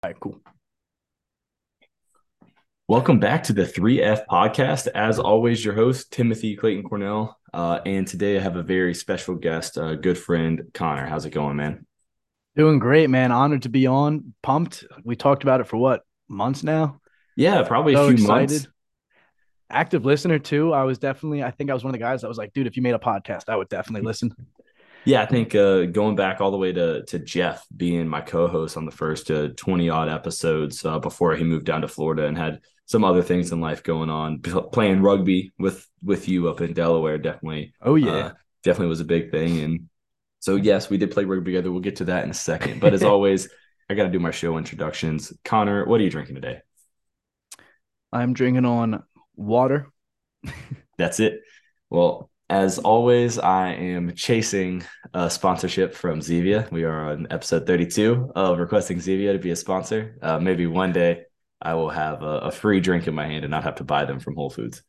All 0.00 0.10
right, 0.10 0.20
cool. 0.20 0.40
Welcome 2.86 3.18
back 3.18 3.42
to 3.44 3.52
the 3.52 3.64
3F 3.64 4.26
podcast. 4.30 4.86
As 4.86 5.18
always, 5.18 5.64
your 5.64 5.74
host, 5.74 6.12
Timothy 6.12 6.54
Clayton 6.54 6.84
Cornell. 6.84 7.36
Uh, 7.52 7.80
and 7.84 8.06
today 8.06 8.36
I 8.36 8.40
have 8.40 8.54
a 8.54 8.62
very 8.62 8.94
special 8.94 9.34
guest, 9.34 9.76
a 9.76 9.96
good 9.96 10.16
friend, 10.16 10.70
Connor. 10.72 11.04
How's 11.04 11.24
it 11.24 11.30
going, 11.30 11.56
man? 11.56 11.84
Doing 12.54 12.78
great, 12.78 13.10
man. 13.10 13.32
Honored 13.32 13.62
to 13.62 13.68
be 13.68 13.88
on. 13.88 14.34
Pumped. 14.40 14.84
We 15.02 15.16
talked 15.16 15.42
about 15.42 15.60
it 15.60 15.66
for 15.66 15.78
what, 15.78 16.02
months 16.28 16.62
now? 16.62 17.00
Yeah, 17.36 17.64
probably 17.64 17.94
so 17.94 18.04
a 18.04 18.06
few 18.06 18.22
excited. 18.22 18.50
months. 18.50 18.68
Active 19.68 20.04
listener, 20.04 20.38
too. 20.38 20.72
I 20.72 20.84
was 20.84 20.98
definitely, 20.98 21.42
I 21.42 21.50
think 21.50 21.70
I 21.70 21.74
was 21.74 21.82
one 21.82 21.92
of 21.92 21.98
the 21.98 22.04
guys 22.04 22.20
that 22.20 22.28
was 22.28 22.38
like, 22.38 22.52
dude, 22.52 22.68
if 22.68 22.76
you 22.76 22.84
made 22.84 22.94
a 22.94 23.00
podcast, 23.00 23.48
I 23.48 23.56
would 23.56 23.68
definitely 23.68 24.06
listen. 24.06 24.32
Yeah, 25.08 25.22
I 25.22 25.26
think 25.26 25.54
uh, 25.54 25.86
going 25.86 26.16
back 26.16 26.42
all 26.42 26.50
the 26.50 26.58
way 26.58 26.70
to 26.70 27.02
to 27.06 27.18
Jeff 27.18 27.66
being 27.74 28.06
my 28.06 28.20
co-host 28.20 28.76
on 28.76 28.84
the 28.84 28.90
first 28.90 29.30
uh, 29.30 29.48
twenty 29.56 29.88
odd 29.88 30.10
episodes 30.10 30.84
uh, 30.84 30.98
before 30.98 31.34
he 31.34 31.44
moved 31.44 31.64
down 31.64 31.80
to 31.80 31.88
Florida 31.88 32.26
and 32.26 32.36
had 32.36 32.60
some 32.84 33.04
other 33.04 33.22
things 33.22 33.50
in 33.50 33.58
life 33.58 33.82
going 33.82 34.10
on. 34.10 34.40
Playing 34.40 35.00
rugby 35.00 35.50
with 35.58 35.88
with 36.02 36.28
you 36.28 36.50
up 36.50 36.60
in 36.60 36.74
Delaware 36.74 37.16
definitely. 37.16 37.72
Oh 37.80 37.94
yeah, 37.94 38.10
uh, 38.10 38.32
definitely 38.62 38.88
was 38.88 39.00
a 39.00 39.06
big 39.06 39.30
thing. 39.30 39.60
And 39.60 39.88
so 40.40 40.56
yes, 40.56 40.90
we 40.90 40.98
did 40.98 41.10
play 41.10 41.24
rugby 41.24 41.52
together. 41.52 41.72
We'll 41.72 41.80
get 41.80 41.96
to 41.96 42.04
that 42.04 42.24
in 42.24 42.30
a 42.30 42.34
second. 42.34 42.78
But 42.78 42.92
as 42.92 43.02
always, 43.14 43.48
I 43.88 43.94
got 43.94 44.02
to 44.02 44.10
do 44.10 44.20
my 44.20 44.30
show 44.30 44.58
introductions. 44.58 45.32
Connor, 45.42 45.86
what 45.86 46.02
are 46.02 46.04
you 46.04 46.10
drinking 46.10 46.34
today? 46.34 46.60
I'm 48.12 48.34
drinking 48.34 48.66
on 48.66 49.04
water. 49.34 49.90
That's 50.98 51.18
it. 51.18 51.40
Well, 51.88 52.28
as 52.50 52.78
always, 52.78 53.38
I 53.38 53.72
am 53.72 54.14
chasing 54.14 54.82
a 55.12 55.28
sponsorship 55.28 55.94
from 55.94 56.20
Zevia. 56.20 56.70
We 56.70 56.84
are 56.84 57.10
on 57.10 57.26
episode 57.30 57.66
32 57.66 58.32
of 58.34 58.58
requesting 58.58 58.98
Zevia 58.98 59.32
to 59.32 59.38
be 59.38 59.50
a 59.50 59.56
sponsor. 59.56 60.16
Uh, 60.22 60.38
maybe 60.38 60.66
one 60.66 60.92
day 60.92 61.24
I 61.60 61.74
will 61.74 61.90
have 61.90 62.22
a, 62.22 62.38
a, 62.38 62.50
free 62.50 62.80
drink 62.80 63.06
in 63.06 63.14
my 63.14 63.26
hand 63.26 63.44
and 63.44 63.50
not 63.50 63.64
have 63.64 63.76
to 63.76 63.84
buy 63.84 64.06
them 64.06 64.18
from 64.18 64.36
Whole 64.36 64.48
Foods. 64.48 64.82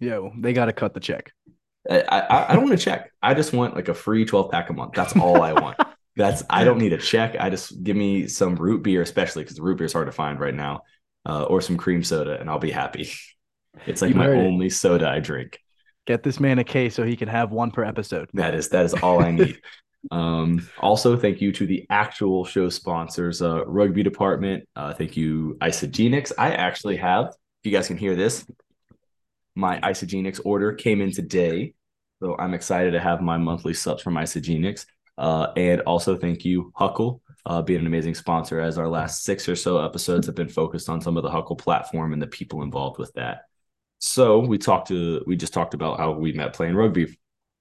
Yeah, 0.00 0.28
they 0.36 0.52
got 0.52 0.66
to 0.66 0.72
cut 0.72 0.94
the 0.94 1.00
check. 1.00 1.32
I, 1.88 2.00
I, 2.00 2.50
I 2.50 2.54
don't 2.54 2.64
want 2.64 2.78
to 2.78 2.84
check. 2.84 3.12
I 3.22 3.34
just 3.34 3.52
want 3.52 3.76
like 3.76 3.88
a 3.88 3.94
free 3.94 4.24
12 4.24 4.50
pack 4.50 4.70
a 4.70 4.72
month. 4.72 4.92
That's 4.94 5.14
all 5.16 5.42
I 5.42 5.52
want. 5.52 5.78
That's 6.16 6.42
I 6.50 6.64
don't 6.64 6.78
need 6.78 6.92
a 6.92 6.98
check. 6.98 7.36
I 7.38 7.48
just 7.48 7.82
give 7.82 7.96
me 7.96 8.26
some 8.26 8.56
root 8.56 8.82
beer, 8.82 9.02
especially 9.02 9.44
because 9.44 9.58
root 9.60 9.78
beer 9.78 9.86
is 9.86 9.92
hard 9.92 10.08
to 10.08 10.12
find 10.12 10.38
right 10.38 10.54
now, 10.54 10.82
uh, 11.24 11.44
or 11.44 11.62
some 11.62 11.78
cream 11.78 12.02
soda, 12.02 12.38
and 12.38 12.50
I'll 12.50 12.58
be 12.58 12.70
happy. 12.70 13.10
It's 13.86 14.02
like 14.02 14.10
you 14.10 14.16
my 14.16 14.28
only 14.28 14.66
it. 14.66 14.74
soda 14.74 15.08
I 15.08 15.20
drink. 15.20 15.61
Get 16.06 16.22
this 16.22 16.40
man 16.40 16.58
a 16.58 16.64
case 16.64 16.94
so 16.94 17.04
he 17.04 17.16
can 17.16 17.28
have 17.28 17.52
one 17.52 17.70
per 17.70 17.84
episode. 17.84 18.28
That 18.34 18.54
is 18.54 18.68
that 18.70 18.84
is 18.84 18.94
all 18.94 19.22
I 19.22 19.30
need. 19.30 19.60
Um, 20.10 20.68
also, 20.80 21.16
thank 21.16 21.40
you 21.40 21.52
to 21.52 21.66
the 21.66 21.86
actual 21.88 22.44
show 22.44 22.68
sponsors, 22.68 23.40
uh, 23.40 23.64
Rugby 23.66 24.02
Department. 24.02 24.68
Uh, 24.74 24.92
thank 24.92 25.16
you, 25.16 25.56
Isagenix. 25.60 26.32
I 26.36 26.54
actually 26.54 26.96
have, 26.96 27.28
if 27.28 27.70
you 27.70 27.72
guys 27.72 27.86
can 27.86 27.96
hear 27.96 28.16
this, 28.16 28.44
my 29.54 29.78
Isagenix 29.80 30.40
order 30.44 30.72
came 30.72 31.00
in 31.00 31.12
today. 31.12 31.74
So 32.20 32.36
I'm 32.38 32.54
excited 32.54 32.92
to 32.92 33.00
have 33.00 33.20
my 33.20 33.36
monthly 33.36 33.74
subs 33.74 34.02
from 34.02 34.14
Isagenix. 34.14 34.86
Uh, 35.18 35.52
and 35.56 35.82
also 35.82 36.16
thank 36.16 36.44
you, 36.44 36.72
Huckle, 36.74 37.20
uh, 37.46 37.62
being 37.62 37.80
an 37.80 37.86
amazing 37.86 38.14
sponsor, 38.14 38.60
as 38.60 38.78
our 38.78 38.88
last 38.88 39.24
six 39.24 39.48
or 39.48 39.56
so 39.56 39.84
episodes 39.84 40.26
have 40.26 40.34
been 40.34 40.48
focused 40.48 40.88
on 40.88 41.00
some 41.00 41.16
of 41.16 41.22
the 41.22 41.30
Huckle 41.30 41.56
platform 41.56 42.12
and 42.12 42.22
the 42.22 42.26
people 42.26 42.62
involved 42.62 42.98
with 42.98 43.12
that. 43.14 43.42
So 44.04 44.40
we 44.40 44.58
talked 44.58 44.88
to, 44.88 45.22
we 45.28 45.36
just 45.36 45.54
talked 45.54 45.74
about 45.74 45.96
how 45.96 46.10
we 46.10 46.32
met 46.32 46.54
playing 46.54 46.74
rugby. 46.74 47.16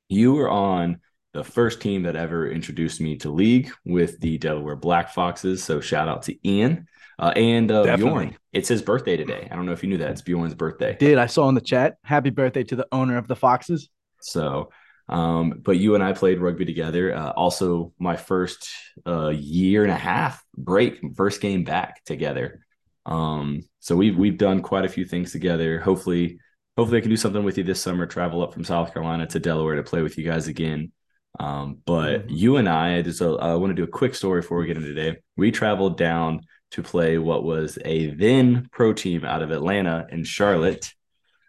You 0.10 0.34
were 0.34 0.50
on 0.50 1.00
the 1.34 1.44
first 1.44 1.82
team 1.82 2.02
that 2.04 2.16
ever 2.16 2.50
introduced 2.50 3.00
me 3.00 3.16
to 3.18 3.30
league 3.30 3.72
with 3.86 4.20
the 4.20 4.40
Delaware 4.40 4.76
Black 4.76 5.14
Foxes. 5.14 5.64
So 5.64 5.80
shout 5.80 6.08
out 6.08 6.24
to 6.24 6.48
Ian 6.50 6.88
uh, 7.20 7.32
and 7.36 7.72
uh, 7.72 7.96
Bjorn. 7.96 8.36
It's 8.54 8.68
his 8.68 8.82
birthday 8.82 9.18
today. 9.18 9.48
I 9.52 9.56
don't 9.56 9.68
know 9.68 9.72
if 9.72 9.84
you 9.84 9.90
knew 9.90 10.00
that. 10.00 10.10
It's 10.10 10.24
Bjorn's 10.24 10.56
birthday. 10.56 10.98
Did 11.00 11.20
I 11.20 11.28
saw 11.28 11.48
in 11.48 11.54
the 11.54 11.62
chat? 11.62 11.98
Happy 12.04 12.32
birthday 12.32 12.64
to 12.64 12.76
the 12.76 12.88
owner 12.92 13.18
of 13.18 13.28
the 13.28 13.36
Foxes. 13.36 13.90
So, 14.22 14.72
um, 15.10 15.62
but 15.64 15.78
you 15.78 15.94
and 15.94 16.04
I 16.04 16.14
played 16.14 16.40
rugby 16.40 16.66
together. 16.66 17.16
Uh, 17.16 17.34
also, 17.34 17.94
my 18.00 18.16
first 18.16 18.68
uh, 19.06 19.30
year 19.30 19.84
and 19.84 19.92
a 19.92 19.96
half 19.96 20.44
break, 20.58 21.02
first 21.16 21.40
game 21.40 21.66
back 21.66 22.04
together. 22.04 22.66
Um, 23.06 23.64
so 23.80 23.96
we've 23.96 24.18
we've 24.18 24.38
done 24.38 24.62
quite 24.62 24.86
a 24.86 24.90
few 24.90 25.06
things 25.06 25.32
together. 25.32 25.80
Hopefully, 25.80 26.40
hopefully 26.78 27.00
I 27.00 27.02
can 27.02 27.10
do 27.10 27.18
something 27.18 27.44
with 27.44 27.58
you 27.58 27.64
this 27.64 27.82
summer. 27.82 28.06
Travel 28.06 28.44
up 28.44 28.54
from 28.54 28.64
South 28.64 28.94
Carolina 28.94 29.26
to 29.28 29.40
Delaware 29.40 29.76
to 29.76 29.84
play 29.84 30.02
with 30.02 30.18
you 30.18 30.24
guys 30.24 30.48
again. 30.48 30.92
Um, 31.40 31.80
but 31.86 32.28
mm-hmm. 32.28 32.36
you 32.36 32.58
and 32.58 32.68
I, 32.68 32.98
I 32.98 33.02
just 33.02 33.22
uh, 33.22 33.36
I 33.36 33.56
want 33.56 33.72
to 33.72 33.76
do 33.76 33.84
a 33.84 33.88
quick 33.88 34.16
story 34.16 34.42
before 34.42 34.60
we 34.60 34.68
get 34.68 34.78
into 34.78 34.94
today. 34.94 35.20
We 35.38 35.52
traveled 35.52 35.98
down 35.98 36.42
to 36.72 36.84
play 36.84 37.18
what 37.18 37.44
was 37.44 37.78
a 37.84 38.12
then 38.12 38.68
pro 38.72 38.94
team 38.94 39.26
out 39.26 39.42
of 39.42 39.52
Atlanta 39.52 40.08
in 40.10 40.24
Charlotte. 40.24 40.94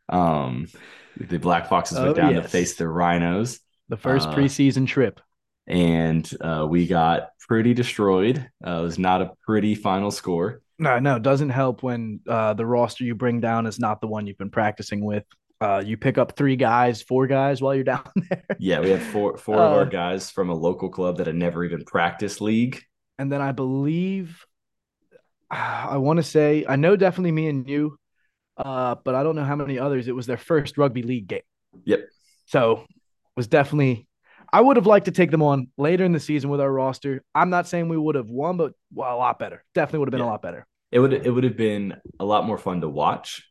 Um, 0.08 0.68
the 1.16 1.38
Black 1.38 1.68
Foxes 1.68 1.98
oh, 1.98 2.04
went 2.04 2.16
down 2.16 2.34
yes. 2.34 2.44
to 2.44 2.48
face 2.48 2.76
the 2.76 2.88
Rhinos. 2.88 3.60
The 3.88 3.96
first 3.96 4.28
uh, 4.28 4.34
preseason 4.34 4.86
trip. 4.86 5.20
And 5.66 6.28
uh, 6.40 6.66
we 6.68 6.86
got 6.86 7.28
pretty 7.46 7.74
destroyed. 7.74 8.48
Uh, 8.66 8.78
it 8.80 8.82
was 8.82 8.98
not 8.98 9.22
a 9.22 9.32
pretty 9.44 9.74
final 9.74 10.10
score. 10.10 10.61
No, 10.82 10.98
no, 10.98 11.16
it 11.16 11.22
doesn't 11.22 11.50
help 11.50 11.82
when 11.82 12.20
uh, 12.28 12.54
the 12.54 12.66
roster 12.66 13.04
you 13.04 13.14
bring 13.14 13.40
down 13.40 13.66
is 13.66 13.78
not 13.78 14.00
the 14.00 14.08
one 14.08 14.26
you've 14.26 14.38
been 14.38 14.50
practicing 14.50 15.04
with 15.04 15.24
uh, 15.62 15.80
you 15.84 15.96
pick 15.96 16.18
up 16.18 16.36
three 16.36 16.56
guys, 16.56 17.02
four 17.02 17.28
guys 17.28 17.62
while 17.62 17.72
you're 17.72 17.84
down 17.94 18.02
there. 18.28 18.44
Yeah, 18.58 18.80
we 18.80 18.90
had 18.90 19.00
four 19.00 19.36
four 19.36 19.56
uh, 19.56 19.66
of 19.66 19.72
our 19.74 19.82
uh, 19.82 19.84
guys 19.84 20.30
from 20.30 20.50
a 20.50 20.54
local 20.54 20.90
club 20.90 21.18
that 21.18 21.28
had 21.28 21.36
never 21.36 21.64
even 21.64 21.84
practiced 21.84 22.40
league. 22.40 22.82
And 23.18 23.30
then 23.30 23.40
I 23.40 23.52
believe 23.52 24.44
I 25.48 25.98
want 25.98 26.16
to 26.16 26.24
say 26.24 26.64
I 26.68 26.76
know 26.76 26.96
definitely 26.96 27.32
me 27.32 27.48
and 27.48 27.68
you, 27.68 27.96
uh, 28.56 28.96
but 29.04 29.14
I 29.14 29.22
don't 29.22 29.36
know 29.36 29.44
how 29.44 29.54
many 29.54 29.78
others. 29.78 30.08
It 30.08 30.16
was 30.16 30.26
their 30.26 30.36
first 30.36 30.78
rugby 30.78 31.02
league 31.02 31.28
game. 31.28 31.42
Yep. 31.84 32.08
So 32.46 32.72
it 32.72 33.36
was 33.36 33.46
definitely 33.46 34.08
I 34.52 34.60
would 34.60 34.76
have 34.76 34.86
liked 34.86 35.06
to 35.06 35.12
take 35.12 35.30
them 35.30 35.42
on 35.42 35.68
later 35.78 36.04
in 36.04 36.12
the 36.12 36.20
season 36.20 36.50
with 36.50 36.60
our 36.60 36.70
roster. 36.70 37.22
I'm 37.36 37.50
not 37.50 37.68
saying 37.68 37.88
we 37.88 37.96
would 37.96 38.16
have 38.16 38.28
won, 38.28 38.56
but 38.56 38.72
well, 38.92 39.14
a 39.14 39.16
lot 39.16 39.38
better. 39.38 39.64
Definitely 39.74 40.00
would 40.00 40.08
have 40.08 40.12
been 40.12 40.20
yeah. 40.20 40.26
a 40.26 40.32
lot 40.32 40.42
better. 40.42 40.66
It 40.92 41.00
would 41.00 41.12
it 41.12 41.30
would 41.30 41.44
have 41.44 41.56
been 41.56 41.96
a 42.20 42.24
lot 42.24 42.46
more 42.46 42.58
fun 42.58 42.82
to 42.82 42.88
watch 42.88 43.42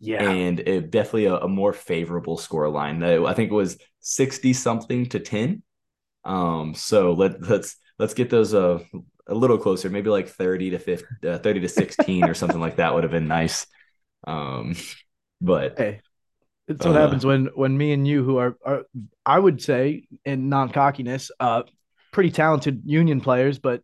yeah. 0.00 0.30
And 0.30 0.60
it, 0.60 0.90
definitely 0.90 1.26
a, 1.26 1.36
a, 1.36 1.48
more 1.48 1.72
favorable 1.72 2.36
score 2.36 2.68
line. 2.68 3.02
I 3.02 3.34
think 3.34 3.50
it 3.50 3.54
was 3.54 3.78
60 4.00 4.52
something 4.52 5.06
to 5.06 5.18
10. 5.18 5.62
Um, 6.24 6.74
so 6.74 7.12
let, 7.12 7.42
let's 7.48 7.76
let's 7.98 8.14
get 8.14 8.30
those 8.30 8.54
uh, 8.54 8.78
a 9.26 9.34
little 9.34 9.58
closer, 9.58 9.90
maybe 9.90 10.10
like 10.10 10.28
30 10.28 10.70
to 10.70 10.78
50, 10.78 11.28
uh, 11.28 11.38
30 11.38 11.60
to 11.60 11.68
16 11.68 12.24
or 12.24 12.34
something 12.34 12.60
like 12.60 12.76
that 12.76 12.94
would 12.94 13.02
have 13.02 13.10
been 13.10 13.28
nice. 13.28 13.66
Um, 14.26 14.76
but 15.40 15.78
hey, 15.78 16.00
it's 16.68 16.84
what 16.84 16.96
uh, 16.96 17.00
happens 17.00 17.24
when 17.26 17.46
when 17.54 17.76
me 17.76 17.92
and 17.92 18.06
you, 18.06 18.22
who 18.22 18.36
are, 18.36 18.56
are 18.64 18.84
I 19.26 19.38
would 19.38 19.60
say 19.62 20.06
in 20.24 20.48
non 20.48 20.70
cockiness, 20.70 21.30
uh, 21.40 21.62
pretty 22.12 22.30
talented 22.30 22.82
union 22.84 23.20
players, 23.20 23.58
but 23.58 23.82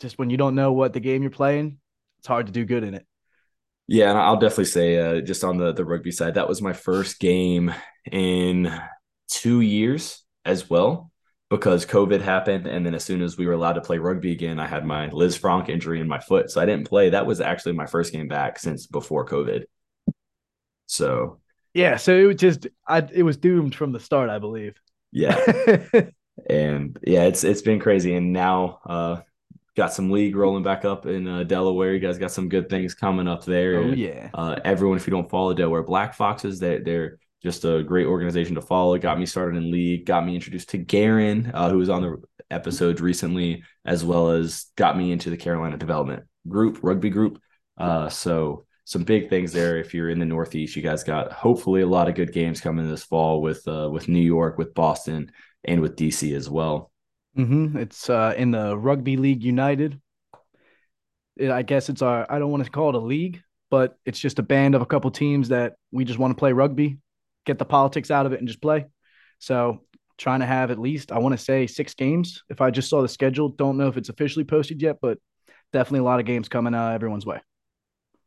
just 0.00 0.18
when 0.18 0.30
you 0.30 0.36
don't 0.36 0.54
know 0.56 0.72
what 0.72 0.92
the 0.92 1.00
game 1.00 1.22
you're 1.22 1.30
playing, 1.30 1.78
it's 2.24 2.28
hard 2.28 2.46
to 2.46 2.52
do 2.52 2.64
good 2.64 2.84
in 2.84 2.94
it. 2.94 3.06
Yeah, 3.86 4.08
and 4.08 4.18
I'll 4.18 4.38
definitely 4.38 4.64
say 4.64 4.98
uh, 4.98 5.20
just 5.20 5.44
on 5.44 5.58
the 5.58 5.74
the 5.74 5.84
rugby 5.84 6.10
side, 6.10 6.34
that 6.34 6.48
was 6.48 6.62
my 6.62 6.72
first 6.72 7.20
game 7.20 7.74
in 8.10 8.72
two 9.28 9.60
years 9.60 10.24
as 10.46 10.70
well 10.70 11.10
because 11.50 11.84
COVID 11.84 12.22
happened, 12.22 12.66
and 12.66 12.86
then 12.86 12.94
as 12.94 13.04
soon 13.04 13.20
as 13.20 13.36
we 13.36 13.46
were 13.46 13.52
allowed 13.52 13.74
to 13.74 13.82
play 13.82 13.98
rugby 13.98 14.32
again, 14.32 14.58
I 14.58 14.66
had 14.66 14.86
my 14.86 15.10
Lisfranc 15.10 15.68
injury 15.68 16.00
in 16.00 16.08
my 16.08 16.18
foot, 16.18 16.50
so 16.50 16.62
I 16.62 16.64
didn't 16.64 16.88
play. 16.88 17.10
That 17.10 17.26
was 17.26 17.42
actually 17.42 17.72
my 17.72 17.84
first 17.84 18.10
game 18.10 18.26
back 18.26 18.58
since 18.58 18.86
before 18.86 19.26
COVID. 19.26 19.64
So 20.86 21.40
yeah, 21.74 21.96
so 21.96 22.16
it 22.16 22.24
was 22.24 22.36
just 22.36 22.68
I 22.88 23.06
it 23.12 23.22
was 23.22 23.36
doomed 23.36 23.74
from 23.74 23.92
the 23.92 24.00
start, 24.00 24.30
I 24.30 24.38
believe. 24.38 24.80
Yeah. 25.12 25.36
and 26.48 26.98
yeah, 27.06 27.24
it's 27.24 27.44
it's 27.44 27.60
been 27.60 27.80
crazy, 27.80 28.14
and 28.14 28.32
now 28.32 28.78
uh, 28.86 29.20
got 29.76 29.92
some 29.92 30.10
league 30.10 30.36
rolling 30.36 30.62
back 30.62 30.84
up 30.84 31.06
in 31.06 31.26
uh, 31.26 31.42
Delaware. 31.42 31.94
You 31.94 32.00
guys 32.00 32.18
got 32.18 32.30
some 32.30 32.48
good 32.48 32.68
things 32.68 32.94
coming 32.94 33.28
up 33.28 33.44
there. 33.44 33.78
Oh 33.78 33.86
yeah. 33.88 34.30
Uh, 34.32 34.56
everyone, 34.64 34.96
if 34.96 35.06
you 35.06 35.10
don't 35.10 35.30
follow 35.30 35.52
Delaware 35.54 35.82
Black 35.82 36.14
Foxes, 36.14 36.58
they 36.58 36.78
they're 36.78 37.18
just 37.42 37.64
a 37.64 37.82
great 37.82 38.06
organization 38.06 38.54
to 38.54 38.62
follow. 38.62 38.96
Got 38.98 39.18
me 39.18 39.26
started 39.26 39.56
in 39.56 39.70
league. 39.70 40.06
Got 40.06 40.24
me 40.24 40.34
introduced 40.34 40.70
to 40.70 40.78
Garen, 40.78 41.50
uh, 41.52 41.70
who 41.70 41.78
was 41.78 41.90
on 41.90 42.02
the 42.02 42.22
episodes 42.50 43.00
recently, 43.00 43.64
as 43.84 44.04
well 44.04 44.30
as 44.30 44.66
got 44.76 44.96
me 44.96 45.12
into 45.12 45.30
the 45.30 45.36
Carolina 45.36 45.76
Development 45.76 46.24
Group, 46.48 46.78
rugby 46.82 47.10
group. 47.10 47.38
Uh, 47.76 48.08
so 48.08 48.64
some 48.84 49.02
big 49.02 49.28
things 49.28 49.52
there. 49.52 49.78
If 49.78 49.92
you're 49.92 50.10
in 50.10 50.18
the 50.18 50.24
Northeast, 50.24 50.76
you 50.76 50.82
guys 50.82 51.04
got 51.04 51.32
hopefully 51.32 51.82
a 51.82 51.86
lot 51.86 52.08
of 52.08 52.14
good 52.14 52.32
games 52.32 52.60
coming 52.60 52.88
this 52.88 53.04
fall 53.04 53.42
with 53.42 53.66
uh, 53.66 53.88
with 53.92 54.08
New 54.08 54.20
York, 54.20 54.56
with 54.56 54.74
Boston, 54.74 55.32
and 55.64 55.80
with 55.80 55.96
DC 55.96 56.34
as 56.34 56.48
well. 56.48 56.92
Mm-hmm. 57.36 57.78
It's 57.78 58.08
uh, 58.08 58.34
in 58.36 58.50
the 58.50 58.76
Rugby 58.76 59.16
League 59.16 59.42
United. 59.42 60.00
It, 61.36 61.50
I 61.50 61.62
guess 61.62 61.88
it's 61.88 62.02
our, 62.02 62.26
I 62.30 62.38
don't 62.38 62.50
want 62.50 62.64
to 62.64 62.70
call 62.70 62.90
it 62.90 62.94
a 62.94 62.98
league, 62.98 63.42
but 63.70 63.96
it's 64.04 64.18
just 64.18 64.38
a 64.38 64.42
band 64.42 64.74
of 64.74 64.82
a 64.82 64.86
couple 64.86 65.10
teams 65.10 65.48
that 65.48 65.74
we 65.90 66.04
just 66.04 66.18
want 66.18 66.30
to 66.30 66.38
play 66.38 66.52
rugby, 66.52 66.98
get 67.44 67.58
the 67.58 67.64
politics 67.64 68.10
out 68.10 68.26
of 68.26 68.32
it, 68.32 68.38
and 68.38 68.46
just 68.46 68.62
play. 68.62 68.86
So, 69.38 69.82
trying 70.16 70.40
to 70.40 70.46
have 70.46 70.70
at 70.70 70.78
least, 70.78 71.10
I 71.10 71.18
want 71.18 71.36
to 71.36 71.44
say 71.44 71.66
six 71.66 71.94
games. 71.94 72.44
If 72.48 72.60
I 72.60 72.70
just 72.70 72.88
saw 72.88 73.02
the 73.02 73.08
schedule, 73.08 73.48
don't 73.48 73.76
know 73.76 73.88
if 73.88 73.96
it's 73.96 74.10
officially 74.10 74.44
posted 74.44 74.80
yet, 74.80 74.98
but 75.02 75.18
definitely 75.72 76.00
a 76.00 76.04
lot 76.04 76.20
of 76.20 76.26
games 76.26 76.48
coming 76.48 76.72
uh, 76.72 76.90
everyone's 76.90 77.26
way. 77.26 77.40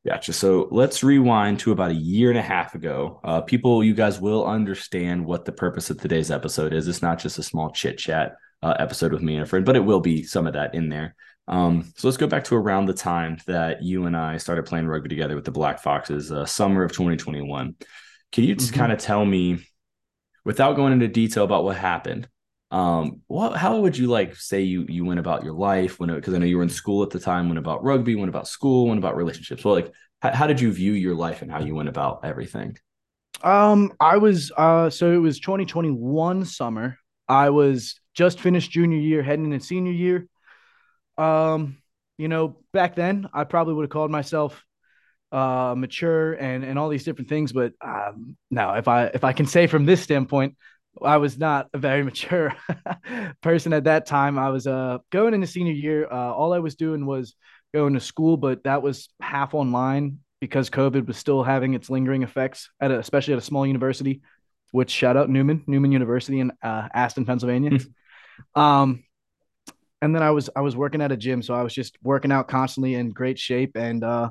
Gotcha. 0.06 0.34
So 0.34 0.68
let's 0.70 1.02
rewind 1.04 1.60
to 1.60 1.72
about 1.72 1.92
a 1.92 1.96
year 1.96 2.30
and 2.30 2.38
a 2.38 2.42
half 2.42 2.76
ago. 2.76 3.22
Uh, 3.24 3.42
people, 3.42 3.84
you 3.84 3.94
guys 3.94 4.20
will 4.20 4.46
understand 4.46 5.26
what 5.26 5.46
the 5.46 5.52
purpose 5.54 5.90
of 5.90 6.00
today's 6.00 6.30
episode 6.30 6.74
is. 6.74 6.90
It's 6.90 7.02
not 7.02 7.20
just 7.20 7.40
a 7.40 7.44
small 7.44 7.72
chit 7.72 7.98
chat 7.98 8.36
uh, 8.62 8.76
episode 8.80 9.14
with 9.14 9.22
me 9.22 9.36
and 9.36 9.44
a 9.44 9.46
friend, 9.46 9.66
but 9.66 9.76
it 9.76 9.86
will 9.86 10.00
be 10.00 10.24
some 10.24 10.48
of 10.48 10.54
that 10.54 10.76
in 10.76 10.90
there. 10.90 11.16
Um, 11.48 11.92
so 11.96 12.08
let's 12.08 12.18
go 12.18 12.28
back 12.28 12.44
to 12.46 12.56
around 12.56 12.88
the 12.88 12.94
time 12.94 13.38
that 13.48 13.82
you 13.82 14.06
and 14.06 14.18
I 14.18 14.38
started 14.38 14.66
playing 14.66 14.88
rugby 14.88 15.10
together 15.10 15.36
with 15.36 15.46
the 15.46 15.52
Black 15.52 15.80
Foxes, 15.80 16.32
uh, 16.32 16.46
summer 16.46 16.84
of 16.84 16.92
2021. 16.92 17.76
Can 18.32 18.44
you 18.44 18.56
just 18.56 18.72
mm-hmm. 18.72 18.80
kind 18.80 18.92
of 18.92 19.00
tell 19.00 19.24
me, 19.26 19.66
without 20.44 20.76
going 20.76 20.94
into 20.94 21.08
detail 21.08 21.46
about 21.46 21.64
what 21.64 21.78
happened, 21.78 22.28
um 22.72 23.22
what 23.28 23.56
how 23.56 23.80
would 23.80 23.98
you 23.98 24.08
like 24.08 24.36
say 24.36 24.62
you 24.62 24.86
you 24.90 25.06
went 25.06 25.22
about 25.22 25.44
your 25.44 25.54
life 25.54 26.00
when 26.00 26.14
because 26.14 26.34
i 26.34 26.38
know 26.38 26.46
you 26.46 26.58
were 26.58 26.64
in 26.64 26.70
school 26.70 27.02
at 27.02 27.10
the 27.10 27.20
time 27.20 27.48
went 27.48 27.58
about 27.58 27.82
rugby 27.82 28.16
went 28.16 28.28
about 28.28 28.46
school 28.46 28.88
went 28.88 28.98
about 28.98 29.16
relationships 29.16 29.64
well 29.64 29.74
like 29.74 29.92
how, 30.22 30.34
how 30.34 30.48
did 30.48 30.60
you 30.60 30.72
view 30.72 30.92
your 30.92 31.16
life 31.16 31.42
and 31.42 31.50
how 31.50 31.62
you 31.62 31.74
went 31.74 31.88
about 31.88 32.26
everything 32.26 32.78
um 33.42 33.94
i 34.02 34.18
was 34.18 34.52
uh 34.58 34.90
so 34.90 35.14
it 35.14 35.18
was 35.18 35.40
2021 35.40 36.44
summer 36.44 36.98
i 37.30 37.50
was 37.50 38.02
just 38.18 38.40
finished 38.40 38.72
junior 38.72 38.98
year 38.98 39.22
heading 39.22 39.46
into 39.46 39.64
senior 39.64 39.92
year 39.92 40.28
um 41.18 41.78
you 42.18 42.28
know 42.28 42.58
back 42.74 42.96
then 42.96 43.30
i 43.34 43.44
probably 43.44 43.74
would 43.74 43.84
have 43.84 43.92
called 43.92 44.10
myself 44.10 44.64
uh 45.32 45.76
mature 45.78 46.34
and 46.34 46.64
and 46.64 46.80
all 46.80 46.90
these 46.90 47.04
different 47.04 47.30
things 47.30 47.54
but 47.54 47.74
um 47.82 48.36
now 48.50 48.74
if 48.74 48.88
i 48.88 49.06
if 49.06 49.24
i 49.24 49.34
can 49.34 49.46
say 49.46 49.68
from 49.68 49.86
this 49.86 50.02
standpoint 50.02 50.56
I 51.02 51.18
was 51.18 51.38
not 51.38 51.68
a 51.74 51.78
very 51.78 52.04
mature 52.10 52.56
person 53.42 53.74
at 53.74 53.86
that 53.86 54.06
time. 54.06 54.40
I 54.40 54.50
was 54.50 54.68
uh, 54.68 55.00
going 55.12 55.34
into 55.34 55.48
senior 55.48 55.74
year. 55.74 56.08
Uh, 56.12 56.34
all 56.34 56.54
I 56.54 56.60
was 56.60 56.76
doing 56.76 57.06
was 57.06 57.36
going 57.74 57.94
to 57.94 58.00
school, 58.00 58.38
but 58.38 58.64
that 58.64 58.82
was 58.82 59.10
half 59.22 59.54
online 59.54 60.20
because 60.40 60.70
COVID 60.70 61.08
was 61.08 61.18
still 61.18 61.44
having 61.44 61.74
its 61.74 61.90
lingering 61.90 62.24
effects 62.24 62.70
at 62.80 62.92
a, 62.92 63.00
especially 63.00 63.34
at 63.34 63.40
a 63.40 63.44
small 63.44 63.66
university. 63.66 64.22
Which 64.72 64.92
shout 64.92 65.16
out 65.16 65.30
Neumann, 65.30 65.64
Neumann 65.66 65.94
University 65.94 66.42
in 66.42 66.52
uh, 66.62 66.90
Aston, 66.94 67.26
Pennsylvania. 67.26 67.80
um, 68.56 69.04
and 70.02 70.14
then 70.14 70.24
I 70.24 70.32
was 70.32 70.50
I 70.56 70.62
was 70.62 70.76
working 70.76 71.02
at 71.02 71.12
a 71.12 71.18
gym, 71.18 71.42
so 71.42 71.54
I 71.54 71.64
was 71.64 71.74
just 71.74 71.98
working 72.04 72.32
out 72.32 72.48
constantly 72.48 72.96
in 72.96 73.10
great 73.10 73.40
shape. 73.40 73.76
And 73.76 74.04
uh, 74.04 74.30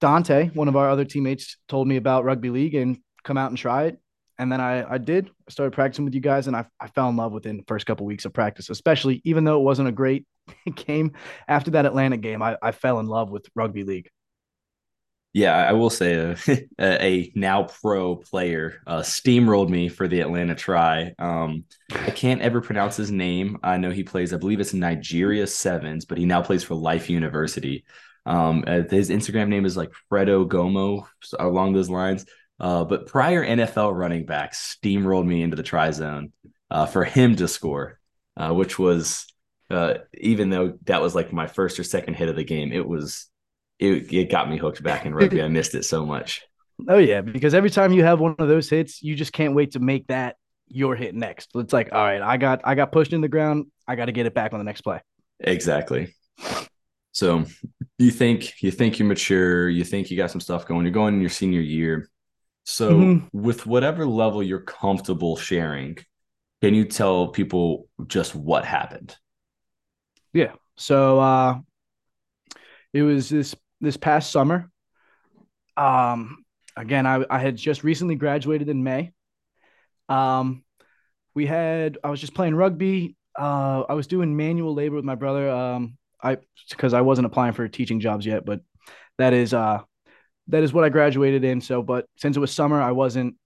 Dante, 0.00 0.50
one 0.50 0.68
of 0.68 0.76
our 0.76 0.88
other 0.88 1.04
teammates, 1.04 1.56
told 1.68 1.88
me 1.88 1.96
about 1.96 2.24
rugby 2.24 2.50
league 2.50 2.74
and 2.74 2.98
come 3.24 3.36
out 3.36 3.50
and 3.50 3.58
try 3.58 3.84
it 3.84 3.98
and 4.38 4.50
then 4.50 4.60
I 4.60 4.94
I 4.94 4.98
did 4.98 5.26
I 5.26 5.50
started 5.50 5.72
practicing 5.72 6.04
with 6.04 6.14
you 6.14 6.20
guys 6.20 6.46
and 6.46 6.56
I 6.56 6.66
I 6.80 6.88
fell 6.88 7.08
in 7.08 7.16
love 7.16 7.32
within 7.32 7.56
the 7.56 7.64
first 7.66 7.86
couple 7.86 8.06
weeks 8.06 8.24
of 8.24 8.32
practice 8.32 8.70
especially 8.70 9.20
even 9.24 9.44
though 9.44 9.60
it 9.60 9.64
wasn't 9.64 9.88
a 9.88 9.92
great 9.92 10.26
game 10.74 11.12
after 11.46 11.72
that 11.72 11.86
Atlanta 11.86 12.16
game 12.16 12.42
I 12.42 12.56
I 12.62 12.72
fell 12.72 13.00
in 13.00 13.06
love 13.06 13.30
with 13.30 13.46
rugby 13.54 13.84
league. 13.84 14.08
Yeah, 15.34 15.54
I 15.54 15.72
will 15.72 15.90
say 15.90 16.34
a, 16.80 17.04
a 17.04 17.32
now 17.34 17.64
pro 17.64 18.16
player 18.16 18.80
uh, 18.86 19.00
steamrolled 19.00 19.68
me 19.68 19.88
for 19.88 20.08
the 20.08 20.20
Atlanta 20.20 20.54
try. 20.54 21.14
Um, 21.18 21.64
I 21.92 22.10
can't 22.10 22.40
ever 22.40 22.60
pronounce 22.60 22.96
his 22.96 23.10
name. 23.10 23.58
I 23.62 23.76
know 23.76 23.90
he 23.90 24.04
plays, 24.04 24.32
I 24.32 24.38
believe 24.38 24.60
it's 24.60 24.74
Nigeria 24.74 25.46
Sevens, 25.46 26.06
but 26.06 26.18
he 26.18 26.24
now 26.24 26.42
plays 26.42 26.64
for 26.64 26.74
Life 26.74 27.10
University. 27.10 27.84
Um, 28.26 28.64
uh, 28.66 28.82
his 28.90 29.10
Instagram 29.10 29.48
name 29.48 29.64
is 29.64 29.76
like 29.76 29.90
Fredo 30.10 30.46
Gomo 30.46 31.06
along 31.38 31.72
those 31.72 31.90
lines. 31.90 32.26
Uh, 32.60 32.84
but 32.84 33.06
prior 33.06 33.44
NFL 33.44 33.96
running 33.96 34.26
backs 34.26 34.76
steamrolled 34.82 35.26
me 35.26 35.42
into 35.42 35.56
the 35.56 35.62
try 35.62 35.90
zone 35.90 36.32
uh, 36.70 36.86
for 36.86 37.04
him 37.04 37.36
to 37.36 37.48
score, 37.48 38.00
uh, 38.36 38.52
which 38.52 38.78
was 38.78 39.26
uh, 39.70 39.94
even 40.14 40.50
though 40.50 40.78
that 40.84 41.02
was 41.02 41.14
like 41.14 41.32
my 41.32 41.46
first 41.46 41.78
or 41.78 41.84
second 41.84 42.14
hit 42.14 42.28
of 42.28 42.36
the 42.36 42.44
game, 42.44 42.72
it 42.72 42.86
was 42.86 43.28
it, 43.78 44.12
it 44.12 44.30
got 44.30 44.48
me 44.48 44.56
hooked 44.56 44.82
back 44.82 45.06
in 45.06 45.14
rugby. 45.14 45.42
I 45.42 45.48
missed 45.48 45.74
it 45.74 45.84
so 45.84 46.04
much. 46.04 46.42
Oh 46.88 46.98
yeah, 46.98 47.20
because 47.20 47.54
every 47.54 47.70
time 47.70 47.92
you 47.92 48.04
have 48.04 48.20
one 48.20 48.36
of 48.38 48.48
those 48.48 48.70
hits, 48.70 49.02
you 49.02 49.14
just 49.14 49.32
can't 49.32 49.54
wait 49.54 49.72
to 49.72 49.80
make 49.80 50.06
that 50.08 50.36
your 50.68 50.94
hit 50.94 51.14
next. 51.14 51.50
It's 51.54 51.72
like, 51.72 51.92
all 51.92 52.04
right, 52.04 52.22
I 52.22 52.36
got 52.36 52.60
I 52.64 52.74
got 52.74 52.92
pushed 52.92 53.12
in 53.12 53.20
the 53.20 53.28
ground. 53.28 53.66
I 53.86 53.96
got 53.96 54.06
to 54.06 54.12
get 54.12 54.26
it 54.26 54.34
back 54.34 54.52
on 54.52 54.60
the 54.60 54.64
next 54.64 54.82
play. 54.82 55.00
Exactly. 55.40 56.14
So 57.12 57.44
you 57.98 58.10
think 58.10 58.62
you 58.62 58.70
think 58.70 58.98
you're 58.98 59.08
mature, 59.08 59.68
you 59.68 59.84
think 59.84 60.10
you 60.10 60.16
got 60.16 60.30
some 60.30 60.40
stuff 60.40 60.66
going. 60.66 60.84
You're 60.84 60.92
going 60.92 61.14
in 61.14 61.20
your 61.20 61.30
senior 61.30 61.60
year 61.60 62.08
so, 62.70 62.92
mm-hmm. 62.92 63.26
with 63.32 63.64
whatever 63.64 64.04
level 64.04 64.42
you're 64.42 64.60
comfortable 64.60 65.36
sharing, 65.36 65.96
can 66.60 66.74
you 66.74 66.84
tell 66.84 67.28
people 67.28 67.88
just 68.06 68.34
what 68.34 68.66
happened? 68.66 69.16
Yeah. 70.34 70.52
So, 70.76 71.18
uh, 71.18 71.60
it 72.92 73.00
was 73.00 73.30
this 73.30 73.54
this 73.80 73.96
past 73.96 74.30
summer. 74.30 74.70
Um, 75.76 76.44
again, 76.76 77.06
I, 77.06 77.24
I 77.30 77.38
had 77.38 77.56
just 77.56 77.84
recently 77.84 78.16
graduated 78.16 78.68
in 78.68 78.82
May. 78.82 79.12
Um, 80.08 80.64
we 81.34 81.46
had 81.46 81.98
I 82.02 82.10
was 82.10 82.20
just 82.20 82.34
playing 82.34 82.54
rugby. 82.54 83.16
Uh, 83.38 83.84
I 83.88 83.94
was 83.94 84.06
doing 84.06 84.36
manual 84.36 84.74
labor 84.74 84.96
with 84.96 85.04
my 85.04 85.14
brother. 85.14 85.48
Um, 85.50 85.96
I 86.22 86.38
because 86.70 86.94
I 86.94 87.02
wasn't 87.02 87.26
applying 87.26 87.52
for 87.52 87.68
teaching 87.68 88.00
jobs 88.00 88.26
yet, 88.26 88.44
but 88.44 88.60
that 89.18 89.32
is 89.32 89.54
uh 89.54 89.80
that 90.48 90.62
is 90.62 90.72
what 90.72 90.84
I 90.84 90.88
graduated 90.88 91.44
in. 91.44 91.60
So, 91.60 91.82
but 91.82 92.06
since 92.16 92.36
it 92.36 92.40
was 92.40 92.52
summer, 92.52 92.80
I 92.80 92.92
wasn't 92.92 93.36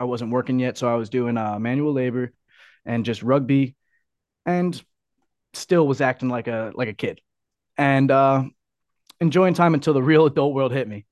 I 0.00 0.04
wasn't 0.04 0.32
working 0.32 0.58
yet, 0.58 0.78
so 0.78 0.88
I 0.88 0.94
was 0.96 1.10
doing 1.10 1.36
uh, 1.36 1.58
manual 1.58 1.92
labor 1.92 2.32
and 2.84 3.04
just 3.04 3.22
rugby, 3.22 3.76
and 4.46 4.80
still 5.52 5.86
was 5.86 6.00
acting 6.00 6.28
like 6.28 6.48
a 6.48 6.72
like 6.74 6.88
a 6.88 6.94
kid, 6.94 7.20
and 7.76 8.10
uh, 8.10 8.44
enjoying 9.22 9.54
time 9.54 9.72
until 9.72 9.94
the 9.94 10.02
real 10.02 10.26
adult 10.26 10.52
world 10.52 10.72
hit 10.72 10.88
me. 10.88 11.06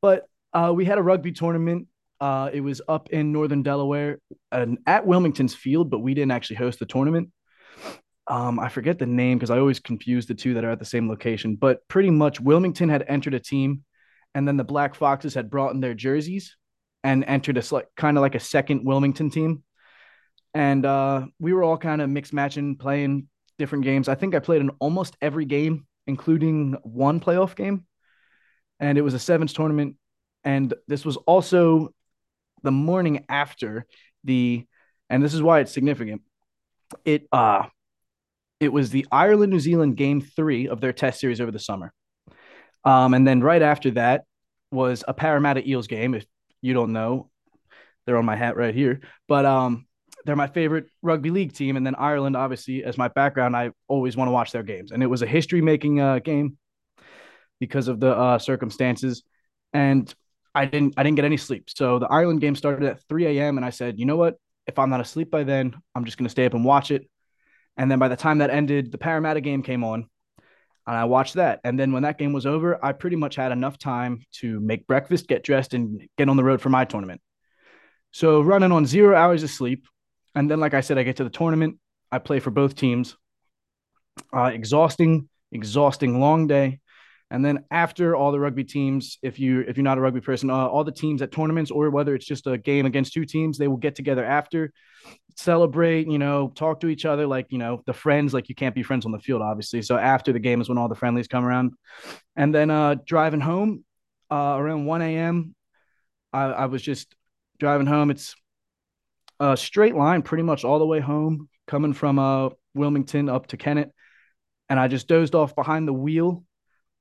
But 0.00 0.24
uh, 0.52 0.72
we 0.74 0.84
had 0.84 0.98
a 0.98 1.02
rugby 1.02 1.32
tournament. 1.32 1.88
Uh, 2.20 2.48
it 2.52 2.60
was 2.60 2.80
up 2.88 3.10
in 3.10 3.32
northern 3.32 3.62
Delaware 3.62 4.20
and 4.52 4.78
at 4.86 5.06
Wilmington's 5.06 5.54
field, 5.54 5.90
but 5.90 5.98
we 5.98 6.14
didn't 6.14 6.30
actually 6.30 6.56
host 6.56 6.78
the 6.78 6.86
tournament. 6.86 7.30
Um, 8.28 8.60
I 8.60 8.68
forget 8.68 8.98
the 8.98 9.06
name 9.06 9.38
because 9.38 9.50
I 9.50 9.58
always 9.58 9.80
confuse 9.80 10.26
the 10.26 10.34
two 10.34 10.54
that 10.54 10.64
are 10.64 10.70
at 10.70 10.78
the 10.78 10.84
same 10.84 11.08
location. 11.08 11.56
But 11.56 11.86
pretty 11.88 12.10
much, 12.10 12.40
Wilmington 12.40 12.88
had 12.88 13.04
entered 13.08 13.34
a 13.34 13.40
team 13.40 13.84
and 14.34 14.46
then 14.46 14.56
the 14.56 14.64
Black 14.64 14.94
Foxes 14.94 15.34
had 15.34 15.50
brought 15.50 15.74
in 15.74 15.80
their 15.80 15.94
jerseys 15.94 16.56
and 17.02 17.24
entered 17.24 17.58
a 17.58 17.82
kind 17.96 18.16
of 18.16 18.20
like 18.20 18.36
a 18.36 18.40
second 18.40 18.86
Wilmington 18.86 19.30
team. 19.30 19.64
And 20.54 20.86
uh, 20.86 21.26
we 21.40 21.52
were 21.52 21.64
all 21.64 21.78
kind 21.78 22.00
of 22.00 22.10
mixed 22.10 22.32
matching, 22.32 22.76
playing 22.76 23.26
different 23.58 23.84
games. 23.84 24.08
I 24.08 24.14
think 24.14 24.34
I 24.34 24.38
played 24.38 24.60
in 24.60 24.70
almost 24.78 25.16
every 25.20 25.46
game, 25.46 25.86
including 26.10 26.76
one 26.82 27.20
playoff 27.20 27.56
game. 27.56 27.86
And 28.78 28.98
it 28.98 29.02
was 29.02 29.14
a 29.14 29.18
sevens 29.18 29.54
tournament. 29.54 29.96
And 30.44 30.74
this 30.88 31.04
was 31.04 31.16
also 31.16 31.94
the 32.62 32.70
morning 32.70 33.24
after 33.28 33.86
the, 34.24 34.66
and 35.08 35.22
this 35.22 35.32
is 35.32 35.42
why 35.42 35.60
it's 35.60 35.72
significant. 35.72 36.22
It 37.04 37.28
uh 37.32 37.62
it 38.58 38.72
was 38.72 38.90
the 38.90 39.06
Ireland 39.10 39.52
New 39.52 39.60
Zealand 39.60 39.96
game 39.96 40.20
three 40.20 40.68
of 40.68 40.80
their 40.80 40.92
test 40.92 41.20
series 41.20 41.40
over 41.40 41.52
the 41.52 41.58
summer. 41.58 41.92
Um, 42.84 43.14
and 43.14 43.26
then 43.26 43.40
right 43.40 43.62
after 43.62 43.92
that 43.92 44.24
was 44.70 45.04
a 45.08 45.14
Parramatta 45.14 45.66
Eels 45.66 45.86
game. 45.86 46.14
If 46.14 46.26
you 46.60 46.74
don't 46.74 46.92
know, 46.92 47.30
they're 48.04 48.18
on 48.18 48.26
my 48.26 48.36
hat 48.36 48.56
right 48.56 48.74
here. 48.74 49.00
But 49.28 49.46
um, 49.46 49.86
they're 50.24 50.36
my 50.36 50.46
favorite 50.46 50.86
rugby 51.02 51.30
league 51.30 51.52
team. 51.52 51.76
And 51.76 51.86
then 51.86 51.94
Ireland, 51.94 52.36
obviously, 52.36 52.84
as 52.84 52.98
my 52.98 53.08
background, 53.08 53.56
I 53.56 53.70
always 53.88 54.16
want 54.16 54.28
to 54.28 54.32
watch 54.32 54.52
their 54.52 54.62
games. 54.62 54.92
And 54.92 55.02
it 55.02 55.06
was 55.06 55.22
a 55.22 55.26
history 55.26 55.60
making 55.60 56.00
uh, 56.00 56.18
game 56.18 56.58
because 57.58 57.88
of 57.88 58.00
the 58.00 58.16
uh, 58.16 58.38
circumstances. 58.38 59.22
And 59.72 60.12
I 60.54 60.66
didn't 60.66 60.94
I 60.96 61.02
didn't 61.02 61.16
get 61.16 61.24
any 61.24 61.36
sleep. 61.36 61.70
So 61.70 61.98
the 61.98 62.08
Ireland 62.08 62.40
game 62.40 62.56
started 62.56 62.88
at 62.88 63.02
3 63.08 63.38
a.m. 63.38 63.56
And 63.56 63.64
I 63.64 63.70
said, 63.70 63.98
you 63.98 64.06
know 64.06 64.16
what? 64.16 64.36
If 64.66 64.78
I'm 64.78 64.90
not 64.90 65.00
asleep 65.00 65.30
by 65.30 65.44
then, 65.44 65.74
I'm 65.94 66.04
just 66.04 66.18
gonna 66.18 66.28
stay 66.28 66.44
up 66.46 66.54
and 66.54 66.64
watch 66.64 66.90
it. 66.90 67.08
And 67.76 67.90
then 67.90 67.98
by 67.98 68.08
the 68.08 68.16
time 68.16 68.38
that 68.38 68.50
ended, 68.50 68.92
the 68.92 68.98
Parramatta 68.98 69.40
game 69.40 69.62
came 69.62 69.84
on 69.84 70.08
and 70.86 70.96
I 70.96 71.04
watched 71.04 71.34
that. 71.34 71.60
And 71.64 71.78
then 71.78 71.92
when 71.92 72.02
that 72.02 72.18
game 72.18 72.32
was 72.32 72.46
over, 72.46 72.84
I 72.84 72.92
pretty 72.92 73.16
much 73.16 73.36
had 73.36 73.52
enough 73.52 73.78
time 73.78 74.24
to 74.40 74.58
make 74.60 74.86
breakfast, 74.86 75.28
get 75.28 75.44
dressed, 75.44 75.72
and 75.72 76.08
get 76.18 76.28
on 76.28 76.36
the 76.36 76.44
road 76.44 76.60
for 76.60 76.68
my 76.68 76.84
tournament. 76.84 77.20
So 78.10 78.40
running 78.40 78.72
on 78.72 78.86
zero 78.86 79.16
hours 79.16 79.42
of 79.42 79.50
sleep. 79.50 79.86
And 80.34 80.50
then, 80.50 80.60
like 80.60 80.74
I 80.74 80.80
said, 80.80 80.98
I 80.98 81.02
get 81.02 81.16
to 81.16 81.24
the 81.24 81.30
tournament. 81.30 81.78
I 82.12 82.18
play 82.18 82.40
for 82.40 82.50
both 82.50 82.74
teams. 82.74 83.16
Uh, 84.32 84.50
exhausting, 84.52 85.28
exhausting, 85.52 86.20
long 86.20 86.46
day. 86.46 86.80
And 87.32 87.44
then 87.44 87.64
after 87.70 88.16
all 88.16 88.32
the 88.32 88.40
rugby 88.40 88.64
teams, 88.64 89.18
if 89.22 89.38
you 89.38 89.60
if 89.60 89.76
you're 89.76 89.84
not 89.84 89.98
a 89.98 90.00
rugby 90.00 90.20
person, 90.20 90.50
uh, 90.50 90.66
all 90.66 90.82
the 90.82 90.90
teams 90.90 91.22
at 91.22 91.30
tournaments 91.30 91.70
or 91.70 91.88
whether 91.90 92.14
it's 92.14 92.26
just 92.26 92.46
a 92.48 92.58
game 92.58 92.86
against 92.86 93.12
two 93.12 93.24
teams, 93.24 93.56
they 93.56 93.68
will 93.68 93.76
get 93.76 93.94
together 93.94 94.24
after, 94.24 94.72
celebrate, 95.36 96.08
you 96.08 96.18
know, 96.18 96.52
talk 96.56 96.80
to 96.80 96.88
each 96.88 97.04
other 97.04 97.28
like 97.28 97.46
you 97.50 97.58
know 97.58 97.82
the 97.86 97.92
friends. 97.92 98.34
Like 98.34 98.48
you 98.48 98.56
can't 98.56 98.74
be 98.74 98.82
friends 98.82 99.06
on 99.06 99.12
the 99.12 99.20
field, 99.20 99.42
obviously. 99.42 99.80
So 99.82 99.96
after 99.96 100.32
the 100.32 100.40
game 100.40 100.60
is 100.60 100.68
when 100.68 100.76
all 100.76 100.88
the 100.88 100.96
friendlies 100.96 101.28
come 101.28 101.44
around, 101.44 101.72
and 102.34 102.52
then 102.52 102.68
uh, 102.68 102.96
driving 103.06 103.40
home 103.40 103.84
uh, 104.30 104.56
around 104.58 104.86
1 104.86 105.02
a.m. 105.02 105.54
I, 106.32 106.44
I 106.44 106.66
was 106.66 106.82
just 106.82 107.14
driving 107.60 107.86
home. 107.86 108.10
It's 108.10 108.34
a 109.40 109.56
straight 109.56 109.96
line, 109.96 110.22
pretty 110.22 110.44
much 110.44 110.64
all 110.64 110.78
the 110.78 110.86
way 110.86 111.00
home, 111.00 111.48
coming 111.66 111.94
from 111.94 112.18
uh, 112.18 112.50
Wilmington 112.74 113.28
up 113.28 113.48
to 113.48 113.56
Kennett, 113.56 113.90
and 114.68 114.78
I 114.78 114.86
just 114.86 115.08
dozed 115.08 115.34
off 115.34 115.56
behind 115.56 115.88
the 115.88 115.92
wheel 115.92 116.44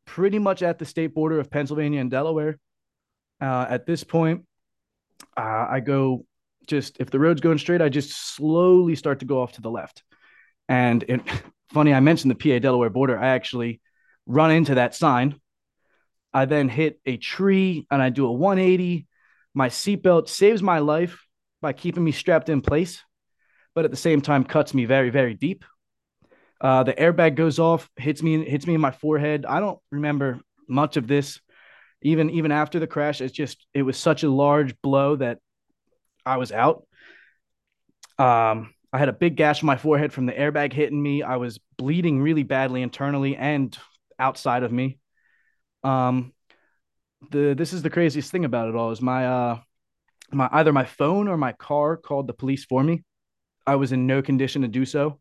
pretty 0.05 0.39
much 0.39 0.63
at 0.63 0.79
the 0.79 0.85
state 0.85 1.13
border 1.13 1.39
of 1.39 1.51
Pennsylvania 1.51 2.01
and 2.01 2.09
Delaware. 2.09 2.57
Uh, 3.39 3.67
at 3.69 3.85
this 3.85 4.03
point, 4.03 4.45
uh, 5.37 5.67
I 5.69 5.81
go 5.81 6.25
just 6.67 6.97
if 6.99 7.11
the 7.11 7.19
road's 7.19 7.41
going 7.41 7.59
straight, 7.59 7.81
I 7.81 7.89
just 7.89 8.35
slowly 8.35 8.95
start 8.95 9.19
to 9.19 9.25
go 9.25 9.41
off 9.41 9.53
to 9.53 9.61
the 9.61 9.69
left. 9.69 10.03
And 10.67 11.03
it, 11.07 11.21
funny, 11.73 11.93
I 11.93 11.99
mentioned 11.99 12.31
the 12.31 12.35
PA 12.35 12.59
Delaware 12.59 12.89
border. 12.89 13.19
I 13.19 13.29
actually 13.29 13.81
run 14.25 14.51
into 14.51 14.75
that 14.75 14.95
sign. 14.95 15.39
I 16.33 16.45
then 16.45 16.69
hit 16.69 16.99
a 17.05 17.17
tree 17.17 17.85
and 17.91 18.01
I 18.01 18.09
do 18.09 18.25
a 18.25 18.31
180. 18.31 19.07
My 19.53 19.69
seatbelt 19.69 20.27
saves 20.27 20.61
my 20.61 20.79
life 20.79 21.23
by 21.61 21.73
keeping 21.73 22.03
me 22.03 22.11
strapped 22.11 22.49
in 22.49 22.61
place, 22.61 23.03
but 23.75 23.85
at 23.85 23.91
the 23.91 23.97
same 23.97 24.21
time 24.21 24.43
cuts 24.43 24.73
me 24.73 24.85
very, 24.85 25.09
very 25.09 25.33
deep. 25.33 25.65
Uh, 26.61 26.83
the 26.83 26.93
airbag 26.93 27.35
goes 27.35 27.59
off, 27.59 27.89
hits 27.95 28.21
me, 28.21 28.43
hits 28.43 28.67
me 28.67 28.75
in 28.75 28.81
my 28.81 28.91
forehead. 28.91 29.45
I 29.45 29.59
don't 29.59 29.79
remember 29.91 30.39
much 30.67 30.97
of 30.97 31.07
this, 31.07 31.39
even 32.01 32.29
even 32.31 32.51
after 32.51 32.79
the 32.79 32.87
crash. 32.87 33.21
It's 33.21 33.33
just 33.33 33.65
it 33.73 33.83
was 33.83 33.97
such 33.97 34.23
a 34.23 34.29
large 34.29 34.79
blow 34.81 35.15
that 35.15 35.39
I 36.25 36.37
was 36.37 36.51
out. 36.51 36.85
Um, 38.17 38.73
I 38.91 38.97
had 38.97 39.09
a 39.09 39.13
big 39.13 39.37
gash 39.37 39.63
on 39.63 39.67
my 39.67 39.77
forehead 39.77 40.11
from 40.11 40.25
the 40.25 40.33
airbag 40.33 40.73
hitting 40.73 41.01
me. 41.01 41.23
I 41.23 41.37
was 41.37 41.59
bleeding 41.77 42.21
really 42.21 42.43
badly 42.43 42.81
internally 42.81 43.37
and 43.37 43.77
outside 44.17 44.63
of 44.63 44.71
me. 44.71 44.99
Um, 45.83 46.33
the 47.31 47.53
this 47.57 47.73
is 47.73 47.81
the 47.81 47.89
craziest 47.89 48.31
thing 48.31 48.45
about 48.45 48.69
it 48.69 48.75
all 48.75 48.91
is 48.91 49.01
my 49.01 49.27
uh 49.27 49.59
my 50.31 50.49
either 50.51 50.73
my 50.73 50.85
phone 50.85 51.27
or 51.27 51.37
my 51.37 51.53
car 51.53 51.97
called 51.97 52.27
the 52.27 52.33
police 52.33 52.65
for 52.65 52.83
me. 52.83 53.03
I 53.65 53.75
was 53.75 53.91
in 53.91 54.07
no 54.07 54.21
condition 54.21 54.63
to 54.63 54.67
do 54.67 54.85
so. 54.85 55.19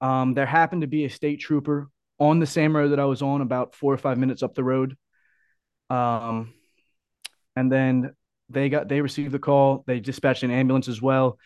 Um, 0.00 0.34
there 0.34 0.46
happened 0.46 0.82
to 0.82 0.86
be 0.86 1.04
a 1.04 1.10
state 1.10 1.40
trooper 1.40 1.88
on 2.18 2.38
the 2.38 2.46
same 2.46 2.76
road 2.76 2.88
that 2.88 3.00
I 3.00 3.04
was 3.06 3.22
on, 3.22 3.40
about 3.40 3.74
four 3.74 3.92
or 3.92 3.98
five 3.98 4.18
minutes 4.18 4.42
up 4.42 4.54
the 4.54 4.64
road. 4.64 4.96
Um, 5.90 6.52
and 7.54 7.70
then 7.70 8.14
they 8.48 8.68
got 8.68 8.88
they 8.88 9.00
received 9.00 9.32
the 9.32 9.38
call. 9.38 9.84
They 9.86 10.00
dispatched 10.00 10.42
an 10.42 10.50
ambulance 10.50 10.88
as 10.88 11.00
well. 11.00 11.38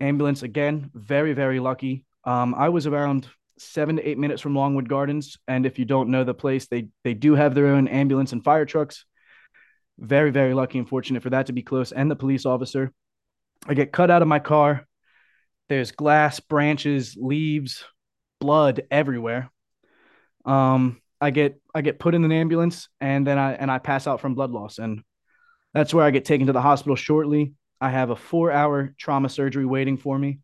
Ambulance 0.00 0.42
again, 0.42 0.90
very 0.94 1.32
very 1.32 1.60
lucky. 1.60 2.04
Um, 2.24 2.54
I 2.54 2.68
was 2.68 2.86
around 2.86 3.28
seven 3.58 3.96
to 3.96 4.08
eight 4.08 4.18
minutes 4.18 4.40
from 4.40 4.54
Longwood 4.54 4.88
Gardens, 4.88 5.36
and 5.46 5.66
if 5.66 5.78
you 5.78 5.84
don't 5.84 6.10
know 6.10 6.24
the 6.24 6.34
place, 6.34 6.66
they 6.68 6.88
they 7.04 7.14
do 7.14 7.34
have 7.34 7.54
their 7.54 7.66
own 7.66 7.88
ambulance 7.88 8.32
and 8.32 8.42
fire 8.42 8.64
trucks. 8.64 9.04
Very 9.98 10.30
very 10.30 10.54
lucky 10.54 10.78
and 10.78 10.88
fortunate 10.88 11.22
for 11.22 11.30
that 11.30 11.46
to 11.46 11.52
be 11.52 11.62
close, 11.62 11.92
and 11.92 12.10
the 12.10 12.16
police 12.16 12.46
officer. 12.46 12.92
I 13.66 13.74
get 13.74 13.92
cut 13.92 14.10
out 14.10 14.22
of 14.22 14.28
my 14.28 14.38
car. 14.38 14.86
There's 15.68 15.90
glass, 15.90 16.40
branches, 16.40 17.16
leaves, 17.20 17.84
blood 18.40 18.82
everywhere. 18.90 19.50
Um, 20.44 21.02
I 21.20 21.30
get 21.30 21.60
I 21.74 21.82
get 21.82 21.98
put 21.98 22.14
in 22.14 22.24
an 22.24 22.32
ambulance 22.32 22.88
and 23.00 23.26
then 23.26 23.38
I 23.38 23.54
and 23.54 23.70
I 23.70 23.78
pass 23.78 24.06
out 24.06 24.20
from 24.20 24.34
blood 24.34 24.52
loss 24.52 24.78
and 24.78 25.02
that's 25.74 25.92
where 25.92 26.04
I 26.04 26.10
get 26.10 26.24
taken 26.24 26.46
to 26.46 26.52
the 26.52 26.62
hospital 26.62 26.96
shortly. 26.96 27.54
I 27.80 27.90
have 27.90 28.10
a 28.10 28.16
4-hour 28.16 28.94
trauma 28.98 29.28
surgery 29.28 29.64
waiting 29.64 29.96
for 29.96 30.18
me. 30.18 30.40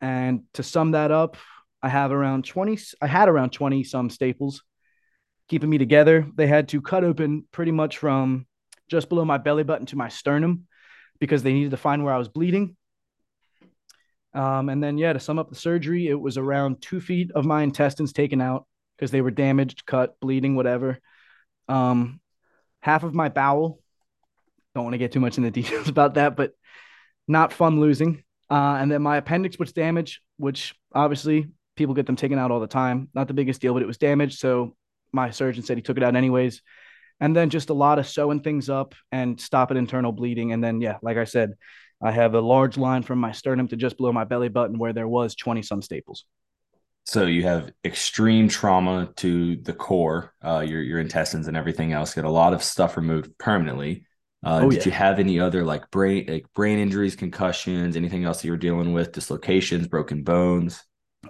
And 0.00 0.42
to 0.54 0.62
sum 0.62 0.90
that 0.92 1.10
up, 1.10 1.36
I 1.82 1.88
have 1.88 2.10
around 2.10 2.44
20 2.44 2.78
I 3.00 3.06
had 3.06 3.28
around 3.28 3.50
20 3.50 3.84
some 3.84 4.10
staples 4.10 4.62
keeping 5.50 5.68
me 5.68 5.78
together. 5.78 6.28
They 6.36 6.46
had 6.46 6.68
to 6.68 6.80
cut 6.80 7.02
open 7.02 7.44
pretty 7.50 7.72
much 7.72 7.98
from 7.98 8.46
just 8.88 9.08
below 9.08 9.24
my 9.24 9.36
belly 9.36 9.64
button 9.64 9.84
to 9.86 9.96
my 9.96 10.08
sternum 10.08 10.66
because 11.18 11.42
they 11.42 11.52
needed 11.52 11.72
to 11.72 11.76
find 11.76 12.04
where 12.04 12.14
I 12.14 12.18
was 12.18 12.28
bleeding. 12.28 12.76
Um, 14.32 14.68
and 14.68 14.80
then, 14.82 14.96
yeah, 14.96 15.12
to 15.12 15.18
sum 15.18 15.40
up 15.40 15.48
the 15.48 15.56
surgery, 15.56 16.06
it 16.06 16.18
was 16.18 16.38
around 16.38 16.80
two 16.80 17.00
feet 17.00 17.32
of 17.32 17.44
my 17.44 17.64
intestines 17.64 18.12
taken 18.12 18.40
out 18.40 18.64
because 18.96 19.10
they 19.10 19.22
were 19.22 19.32
damaged, 19.32 19.84
cut, 19.84 20.18
bleeding, 20.20 20.54
whatever. 20.54 21.00
Um, 21.68 22.20
half 22.80 23.02
of 23.02 23.12
my 23.12 23.28
bowel. 23.28 23.80
Don't 24.76 24.84
want 24.84 24.94
to 24.94 24.98
get 24.98 25.10
too 25.10 25.18
much 25.18 25.36
into 25.36 25.50
details 25.60 25.88
about 25.88 26.14
that, 26.14 26.36
but 26.36 26.52
not 27.26 27.52
fun 27.52 27.80
losing. 27.80 28.22
Uh, 28.48 28.76
and 28.80 28.90
then 28.90 29.02
my 29.02 29.16
appendix 29.16 29.58
was 29.58 29.72
damaged, 29.72 30.20
which 30.36 30.76
obviously 30.94 31.48
people 31.74 31.96
get 31.96 32.06
them 32.06 32.14
taken 32.14 32.38
out 32.38 32.52
all 32.52 32.60
the 32.60 32.68
time. 32.68 33.08
Not 33.14 33.26
the 33.26 33.34
biggest 33.34 33.60
deal, 33.60 33.74
but 33.74 33.82
it 33.82 33.86
was 33.86 33.98
damaged. 33.98 34.38
So 34.38 34.76
my 35.12 35.30
surgeon 35.30 35.62
said 35.62 35.76
he 35.76 35.82
took 35.82 35.96
it 35.96 36.02
out 36.02 36.16
anyways. 36.16 36.62
And 37.20 37.36
then 37.36 37.50
just 37.50 37.68
a 37.68 37.74
lot 37.74 37.98
of 37.98 38.08
sewing 38.08 38.40
things 38.40 38.70
up 38.70 38.94
and 39.12 39.38
stopping 39.38 39.76
internal 39.76 40.12
bleeding. 40.12 40.52
And 40.52 40.64
then, 40.64 40.80
yeah, 40.80 40.96
like 41.02 41.18
I 41.18 41.24
said, 41.24 41.52
I 42.02 42.12
have 42.12 42.34
a 42.34 42.40
large 42.40 42.78
line 42.78 43.02
from 43.02 43.18
my 43.18 43.32
sternum 43.32 43.68
to 43.68 43.76
just 43.76 43.98
below 43.98 44.12
my 44.12 44.24
belly 44.24 44.48
button 44.48 44.78
where 44.78 44.94
there 44.94 45.08
was 45.08 45.34
20 45.34 45.62
some 45.62 45.82
staples. 45.82 46.24
So 47.04 47.26
you 47.26 47.42
have 47.42 47.72
extreme 47.84 48.48
trauma 48.48 49.10
to 49.16 49.56
the 49.56 49.72
core, 49.72 50.34
uh, 50.44 50.60
your 50.60 50.80
your 50.82 51.00
intestines 51.00 51.48
and 51.48 51.56
everything 51.56 51.92
else. 51.92 52.14
Get 52.14 52.24
a 52.24 52.30
lot 52.30 52.52
of 52.52 52.62
stuff 52.62 52.96
removed 52.96 53.36
permanently. 53.38 54.04
Uh, 54.44 54.60
oh, 54.62 54.70
did 54.70 54.78
yeah. 54.78 54.84
you 54.84 54.90
have 54.92 55.18
any 55.18 55.40
other 55.40 55.64
like 55.64 55.90
brain 55.90 56.26
like 56.28 56.46
brain 56.54 56.78
injuries, 56.78 57.16
concussions, 57.16 57.96
anything 57.96 58.24
else 58.24 58.40
that 58.40 58.46
you 58.46 58.52
were 58.52 58.58
dealing 58.58 58.92
with, 58.92 59.12
dislocations, 59.12 59.88
broken 59.88 60.22
bones? 60.22 60.82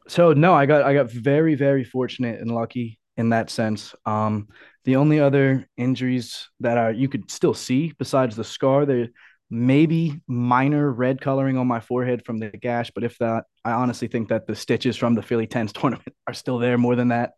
So 0.06 0.32
no, 0.32 0.54
I 0.54 0.66
got 0.66 0.82
I 0.82 0.94
got 0.94 1.10
very 1.10 1.54
very 1.54 1.82
fortunate 1.82 2.40
and 2.40 2.50
lucky 2.50 2.99
in 3.20 3.28
that 3.30 3.50
sense. 3.50 3.94
Um, 4.06 4.48
the 4.84 4.96
only 4.96 5.20
other 5.20 5.68
injuries 5.76 6.48
that 6.60 6.78
are 6.78 6.90
you 6.90 7.08
could 7.08 7.30
still 7.30 7.54
see 7.54 7.92
besides 7.98 8.34
the 8.34 8.44
scar, 8.44 8.86
there 8.86 9.08
maybe 9.50 10.20
minor 10.26 10.90
red 10.90 11.20
coloring 11.20 11.58
on 11.58 11.66
my 11.66 11.80
forehead 11.80 12.24
from 12.24 12.38
the 12.38 12.48
gash, 12.50 12.90
but 12.94 13.04
if 13.04 13.18
that, 13.18 13.44
I 13.64 13.72
honestly 13.72 14.08
think 14.08 14.28
that 14.28 14.46
the 14.46 14.54
stitches 14.54 14.96
from 14.96 15.14
the 15.14 15.22
Philly 15.22 15.46
Tens 15.46 15.72
tournament 15.78 16.14
are 16.26 16.34
still 16.34 16.58
there 16.58 16.78
more 16.78 16.96
than 16.96 17.08
that. 17.08 17.32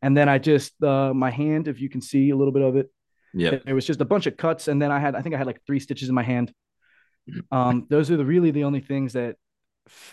And 0.00 0.16
then 0.16 0.28
I 0.28 0.38
just 0.38 0.80
uh, 0.82 1.12
my 1.12 1.30
hand, 1.30 1.68
if 1.68 1.80
you 1.80 1.88
can 1.88 2.00
see 2.00 2.30
a 2.30 2.36
little 2.36 2.52
bit 2.52 2.62
of 2.62 2.76
it, 2.76 2.90
yeah, 3.34 3.58
it 3.66 3.72
was 3.74 3.86
just 3.86 4.00
a 4.00 4.04
bunch 4.04 4.26
of 4.26 4.36
cuts, 4.36 4.68
and 4.68 4.80
then 4.80 4.90
I 4.90 4.98
had 4.98 5.14
I 5.14 5.20
think 5.20 5.34
I 5.34 5.38
had 5.38 5.46
like 5.46 5.60
three 5.66 5.80
stitches 5.80 6.08
in 6.08 6.14
my 6.14 6.22
hand. 6.22 6.52
Um, 7.50 7.86
those 7.90 8.10
are 8.10 8.16
the 8.16 8.24
really 8.24 8.52
the 8.52 8.64
only 8.64 8.80
things 8.80 9.14
that 9.14 9.36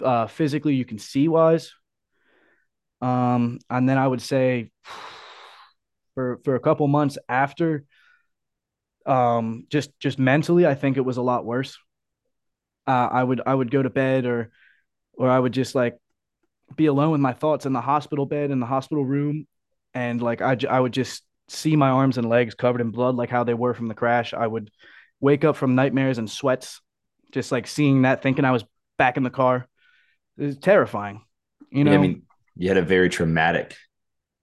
uh, 0.01 0.27
physically 0.27 0.75
you 0.75 0.85
can 0.85 0.99
see 0.99 1.27
wise. 1.27 1.71
Um, 3.03 3.59
and 3.69 3.87
then 3.87 3.97
I 3.97 4.07
would 4.07 4.21
say 4.21 4.71
for 6.15 6.39
for 6.45 6.55
a 6.55 6.59
couple 6.59 6.87
months 6.87 7.17
after 7.27 7.83
um 9.05 9.65
just 9.69 9.89
just 9.99 10.17
mentally 10.17 10.65
i 10.65 10.75
think 10.75 10.95
it 10.95 11.01
was 11.01 11.17
a 11.17 11.21
lot 11.21 11.45
worse. 11.45 11.77
Uh, 12.87 13.09
i 13.11 13.21
would 13.23 13.41
i 13.45 13.53
would 13.53 13.71
go 13.71 13.81
to 13.81 13.89
bed 13.89 14.25
or 14.25 14.51
or 15.13 15.29
i 15.29 15.37
would 15.37 15.51
just 15.51 15.75
like 15.75 15.97
be 16.77 16.85
alone 16.85 17.11
with 17.11 17.19
my 17.19 17.33
thoughts 17.33 17.65
in 17.65 17.73
the 17.73 17.81
hospital 17.81 18.25
bed 18.25 18.51
in 18.51 18.59
the 18.59 18.65
hospital 18.65 19.03
room. 19.03 19.47
And 19.93 20.21
like 20.21 20.41
i, 20.41 20.57
I 20.69 20.79
would 20.79 20.93
just 20.93 21.23
see 21.49 21.75
my 21.75 21.89
arms 21.89 22.17
and 22.17 22.29
legs 22.29 22.55
covered 22.55 22.79
in 22.79 22.91
blood 22.91 23.15
like 23.15 23.29
how 23.29 23.43
they 23.43 23.53
were 23.53 23.73
from 23.73 23.89
the 23.89 23.93
crash. 23.93 24.33
I 24.33 24.47
would 24.47 24.71
wake 25.19 25.43
up 25.43 25.57
from 25.57 25.75
nightmares 25.75 26.17
and 26.17 26.29
sweats 26.29 26.79
just 27.33 27.51
like 27.51 27.67
seeing 27.67 28.03
that 28.03 28.21
thinking 28.23 28.45
i 28.45 28.51
was 28.51 28.63
back 28.97 29.17
in 29.17 29.23
the 29.23 29.29
car. 29.29 29.67
It 30.37 30.45
was 30.45 30.57
terrifying 30.57 31.21
you 31.69 31.83
know 31.83 31.91
yeah, 31.91 31.97
i 31.97 32.01
mean 32.01 32.23
you 32.55 32.67
had 32.67 32.77
a 32.77 32.83
very 32.83 33.09
traumatic 33.09 33.75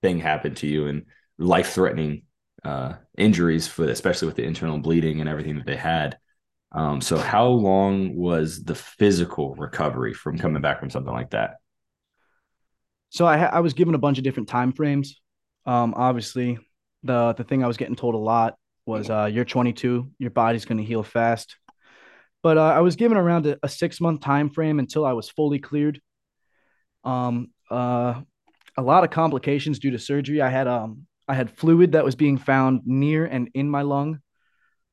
thing 0.01 0.19
happen 0.19 0.55
to 0.55 0.67
you 0.67 0.87
and 0.87 1.05
life 1.37 1.73
threatening 1.73 2.23
uh, 2.63 2.93
injuries 3.17 3.67
for 3.67 3.85
especially 3.85 4.27
with 4.27 4.35
the 4.35 4.43
internal 4.43 4.77
bleeding 4.77 5.19
and 5.19 5.29
everything 5.29 5.55
that 5.55 5.65
they 5.65 5.75
had. 5.75 6.17
Um, 6.73 7.01
so 7.01 7.17
how 7.17 7.47
long 7.47 8.15
was 8.15 8.63
the 8.63 8.75
physical 8.75 9.55
recovery 9.55 10.13
from 10.13 10.37
coming 10.37 10.61
back 10.61 10.79
from 10.79 10.89
something 10.89 11.13
like 11.13 11.31
that? 11.31 11.55
So 13.09 13.25
I, 13.25 13.39
I 13.43 13.59
was 13.59 13.73
given 13.73 13.93
a 13.93 13.99
bunch 13.99 14.17
of 14.17 14.23
different 14.23 14.47
time 14.47 14.71
frames. 14.71 15.19
Um, 15.65 15.93
obviously, 15.95 16.57
the 17.03 17.33
the 17.33 17.43
thing 17.43 17.63
I 17.63 17.67
was 17.67 17.77
getting 17.77 17.95
told 17.95 18.15
a 18.15 18.19
lot 18.19 18.55
was 18.85 19.09
uh, 19.09 19.29
you're 19.31 19.45
22, 19.45 20.11
your 20.17 20.31
body's 20.31 20.65
going 20.65 20.77
to 20.77 20.83
heal 20.83 21.03
fast. 21.03 21.55
But 22.41 22.57
uh, 22.57 22.61
I 22.61 22.79
was 22.79 22.95
given 22.95 23.17
around 23.17 23.45
a, 23.45 23.57
a, 23.61 23.69
six 23.69 24.01
month 24.01 24.21
time 24.21 24.49
frame 24.49 24.79
until 24.79 25.05
I 25.05 25.13
was 25.13 25.29
fully 25.29 25.59
cleared. 25.59 26.01
Um, 27.03 27.51
uh, 27.71 28.21
a 28.77 28.81
lot 28.81 29.03
of 29.03 29.09
complications 29.09 29.79
due 29.79 29.91
to 29.91 29.99
surgery. 29.99 30.41
I 30.41 30.49
had 30.49 30.67
um 30.67 31.07
I 31.27 31.33
had 31.33 31.49
fluid 31.49 31.93
that 31.93 32.03
was 32.03 32.15
being 32.15 32.37
found 32.37 32.81
near 32.85 33.25
and 33.25 33.49
in 33.53 33.69
my 33.69 33.83
lung, 33.83 34.19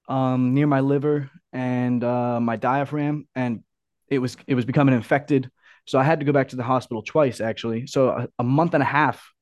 um, 0.09 0.55
near 0.55 0.67
my 0.67 0.81
liver 0.81 1.31
and 1.53 2.03
uh, 2.05 2.41
my 2.41 2.57
diaphragm, 2.57 3.27
and 3.35 3.63
it 4.09 4.19
was 4.19 4.37
it 4.47 4.55
was 4.55 4.65
becoming 4.65 4.95
infected. 4.95 5.51
So 5.87 5.99
I 5.99 6.05
had 6.05 6.21
to 6.21 6.27
go 6.27 6.33
back 6.33 6.49
to 6.49 6.57
the 6.57 6.63
hospital 6.63 7.03
twice, 7.03 7.41
actually. 7.41 7.87
So 7.87 8.09
a, 8.11 8.29
a 8.39 8.45
month 8.45 8.75
and 8.75 8.83
a 8.83 8.87
half 8.87 9.33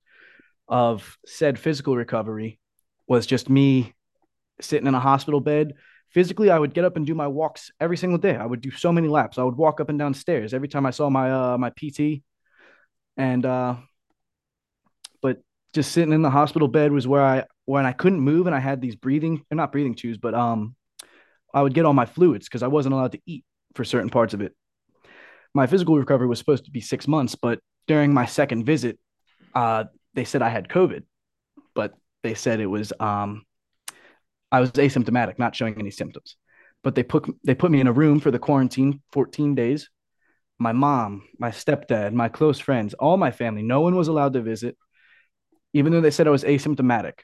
of 0.68 1.16
said 1.26 1.58
physical 1.58 1.96
recovery 1.96 2.60
was 3.08 3.26
just 3.26 3.50
me 3.50 3.94
sitting 4.60 4.86
in 4.86 4.94
a 4.94 5.00
hospital 5.00 5.40
bed. 5.40 5.74
Physically, 6.10 6.50
I 6.50 6.58
would 6.58 6.72
get 6.72 6.84
up 6.84 6.96
and 6.96 7.06
do 7.06 7.14
my 7.14 7.26
walks 7.26 7.70
every 7.80 7.96
single 7.96 8.18
day. 8.18 8.36
I 8.36 8.46
would 8.46 8.60
do 8.60 8.70
so 8.70 8.92
many 8.92 9.08
laps. 9.08 9.38
I 9.38 9.42
would 9.42 9.56
walk 9.56 9.80
up 9.80 9.88
and 9.88 9.98
down 9.98 10.14
stairs 10.14 10.54
every 10.54 10.68
time 10.68 10.86
I 10.86 10.90
saw 10.90 11.10
my 11.10 11.30
uh, 11.30 11.58
my 11.58 11.70
PT, 11.70 12.22
and 13.16 13.44
uh, 13.44 13.76
but 15.22 15.38
just 15.74 15.92
sitting 15.92 16.12
in 16.12 16.22
the 16.22 16.30
hospital 16.30 16.68
bed 16.68 16.92
was 16.92 17.06
where 17.06 17.24
I 17.24 17.44
when 17.64 17.86
I 17.86 17.92
couldn't 17.92 18.20
move 18.20 18.46
and 18.46 18.54
I 18.54 18.60
had 18.60 18.80
these 18.80 18.96
breathing, 18.96 19.44
or 19.50 19.56
not 19.56 19.72
breathing 19.72 19.94
tubes, 19.94 20.18
but 20.18 20.34
um, 20.34 20.76
I 21.52 21.62
would 21.62 21.74
get 21.74 21.84
all 21.84 21.92
my 21.94 22.06
fluids 22.06 22.46
because 22.46 22.62
I 22.62 22.68
wasn't 22.68 22.94
allowed 22.94 23.12
to 23.12 23.20
eat 23.26 23.44
for 23.74 23.84
certain 23.84 24.10
parts 24.10 24.34
of 24.34 24.40
it. 24.40 24.54
My 25.54 25.66
physical 25.66 25.98
recovery 25.98 26.26
was 26.26 26.38
supposed 26.38 26.66
to 26.66 26.70
be 26.70 26.80
six 26.80 27.08
months, 27.08 27.34
but 27.34 27.60
during 27.86 28.12
my 28.12 28.26
second 28.26 28.64
visit, 28.64 28.98
uh, 29.54 29.84
they 30.14 30.24
said 30.24 30.42
I 30.42 30.48
had 30.48 30.68
COVID. 30.68 31.02
but 31.74 31.94
they 32.22 32.34
said 32.34 32.60
it 32.60 32.66
was 32.66 32.92
um 32.98 33.44
I 34.50 34.60
was 34.60 34.70
asymptomatic, 34.72 35.38
not 35.38 35.54
showing 35.54 35.78
any 35.78 35.90
symptoms. 35.90 36.36
But 36.82 36.94
they 36.94 37.02
put 37.02 37.26
they 37.44 37.54
put 37.54 37.70
me 37.70 37.80
in 37.80 37.86
a 37.86 37.92
room 37.92 38.20
for 38.20 38.30
the 38.30 38.38
quarantine, 38.38 39.02
14 39.12 39.54
days. 39.54 39.90
My 40.58 40.72
mom, 40.72 41.22
my 41.38 41.50
stepdad, 41.50 42.12
my 42.12 42.28
close 42.28 42.58
friends, 42.58 42.94
all 42.94 43.16
my 43.16 43.30
family, 43.30 43.62
no 43.62 43.82
one 43.82 43.94
was 43.94 44.08
allowed 44.08 44.32
to 44.32 44.40
visit, 44.40 44.76
even 45.72 45.92
though 45.92 46.00
they 46.00 46.10
said 46.10 46.26
I 46.26 46.30
was 46.30 46.44
asymptomatic. 46.44 47.20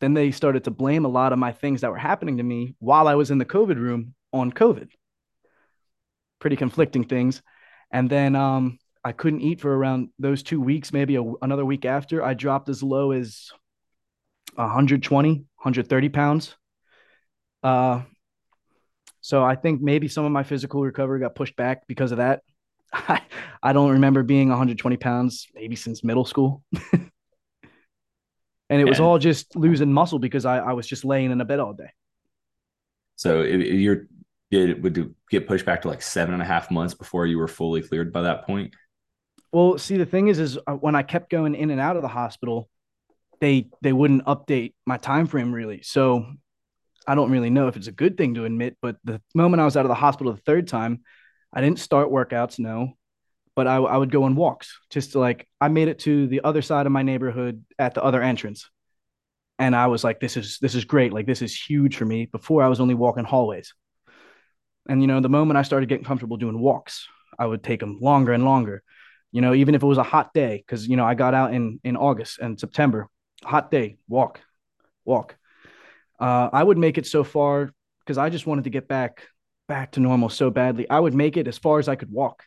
Then 0.00 0.14
they 0.14 0.30
started 0.30 0.64
to 0.64 0.70
blame 0.70 1.04
a 1.04 1.08
lot 1.08 1.32
of 1.32 1.40
my 1.40 1.52
things 1.52 1.80
that 1.80 1.90
were 1.90 1.96
happening 1.96 2.36
to 2.36 2.42
me 2.42 2.76
while 2.78 3.08
I 3.08 3.16
was 3.16 3.30
in 3.30 3.38
the 3.38 3.44
COVID 3.44 3.76
room 3.76 4.14
on 4.32 4.52
COVID. 4.52 4.88
Pretty 6.38 6.56
conflicting 6.56 7.04
things. 7.04 7.42
And 7.90 8.08
then 8.08 8.36
um, 8.36 8.78
I 9.04 9.12
couldn't 9.12 9.40
eat 9.40 9.60
for 9.60 9.74
around 9.74 10.10
those 10.18 10.42
two 10.42 10.60
weeks, 10.60 10.92
maybe 10.92 11.16
a, 11.16 11.22
another 11.42 11.64
week 11.64 11.84
after. 11.84 12.22
I 12.22 12.34
dropped 12.34 12.68
as 12.68 12.82
low 12.82 13.10
as 13.10 13.50
120, 14.54 15.30
130 15.30 16.08
pounds. 16.10 16.56
Uh, 17.62 18.02
so 19.20 19.42
I 19.42 19.56
think 19.56 19.80
maybe 19.80 20.08
some 20.08 20.24
of 20.24 20.32
my 20.32 20.42
physical 20.42 20.82
recovery 20.82 21.20
got 21.20 21.34
pushed 21.34 21.56
back 21.56 21.86
because 21.86 22.12
of 22.12 22.18
that. 22.18 22.42
I, 22.92 23.22
I 23.62 23.72
don't 23.72 23.92
remember 23.92 24.22
being 24.22 24.48
120 24.48 24.96
pounds 24.96 25.46
maybe 25.54 25.76
since 25.76 26.02
middle 26.04 26.24
school. 26.24 26.62
and 26.92 27.10
it 28.70 28.84
was 28.84 29.00
all 29.00 29.18
just 29.18 29.56
losing 29.56 29.92
muscle 29.92 30.18
because 30.18 30.44
I, 30.44 30.58
I 30.58 30.72
was 30.72 30.86
just 30.86 31.04
laying 31.04 31.30
in 31.30 31.40
a 31.40 31.44
bed 31.44 31.60
all 31.60 31.72
day. 31.72 31.90
So 33.16 33.42
you're 33.42 34.06
it 34.50 34.80
would 34.80 35.14
get 35.30 35.46
pushed 35.46 35.66
back 35.66 35.82
to 35.82 35.88
like 35.88 36.00
seven 36.00 36.32
and 36.32 36.42
a 36.42 36.46
half 36.46 36.70
months 36.70 36.94
before 36.94 37.26
you 37.26 37.38
were 37.38 37.48
fully 37.48 37.82
cleared 37.82 38.12
by 38.12 38.22
that 38.22 38.46
point. 38.46 38.74
Well, 39.52 39.78
see, 39.78 39.96
the 39.96 40.06
thing 40.06 40.28
is, 40.28 40.38
is 40.38 40.58
uh, 40.66 40.72
when 40.74 40.94
I 40.94 41.02
kept 41.02 41.30
going 41.30 41.54
in 41.54 41.70
and 41.70 41.80
out 41.80 41.96
of 41.96 42.02
the 42.02 42.08
hospital, 42.08 42.68
they 43.40 43.68
they 43.82 43.92
wouldn't 43.92 44.24
update 44.24 44.74
my 44.86 44.96
time 44.96 45.26
frame 45.26 45.52
really. 45.52 45.82
So 45.82 46.26
I 47.06 47.14
don't 47.14 47.30
really 47.30 47.50
know 47.50 47.68
if 47.68 47.76
it's 47.76 47.86
a 47.86 47.92
good 47.92 48.16
thing 48.16 48.34
to 48.34 48.44
admit, 48.44 48.76
but 48.82 48.96
the 49.04 49.20
moment 49.34 49.60
I 49.60 49.64
was 49.64 49.76
out 49.76 49.84
of 49.84 49.90
the 49.90 49.94
hospital 49.94 50.32
the 50.32 50.40
third 50.40 50.68
time, 50.68 51.02
I 51.52 51.60
didn't 51.60 51.78
start 51.78 52.10
workouts, 52.10 52.58
no, 52.58 52.94
but 53.56 53.66
I, 53.66 53.76
I 53.76 53.96
would 53.96 54.12
go 54.12 54.24
on 54.24 54.36
walks 54.36 54.78
just 54.90 55.12
to 55.12 55.18
like 55.18 55.48
I 55.60 55.68
made 55.68 55.88
it 55.88 56.00
to 56.00 56.26
the 56.26 56.42
other 56.44 56.62
side 56.62 56.86
of 56.86 56.92
my 56.92 57.02
neighborhood 57.02 57.64
at 57.78 57.94
the 57.94 58.02
other 58.02 58.22
entrance, 58.22 58.70
and 59.58 59.74
I 59.74 59.86
was 59.86 60.04
like, 60.04 60.20
this 60.20 60.36
is 60.36 60.58
this 60.60 60.74
is 60.74 60.84
great, 60.84 61.12
like 61.12 61.26
this 61.26 61.42
is 61.42 61.58
huge 61.58 61.96
for 61.96 62.04
me. 62.04 62.26
Before 62.26 62.62
I 62.62 62.68
was 62.68 62.80
only 62.80 62.94
walking 62.94 63.24
hallways, 63.24 63.74
and 64.88 65.00
you 65.00 65.06
know 65.06 65.20
the 65.20 65.28
moment 65.28 65.58
I 65.58 65.62
started 65.62 65.88
getting 65.88 66.04
comfortable 66.04 66.36
doing 66.36 66.58
walks, 66.58 67.06
I 67.38 67.46
would 67.46 67.64
take 67.64 67.80
them 67.80 67.98
longer 68.00 68.32
and 68.32 68.44
longer. 68.44 68.82
You 69.32 69.40
know, 69.40 69.54
even 69.54 69.74
if 69.74 69.82
it 69.82 69.86
was 69.86 69.98
a 69.98 70.02
hot 70.02 70.32
day, 70.32 70.58
because 70.58 70.86
you 70.86 70.96
know 70.96 71.04
I 71.04 71.14
got 71.14 71.34
out 71.34 71.52
in 71.52 71.80
in 71.82 71.96
August 71.96 72.38
and 72.38 72.60
September, 72.60 73.08
hot 73.42 73.70
day, 73.70 73.96
walk, 74.08 74.40
walk. 75.04 75.36
Uh, 76.20 76.48
I 76.52 76.62
would 76.62 76.78
make 76.78 76.98
it 76.98 77.06
so 77.06 77.24
far 77.24 77.72
because 78.00 78.18
I 78.18 78.30
just 78.30 78.46
wanted 78.46 78.64
to 78.64 78.70
get 78.70 78.88
back 78.88 79.24
back 79.68 79.92
to 79.92 80.00
normal 80.00 80.28
so 80.28 80.50
badly. 80.50 80.88
I 80.90 80.98
would 80.98 81.14
make 81.14 81.36
it 81.36 81.46
as 81.46 81.58
far 81.58 81.78
as 81.78 81.88
I 81.88 81.94
could 81.94 82.10
walk 82.10 82.44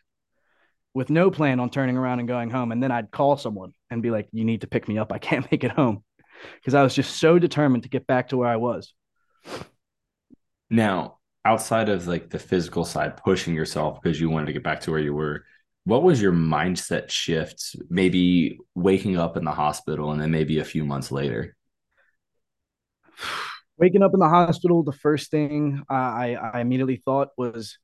with 0.94 1.10
no 1.10 1.32
plan 1.32 1.60
on 1.60 1.70
turning 1.70 1.96
around 1.96 2.20
and 2.20 2.28
going 2.28 2.50
home. 2.50 2.72
And 2.72 2.84
then 2.84 2.92
I'd 2.92 3.12
call 3.12 3.38
someone 3.38 3.74
and 3.90 4.02
be 4.02 4.12
like, 4.12 4.28
you 4.32 4.44
need 4.44 4.62
to 4.62 4.68
pick 4.68 4.88
me 4.88 4.98
up. 4.98 5.14
I 5.14 5.18
can't 5.20 5.50
make 5.52 5.64
it 5.64 5.72
home 5.72 6.04
because 6.56 6.74
I 6.74 6.84
was 6.84 6.94
just 6.94 7.18
so 7.18 7.40
determined 7.40 7.84
to 7.84 7.90
get 7.90 8.08
back 8.08 8.30
to 8.30 8.38
where 8.38 8.50
I 8.50 8.58
was. 8.58 8.94
Now, 10.70 11.20
outside 11.46 11.90
of 11.90 12.08
like 12.08 12.30
the 12.30 12.40
physical 12.40 12.86
side, 12.86 13.18
pushing 13.18 13.54
yourself 13.56 14.02
because 14.02 14.20
you 14.20 14.30
wanted 14.30 14.48
to 14.48 14.54
get 14.54 14.64
back 14.64 14.82
to 14.82 14.92
where 14.92 15.00
you 15.00 15.14
were, 15.14 15.46
what 15.84 16.04
was 16.04 16.22
your 16.22 16.34
mindset 16.34 17.10
shift 17.10 17.76
maybe 17.90 18.60
waking 18.76 19.18
up 19.18 19.38
in 19.38 19.44
the 19.44 19.52
hospital 19.52 20.12
and 20.12 20.22
then 20.22 20.32
maybe 20.32 20.60
a 20.60 20.66
few 20.66 20.86
months 20.86 21.12
later 21.12 21.56
waking 23.82 24.04
up 24.04 24.14
in 24.14 24.20
the 24.20 24.30
hospital 24.30 24.84
the 24.84 24.94
first 24.94 25.32
thing 25.32 25.84
i 25.90 26.36
i 26.36 26.62
immediately 26.62 27.02
thought 27.04 27.30
was 27.38 27.78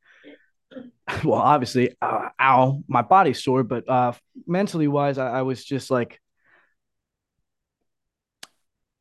well 1.24 1.42
obviously 1.42 1.96
uh, 2.02 2.30
ow 2.42 2.82
my 2.88 3.02
body's 3.02 3.44
sore 3.44 3.64
but 3.64 3.88
uh 3.90 4.14
mentally 4.46 4.88
wise 4.88 5.18
i, 5.18 5.40
I 5.40 5.42
was 5.42 5.64
just 5.66 5.90
like 5.92 6.22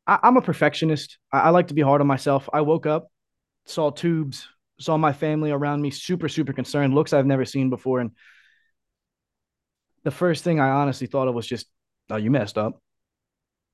I, 0.05 0.19
am 0.23 0.37
a 0.37 0.41
perfectionist 0.41 1.17
I, 1.31 1.39
I 1.41 1.49
like 1.49 1.67
to 1.67 1.73
be 1.73 1.81
hard 1.81 2.01
on 2.01 2.07
myself 2.07 2.49
i 2.51 2.61
woke 2.61 2.85
up 2.85 3.09
saw 3.65 3.91
tubes 3.91 4.47
saw 4.79 4.97
my 4.97 5.13
family 5.13 5.51
around 5.51 5.81
me 5.81 5.91
super 5.91 6.27
super 6.27 6.53
concerned 6.53 6.95
looks 6.95 7.13
i've 7.13 7.25
never 7.25 7.45
seen 7.45 7.69
before 7.69 7.99
and 7.99 8.11
the 10.07 10.11
first 10.11 10.45
thing 10.45 10.57
I 10.57 10.69
honestly 10.69 11.05
thought 11.05 11.27
of 11.27 11.35
was 11.35 11.45
just, 11.45 11.67
oh, 12.09 12.15
you 12.15 12.31
messed 12.31 12.57
up. 12.57 12.81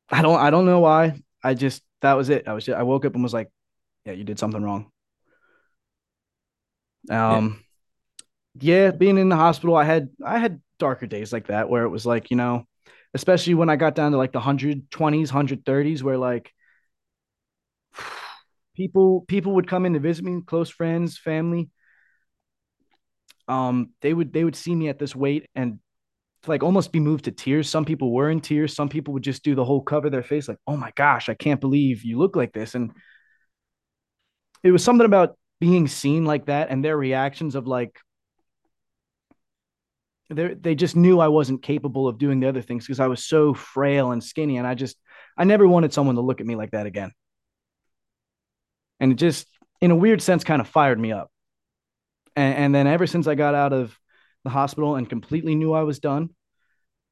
I 0.09 0.23
don't 0.23 0.39
I 0.39 0.49
don't 0.49 0.65
know 0.65 0.79
why. 0.79 1.21
I 1.43 1.53
just 1.53 1.83
that 2.03 2.13
was 2.13 2.29
it. 2.29 2.47
I 2.47 2.53
was 2.53 2.65
just, 2.65 2.77
I 2.77 2.83
woke 2.83 3.05
up 3.05 3.15
and 3.15 3.23
was 3.23 3.33
like, 3.33 3.49
yeah, 4.05 4.13
you 4.13 4.23
did 4.25 4.39
something 4.39 4.63
wrong. 4.63 4.91
Um 7.09 7.63
yeah. 8.61 8.85
yeah, 8.85 8.91
being 8.91 9.17
in 9.17 9.29
the 9.29 9.35
hospital, 9.35 9.75
I 9.75 9.83
had 9.83 10.09
I 10.25 10.39
had 10.39 10.61
darker 10.79 11.07
days 11.07 11.33
like 11.33 11.47
that 11.47 11.69
where 11.69 11.83
it 11.83 11.89
was 11.89 12.05
like, 12.05 12.31
you 12.31 12.37
know, 12.37 12.67
especially 13.13 13.55
when 13.55 13.69
I 13.69 13.75
got 13.75 13.95
down 13.95 14.11
to 14.11 14.17
like 14.17 14.31
the 14.33 14.39
120s, 14.39 15.31
130s 15.31 16.03
where 16.03 16.17
like 16.17 16.51
people 18.75 19.21
people 19.27 19.55
would 19.55 19.67
come 19.67 19.85
in 19.85 19.93
to 19.93 19.99
visit 19.99 20.25
me, 20.25 20.41
close 20.45 20.69
friends, 20.69 21.17
family. 21.17 21.69
Um, 23.47 23.91
they 24.01 24.13
would 24.13 24.31
they 24.33 24.43
would 24.43 24.55
see 24.55 24.73
me 24.75 24.89
at 24.89 24.99
this 24.99 25.15
weight 25.15 25.49
and 25.55 25.79
like 26.47 26.63
almost 26.63 26.91
be 26.91 26.99
moved 26.99 27.25
to 27.25 27.32
tears. 27.32 27.69
Some 27.69 27.86
people 27.86 28.12
were 28.12 28.29
in 28.29 28.41
tears. 28.41 28.75
Some 28.75 28.89
people 28.89 29.13
would 29.13 29.23
just 29.23 29.43
do 29.43 29.56
the 29.56 29.65
whole 29.65 29.82
cover 29.82 30.10
their 30.10 30.23
face, 30.23 30.47
like, 30.47 30.58
oh 30.67 30.77
my 30.77 30.91
gosh, 30.95 31.29
I 31.29 31.34
can't 31.34 31.62
believe 31.62 32.03
you 32.03 32.17
look 32.17 32.36
like 32.36 32.53
this. 32.53 32.75
And 32.75 32.91
it 34.63 34.71
was 34.71 34.84
something 34.84 35.06
about 35.06 35.38
being 35.60 35.88
seen 35.88 36.25
like 36.25 36.47
that 36.47 36.69
and 36.69 36.84
their 36.84 36.97
reactions 36.97 37.56
of 37.56 37.67
like, 37.67 37.97
they 40.29 40.53
they 40.53 40.73
just 40.73 40.95
knew 40.95 41.19
I 41.19 41.27
wasn't 41.27 41.62
capable 41.62 42.08
of 42.08 42.17
doing 42.17 42.39
the 42.39 42.47
other 42.47 42.62
things 42.62 42.86
because 42.86 42.99
I 42.99 43.08
was 43.08 43.23
so 43.23 43.53
frail 43.53 44.12
and 44.12 44.23
skinny. 44.23 44.58
And 44.58 44.65
I 44.65 44.73
just, 44.73 44.97
I 45.38 45.43
never 45.43 45.67
wanted 45.67 45.93
someone 45.93 46.15
to 46.15 46.21
look 46.21 46.41
at 46.41 46.47
me 46.47 46.56
like 46.56 46.71
that 46.71 46.86
again. 46.86 47.12
And 48.99 49.12
it 49.12 49.15
just, 49.15 49.47
in 49.82 49.91
a 49.91 49.95
weird 49.95 50.21
sense, 50.21 50.43
kind 50.43 50.62
of 50.62 50.67
fired 50.67 50.99
me 50.99 51.12
up. 51.12 51.29
And, 52.36 52.56
and 52.56 52.75
then 52.75 52.88
ever 52.88 53.06
since 53.06 53.27
I 53.27 53.36
got 53.36 53.53
out 53.53 53.73
of 53.73 53.97
the 54.43 54.49
hospital 54.49 54.95
and 54.95 55.10
completely 55.10 55.56
knew 55.56 55.73
I 55.73 55.84
was 55.84 55.99
done. 55.99 56.29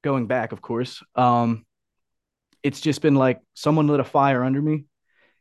Going 0.04 0.28
back, 0.28 0.52
of 0.52 0.62
course. 0.62 1.04
Um, 1.15 1.65
it's 2.63 2.82
just 2.82 3.02
been 3.02 3.15
like 3.15 3.39
someone 3.54 3.88
lit 3.88 4.00
a 4.00 4.04
fire 4.04 4.44
under 4.44 4.62
me. 4.62 4.86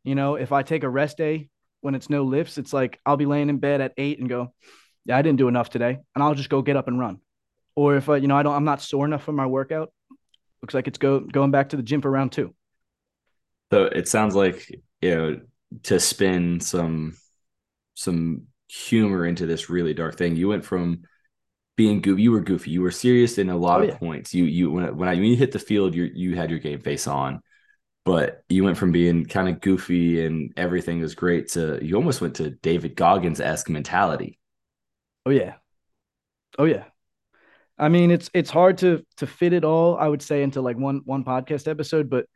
You 0.05 0.14
know, 0.14 0.37
if 0.37 0.53
I 0.53 0.62
take 0.62 0.85
a 0.85 0.88
rest 0.88 1.18
day 1.18 1.48
when 1.81 1.94
it's 1.94 2.11
no 2.11 2.24
lifts, 2.24 2.59
it's 2.59 2.72
like 2.72 2.98
I'll 3.05 3.16
be 3.16 3.26
laying 3.26 3.48
in 3.48 3.59
bed 3.59 3.81
at 3.81 3.92
eight 3.96 4.18
and 4.18 4.29
go, 4.29 4.55
Yeah, 5.05 5.16
I 5.16 5.22
didn't 5.22 5.38
do 5.38 5.48
enough 5.48 5.70
today. 5.70 5.98
And 6.14 6.24
I'll 6.24 6.35
just 6.35 6.50
go 6.50 6.62
get 6.62 6.76
up 6.76 6.88
and 6.88 6.98
run. 6.98 7.18
Or 7.74 7.96
if 7.96 8.09
I, 8.09 8.16
you 8.16 8.29
know, 8.29 8.37
I 8.37 8.42
don't 8.42 8.55
I'm 8.55 8.64
not 8.64 8.83
sore 8.83 9.07
enough 9.07 9.24
for 9.24 9.33
my 9.33 9.46
workout, 9.46 9.92
looks 10.62 10.74
like 10.74 10.88
it's 10.88 10.98
go 10.98 11.20
going 11.20 11.50
back 11.50 11.70
to 11.70 11.76
the 11.76 11.83
gym 11.83 12.03
for 12.03 12.11
round 12.11 12.33
two. 12.33 12.55
So 13.72 13.85
it 13.85 14.09
sounds 14.09 14.35
like, 14.35 14.68
you 15.00 15.14
know, 15.14 15.40
to 15.85 16.00
spin 16.00 16.61
some 16.61 17.16
some 17.94 18.46
humor 18.68 19.26
into 19.26 19.46
this 19.46 19.70
really 19.70 19.94
dark 19.94 20.16
thing, 20.16 20.37
you 20.37 20.48
went 20.48 20.64
from 20.64 21.03
being 21.81 22.03
goofy. 22.03 22.21
You 22.21 22.33
were 22.33 22.40
goofy. 22.40 22.73
You 22.73 22.83
were 22.83 22.90
serious 22.90 23.38
in 23.38 23.49
a 23.49 23.57
lot 23.57 23.81
oh, 23.81 23.85
of 23.85 23.88
yeah. 23.88 23.97
points. 23.97 24.35
You 24.35 24.45
you 24.45 24.71
when 24.71 24.95
when, 24.99 25.09
I, 25.09 25.14
when 25.14 25.25
you 25.25 25.37
hit 25.37 25.53
the 25.53 25.59
field, 25.59 25.95
you 25.95 26.11
you 26.14 26.37
had 26.37 26.51
your 26.51 26.59
game 26.59 26.79
face 26.81 27.07
on, 27.07 27.40
but 28.05 28.43
you 28.51 28.64
went 28.64 28.77
from 28.77 28.93
being 28.93 29.25
kind 29.25 29.49
of 29.49 29.62
goofy 29.62 30.23
and 30.27 30.53
everything 30.59 31.01
was 31.01 31.14
great 31.14 31.49
to 31.53 31.83
you 31.83 31.97
almost 31.97 32.21
went 32.21 32.37
to 32.37 32.51
David 32.51 32.97
Goggins 32.97 33.40
esque 33.40 33.71
mentality. 33.71 34.38
Oh 35.25 35.31
yeah, 35.31 35.55
oh 36.59 36.66
yeah. 36.66 36.85
I 37.79 37.88
mean, 37.88 38.11
it's 38.11 38.29
it's 38.35 38.51
hard 38.51 38.77
to 38.79 39.03
to 39.16 39.27
fit 39.27 39.55
it 39.55 39.64
all. 39.64 39.97
I 39.97 40.07
would 40.07 40.21
say 40.21 40.43
into 40.43 40.61
like 40.61 40.77
one 40.77 41.01
one 41.07 41.25
podcast 41.25 41.66
episode, 41.66 42.11
but 42.11 42.27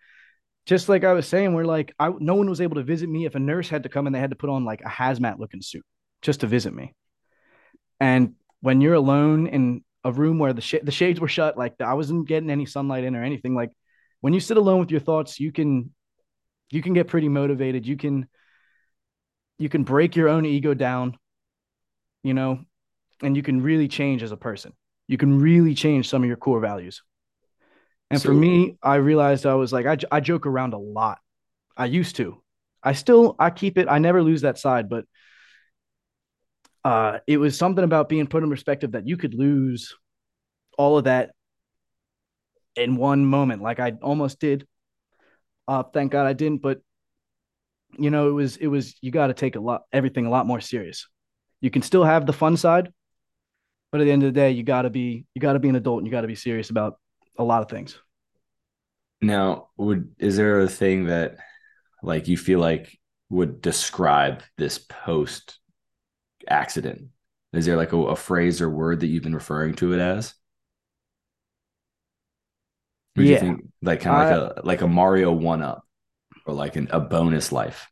just 0.64 0.88
like 0.88 1.04
I 1.04 1.12
was 1.12 1.28
saying, 1.28 1.52
we're 1.52 1.66
like 1.66 1.94
I 1.98 2.10
no 2.18 2.34
one 2.34 2.48
was 2.48 2.62
able 2.62 2.76
to 2.76 2.82
visit 2.82 3.10
me 3.10 3.26
if 3.26 3.34
a 3.34 3.40
nurse 3.40 3.68
had 3.68 3.82
to 3.82 3.90
come 3.90 4.06
and 4.06 4.16
they 4.16 4.20
had 4.20 4.30
to 4.30 4.36
put 4.36 4.48
on 4.48 4.64
like 4.64 4.80
a 4.80 4.88
hazmat 4.88 5.38
looking 5.38 5.60
suit 5.60 5.84
just 6.22 6.40
to 6.40 6.46
visit 6.46 6.72
me. 6.72 6.94
And 8.00 8.36
when 8.64 8.80
you're 8.80 8.94
alone 8.94 9.46
in 9.46 9.84
a 10.04 10.10
room 10.10 10.38
where 10.38 10.54
the 10.54 10.62
sh- 10.62 10.82
the 10.82 10.90
shades 10.90 11.20
were 11.20 11.28
shut, 11.28 11.58
like 11.58 11.74
I 11.82 11.92
wasn't 11.92 12.26
getting 12.26 12.48
any 12.48 12.64
sunlight 12.64 13.04
in 13.04 13.14
or 13.14 13.22
anything. 13.22 13.54
Like 13.54 13.72
when 14.22 14.32
you 14.32 14.40
sit 14.40 14.56
alone 14.56 14.80
with 14.80 14.90
your 14.90 15.00
thoughts, 15.00 15.38
you 15.38 15.52
can 15.52 15.92
you 16.70 16.80
can 16.80 16.94
get 16.94 17.06
pretty 17.06 17.28
motivated. 17.28 17.86
You 17.86 17.98
can 17.98 18.26
you 19.58 19.68
can 19.68 19.84
break 19.84 20.16
your 20.16 20.30
own 20.30 20.46
ego 20.46 20.72
down, 20.72 21.18
you 22.22 22.32
know, 22.32 22.60
and 23.22 23.36
you 23.36 23.42
can 23.42 23.62
really 23.62 23.86
change 23.86 24.22
as 24.22 24.32
a 24.32 24.36
person. 24.38 24.72
You 25.08 25.18
can 25.18 25.38
really 25.40 25.74
change 25.74 26.08
some 26.08 26.22
of 26.22 26.26
your 26.26 26.38
core 26.38 26.60
values. 26.60 27.02
And 28.10 28.18
so, 28.18 28.30
for 28.30 28.34
me, 28.34 28.78
I 28.82 28.94
realized 28.94 29.44
I 29.44 29.56
was 29.56 29.74
like 29.74 29.84
I 29.84 29.98
I 30.10 30.20
joke 30.20 30.46
around 30.46 30.72
a 30.72 30.78
lot. 30.78 31.18
I 31.76 31.84
used 31.84 32.16
to. 32.16 32.40
I 32.82 32.94
still 32.94 33.36
I 33.38 33.50
keep 33.50 33.76
it. 33.76 33.88
I 33.90 33.98
never 33.98 34.22
lose 34.22 34.40
that 34.40 34.58
side, 34.58 34.88
but 34.88 35.04
uh, 36.84 37.18
it 37.26 37.38
was 37.38 37.56
something 37.56 37.84
about 37.84 38.08
being 38.08 38.26
put 38.26 38.42
in 38.42 38.50
perspective 38.50 38.92
that 38.92 39.06
you 39.08 39.16
could 39.16 39.34
lose 39.34 39.94
all 40.78 40.98
of 40.98 41.04
that 41.04 41.32
in 42.76 42.96
one 42.96 43.24
moment, 43.24 43.62
like 43.62 43.80
I 43.80 43.92
almost 44.02 44.40
did 44.40 44.66
Uh, 45.66 45.82
thank 45.82 46.12
God 46.12 46.26
I 46.26 46.32
didn't, 46.32 46.62
but 46.62 46.80
you 47.98 48.10
know, 48.10 48.28
it 48.28 48.32
was 48.32 48.56
it 48.56 48.66
was 48.66 48.96
you 49.00 49.10
got 49.10 49.28
to 49.28 49.34
take 49.34 49.56
a 49.56 49.60
lot 49.60 49.82
everything 49.92 50.26
a 50.26 50.30
lot 50.30 50.46
more 50.46 50.60
serious. 50.60 51.06
You 51.60 51.70
can 51.70 51.82
still 51.82 52.04
have 52.04 52.26
the 52.26 52.32
fun 52.32 52.56
side, 52.56 52.92
but 53.92 54.00
at 54.00 54.04
the 54.04 54.10
end 54.10 54.22
of 54.22 54.32
the 54.32 54.40
day, 54.40 54.50
you 54.50 54.62
got 54.62 54.82
to 54.82 54.90
be 54.90 55.26
you 55.34 55.40
got 55.40 55.54
to 55.54 55.58
be 55.58 55.68
an 55.68 55.76
adult 55.76 55.98
and 55.98 56.06
you 56.06 56.10
got 56.12 56.22
to 56.22 56.26
be 56.28 56.34
serious 56.34 56.70
about 56.70 56.98
a 57.38 57.44
lot 57.44 57.62
of 57.62 57.68
things. 57.70 57.98
Now, 59.20 59.68
would 59.76 60.14
is 60.18 60.36
there 60.36 60.60
a 60.60 60.68
thing 60.68 61.06
that 61.06 61.36
like 62.02 62.28
you 62.28 62.36
feel 62.36 62.60
like 62.60 62.98
would 63.30 63.62
describe 63.62 64.42
this 64.58 64.78
post 64.78 65.58
accident? 66.48 67.08
Is 67.52 67.66
there 67.66 67.76
like 67.76 67.92
a, 67.92 67.98
a, 67.98 68.16
phrase 68.16 68.60
or 68.60 68.68
word 68.68 69.00
that 69.00 69.06
you've 69.06 69.22
been 69.22 69.34
referring 69.34 69.74
to 69.76 69.92
it 69.92 70.00
as? 70.00 70.34
Would 73.16 73.26
yeah. 73.26 73.32
you 73.34 73.38
think 73.38 73.68
like 73.80 74.00
kind 74.00 74.34
of 74.34 74.40
like 74.40 74.56
a 74.56 74.66
like 74.66 74.80
a 74.82 74.88
Mario 74.88 75.32
one 75.32 75.62
up 75.62 75.84
or 76.46 76.54
like 76.54 76.76
an, 76.76 76.88
a 76.90 76.98
bonus 76.98 77.52
life? 77.52 77.88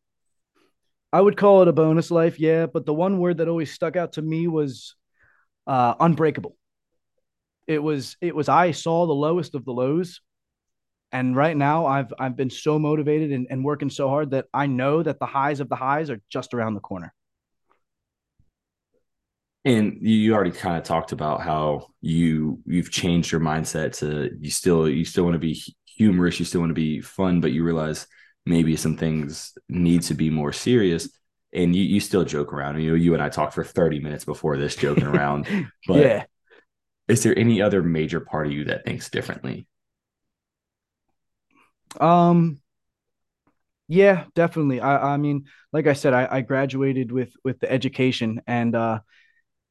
I 1.12 1.20
would 1.20 1.36
call 1.36 1.62
it 1.62 1.68
a 1.68 1.72
bonus 1.72 2.10
life, 2.10 2.40
yeah. 2.40 2.66
But 2.66 2.86
the 2.86 2.94
one 2.94 3.18
word 3.18 3.38
that 3.38 3.48
always 3.48 3.72
stuck 3.72 3.96
out 3.96 4.14
to 4.14 4.22
me 4.22 4.48
was 4.48 4.96
uh, 5.66 5.94
unbreakable. 6.00 6.56
It 7.68 7.80
was 7.80 8.16
it 8.20 8.34
was 8.34 8.48
I 8.48 8.72
saw 8.72 9.06
the 9.06 9.12
lowest 9.12 9.54
of 9.54 9.64
the 9.64 9.72
lows 9.72 10.20
and 11.12 11.36
right 11.36 11.56
now, 11.56 11.84
I've 11.84 12.12
I've 12.18 12.36
been 12.36 12.48
so 12.48 12.78
motivated 12.78 13.32
and, 13.32 13.46
and 13.50 13.62
working 13.62 13.90
so 13.90 14.08
hard 14.08 14.30
that 14.30 14.46
I 14.54 14.66
know 14.66 15.02
that 15.02 15.20
the 15.20 15.26
highs 15.26 15.60
of 15.60 15.68
the 15.68 15.76
highs 15.76 16.08
are 16.08 16.20
just 16.30 16.54
around 16.54 16.74
the 16.74 16.80
corner. 16.80 17.12
And 19.64 19.98
you 20.00 20.34
already 20.34 20.50
kind 20.50 20.76
of 20.76 20.82
talked 20.82 21.12
about 21.12 21.40
how 21.40 21.88
you 22.00 22.60
you've 22.66 22.90
changed 22.90 23.30
your 23.30 23.40
mindset 23.40 23.98
to 23.98 24.30
you 24.40 24.50
still 24.50 24.88
you 24.88 25.04
still 25.04 25.24
want 25.24 25.34
to 25.34 25.38
be 25.38 25.62
humorous, 25.86 26.38
you 26.40 26.44
still 26.44 26.60
want 26.60 26.70
to 26.70 26.74
be 26.74 27.00
fun, 27.00 27.40
but 27.40 27.52
you 27.52 27.62
realize 27.62 28.06
maybe 28.44 28.74
some 28.76 28.96
things 28.96 29.56
need 29.68 30.02
to 30.02 30.14
be 30.14 30.30
more 30.30 30.52
serious. 30.52 31.08
And 31.52 31.76
you 31.76 31.84
you 31.84 32.00
still 32.00 32.24
joke 32.24 32.52
around. 32.52 32.80
You 32.80 32.90
know, 32.90 32.96
you 32.96 33.14
and 33.14 33.22
I 33.22 33.28
talked 33.28 33.54
for 33.54 33.64
30 33.64 34.00
minutes 34.00 34.24
before 34.24 34.56
this 34.56 34.76
joking 34.76 35.06
around. 35.06 35.46
But 35.86 35.98
yeah. 35.98 36.24
is 37.08 37.22
there 37.22 37.38
any 37.38 37.60
other 37.62 37.82
major 37.82 38.20
part 38.20 38.46
of 38.46 38.52
you 38.52 38.64
that 38.64 38.84
thinks 38.84 39.10
differently? 39.10 39.66
Um, 42.00 42.60
yeah, 43.88 44.24
definitely. 44.34 44.80
I, 44.80 45.14
I 45.14 45.16
mean, 45.16 45.46
like 45.72 45.86
I 45.86 45.92
said, 45.92 46.14
I, 46.14 46.28
I 46.30 46.40
graduated 46.40 47.12
with 47.12 47.32
with 47.44 47.60
the 47.60 47.70
education, 47.70 48.40
and 48.46 48.74
uh, 48.74 49.00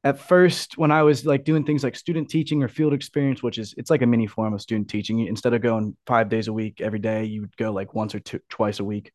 at 0.04 0.18
first, 0.18 0.76
when 0.76 0.90
I 0.90 1.02
was 1.02 1.24
like 1.24 1.44
doing 1.44 1.64
things 1.64 1.84
like 1.84 1.94
student 1.94 2.28
teaching 2.28 2.62
or 2.62 2.68
field 2.68 2.92
experience, 2.92 3.42
which 3.42 3.58
is 3.58 3.74
it's 3.76 3.90
like 3.90 4.02
a 4.02 4.06
mini 4.06 4.26
form 4.26 4.52
of 4.52 4.60
student 4.60 4.88
teaching. 4.88 5.20
Instead 5.26 5.54
of 5.54 5.62
going 5.62 5.96
five 6.06 6.28
days 6.28 6.48
a 6.48 6.52
week 6.52 6.80
every 6.80 6.98
day, 6.98 7.24
you 7.24 7.42
would 7.42 7.56
go 7.56 7.72
like 7.72 7.94
once 7.94 8.14
or 8.14 8.20
two, 8.20 8.40
twice 8.48 8.80
a 8.80 8.84
week 8.84 9.12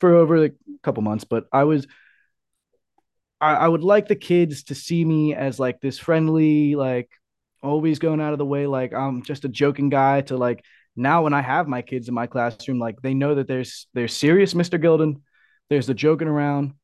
for 0.00 0.14
over 0.14 0.40
like 0.40 0.54
a 0.68 0.78
couple 0.82 1.02
months. 1.02 1.24
But 1.24 1.46
I 1.52 1.64
was 1.64 1.86
I, 3.40 3.54
I 3.54 3.68
would 3.68 3.82
like 3.82 4.08
the 4.08 4.16
kids 4.16 4.64
to 4.64 4.74
see 4.74 5.04
me 5.04 5.34
as 5.34 5.58
like 5.58 5.80
this 5.80 5.98
friendly, 5.98 6.74
like 6.74 7.10
always 7.62 7.98
going 7.98 8.20
out 8.20 8.32
of 8.32 8.38
the 8.38 8.44
way, 8.44 8.66
like 8.66 8.92
I'm 8.92 9.22
just 9.22 9.44
a 9.44 9.48
joking 9.48 9.88
guy 9.88 10.20
to 10.22 10.36
like 10.36 10.64
now 10.96 11.22
when 11.24 11.34
I 11.34 11.40
have 11.40 11.66
my 11.66 11.82
kids 11.82 12.08
in 12.08 12.14
my 12.14 12.26
classroom, 12.26 12.78
like 12.78 13.00
they 13.00 13.14
know 13.14 13.36
that 13.36 13.48
there's 13.48 13.86
there's 13.94 14.12
serious 14.14 14.54
Mr. 14.54 14.78
Gilden, 14.78 15.22
there's 15.70 15.86
the 15.86 15.94
joking 15.94 16.28
around, 16.28 16.74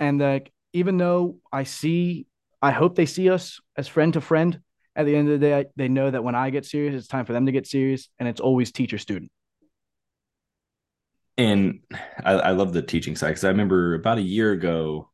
and 0.00 0.20
like 0.20 0.52
even 0.72 0.98
though 0.98 1.36
I 1.52 1.64
see, 1.64 2.26
I 2.60 2.70
hope 2.70 2.94
they 2.94 3.06
see 3.06 3.30
us 3.30 3.60
as 3.76 3.88
friend 3.88 4.12
to 4.14 4.20
friend. 4.20 4.60
At 4.96 5.06
the 5.06 5.14
end 5.14 5.28
of 5.28 5.38
the 5.38 5.46
day, 5.46 5.66
they 5.76 5.88
know 5.88 6.10
that 6.10 6.24
when 6.24 6.34
I 6.34 6.50
get 6.50 6.66
serious, 6.66 6.94
it's 6.94 7.06
time 7.06 7.24
for 7.24 7.32
them 7.32 7.46
to 7.46 7.52
get 7.52 7.68
serious, 7.68 8.08
and 8.18 8.28
it's 8.28 8.40
always 8.40 8.72
teacher 8.72 8.98
student. 8.98 9.30
And 11.36 11.80
I, 12.24 12.32
I 12.32 12.50
love 12.50 12.72
the 12.72 12.82
teaching 12.82 13.14
side 13.14 13.28
because 13.28 13.44
I 13.44 13.48
remember 13.48 13.94
about 13.94 14.18
a 14.18 14.22
year 14.22 14.50
ago, 14.50 15.10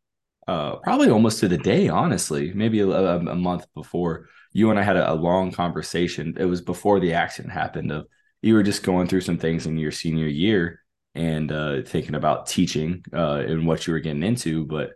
uh, 0.49 0.77
probably 0.77 1.11
almost 1.11 1.41
to 1.41 1.49
the 1.49 1.59
day, 1.59 1.89
honestly, 1.91 2.53
maybe 2.55 2.81
a, 2.81 2.89
a 2.89 3.35
month 3.37 3.67
before 3.75 4.29
you 4.55 4.71
and 4.71 4.79
I 4.79 4.83
had 4.83 4.97
a, 4.97 5.13
a 5.13 5.15
long 5.15 5.53
conversation. 5.53 6.35
It 6.39 6.47
was 6.47 6.63
before 6.63 6.99
the 6.99 7.13
accident 7.13 7.53
happened. 7.53 7.93
Of 7.93 8.07
you 8.41 8.55
were 8.55 8.63
just 8.63 8.83
going 8.83 9.07
through 9.07 9.21
some 9.21 9.37
things 9.37 9.67
in 9.67 9.77
your 9.77 9.91
senior 9.91 10.27
year 10.27 10.81
and 11.15 11.53
uh, 11.53 11.83
thinking 11.83 12.15
about 12.15 12.47
teaching 12.47 13.05
uh, 13.13 13.43
and 13.47 13.67
what 13.67 13.87
you 13.87 13.93
were 13.93 14.01
getting 14.01 14.23
into, 14.23 14.65
but 14.65 14.93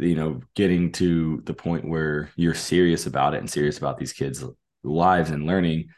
you 0.00 0.14
know, 0.14 0.40
getting 0.54 0.92
to 0.92 1.42
the 1.44 1.54
point 1.54 1.86
where 1.86 2.30
you're 2.36 2.54
serious 2.54 3.06
about 3.06 3.34
it 3.34 3.38
and 3.38 3.50
serious 3.50 3.78
about 3.78 3.98
these 3.98 4.12
kids' 4.12 4.44
lives 4.82 5.30
and 5.30 5.46
learning 5.46 5.88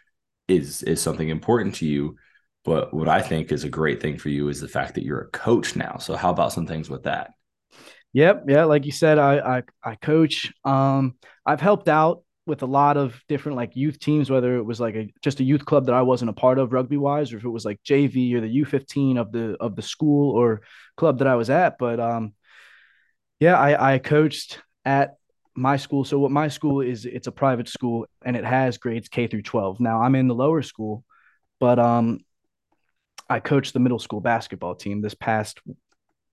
is 0.49 0.83
is 0.83 1.01
something 1.01 1.29
important 1.29 1.75
to 1.77 1.87
you. 1.87 2.17
But 2.65 2.95
what 2.95 3.09
I 3.09 3.23
think 3.23 3.51
is 3.51 3.65
a 3.65 3.69
great 3.69 4.01
thing 4.01 4.19
for 4.19 4.29
you 4.29 4.49
is 4.49 4.61
the 4.61 4.69
fact 4.69 4.95
that 4.95 5.05
you're 5.05 5.23
a 5.23 5.31
coach 5.31 5.75
now. 5.75 5.97
So 5.99 6.15
how 6.15 6.31
about 6.31 6.53
some 6.53 6.67
things 6.67 6.89
with 6.89 7.05
that? 7.05 7.31
Yep, 8.13 8.45
yeah, 8.49 8.65
like 8.65 8.85
you 8.85 8.93
said, 8.93 9.19
I 9.19 9.59
I, 9.59 9.63
I 9.83 9.95
coach. 9.97 10.53
Um, 10.65 11.15
I've 11.47 11.61
helped 11.61 11.89
out 11.89 12.23
with 12.45 12.63
a 12.63 12.67
lot 12.67 12.97
of 12.97 13.21
different 13.29 13.57
like 13.57 13.77
youth 13.77 13.99
teams, 13.99 14.29
whether 14.29 14.57
it 14.57 14.63
was 14.65 14.81
like 14.81 14.95
a 14.97 15.09
just 15.23 15.41
a 15.41 15.45
youth 15.45 15.65
club 15.65 15.87
that 15.87 15.95
I 15.95 16.03
wasn't 16.03 16.31
a 16.31 16.35
part 16.35 16.59
of 16.59 16.73
rugby 16.73 16.97
wise, 16.97 17.33
or 17.33 17.37
if 17.39 17.45
it 17.45 17.49
was 17.49 17.65
like 17.65 17.83
JV 17.85 18.35
or 18.35 18.41
the 18.41 18.49
U15 18.49 19.19
of 19.19 19.33
the 19.33 19.57
of 19.61 19.77
the 19.77 19.83
school 19.83 20.33
or 20.33 20.63
club 20.97 21.19
that 21.19 21.29
I 21.29 21.37
was 21.37 21.51
at. 21.51 21.79
But 21.79 22.01
um, 22.01 22.35
yeah, 23.43 23.59
I, 23.59 23.95
I 23.95 23.99
coached 23.99 24.61
at 24.85 25.17
my 25.57 25.77
school. 25.77 26.05
So 26.05 26.17
what 26.21 26.31
my 26.31 26.47
school 26.47 26.81
is, 26.81 27.07
it's 27.07 27.27
a 27.27 27.33
private 27.33 27.69
school 27.69 28.07
and 28.25 28.37
it 28.37 28.45
has 28.45 28.79
grades 28.79 29.09
K 29.09 29.27
through 29.27 29.43
12. 29.43 29.81
Now 29.81 30.01
I'm 30.01 30.15
in 30.15 30.29
the 30.29 30.35
lower 30.35 30.63
school, 30.63 31.05
but 31.59 31.81
um, 31.81 32.21
I 33.29 33.41
coached 33.41 33.73
the 33.73 33.81
middle 33.81 33.99
school 33.99 34.21
basketball 34.21 34.77
team 34.77 35.01
this 35.01 35.15
past 35.15 35.61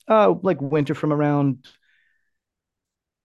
uh 0.08 0.36
like 0.44 0.62
winter 0.62 0.94
from 0.94 1.12
around 1.12 1.66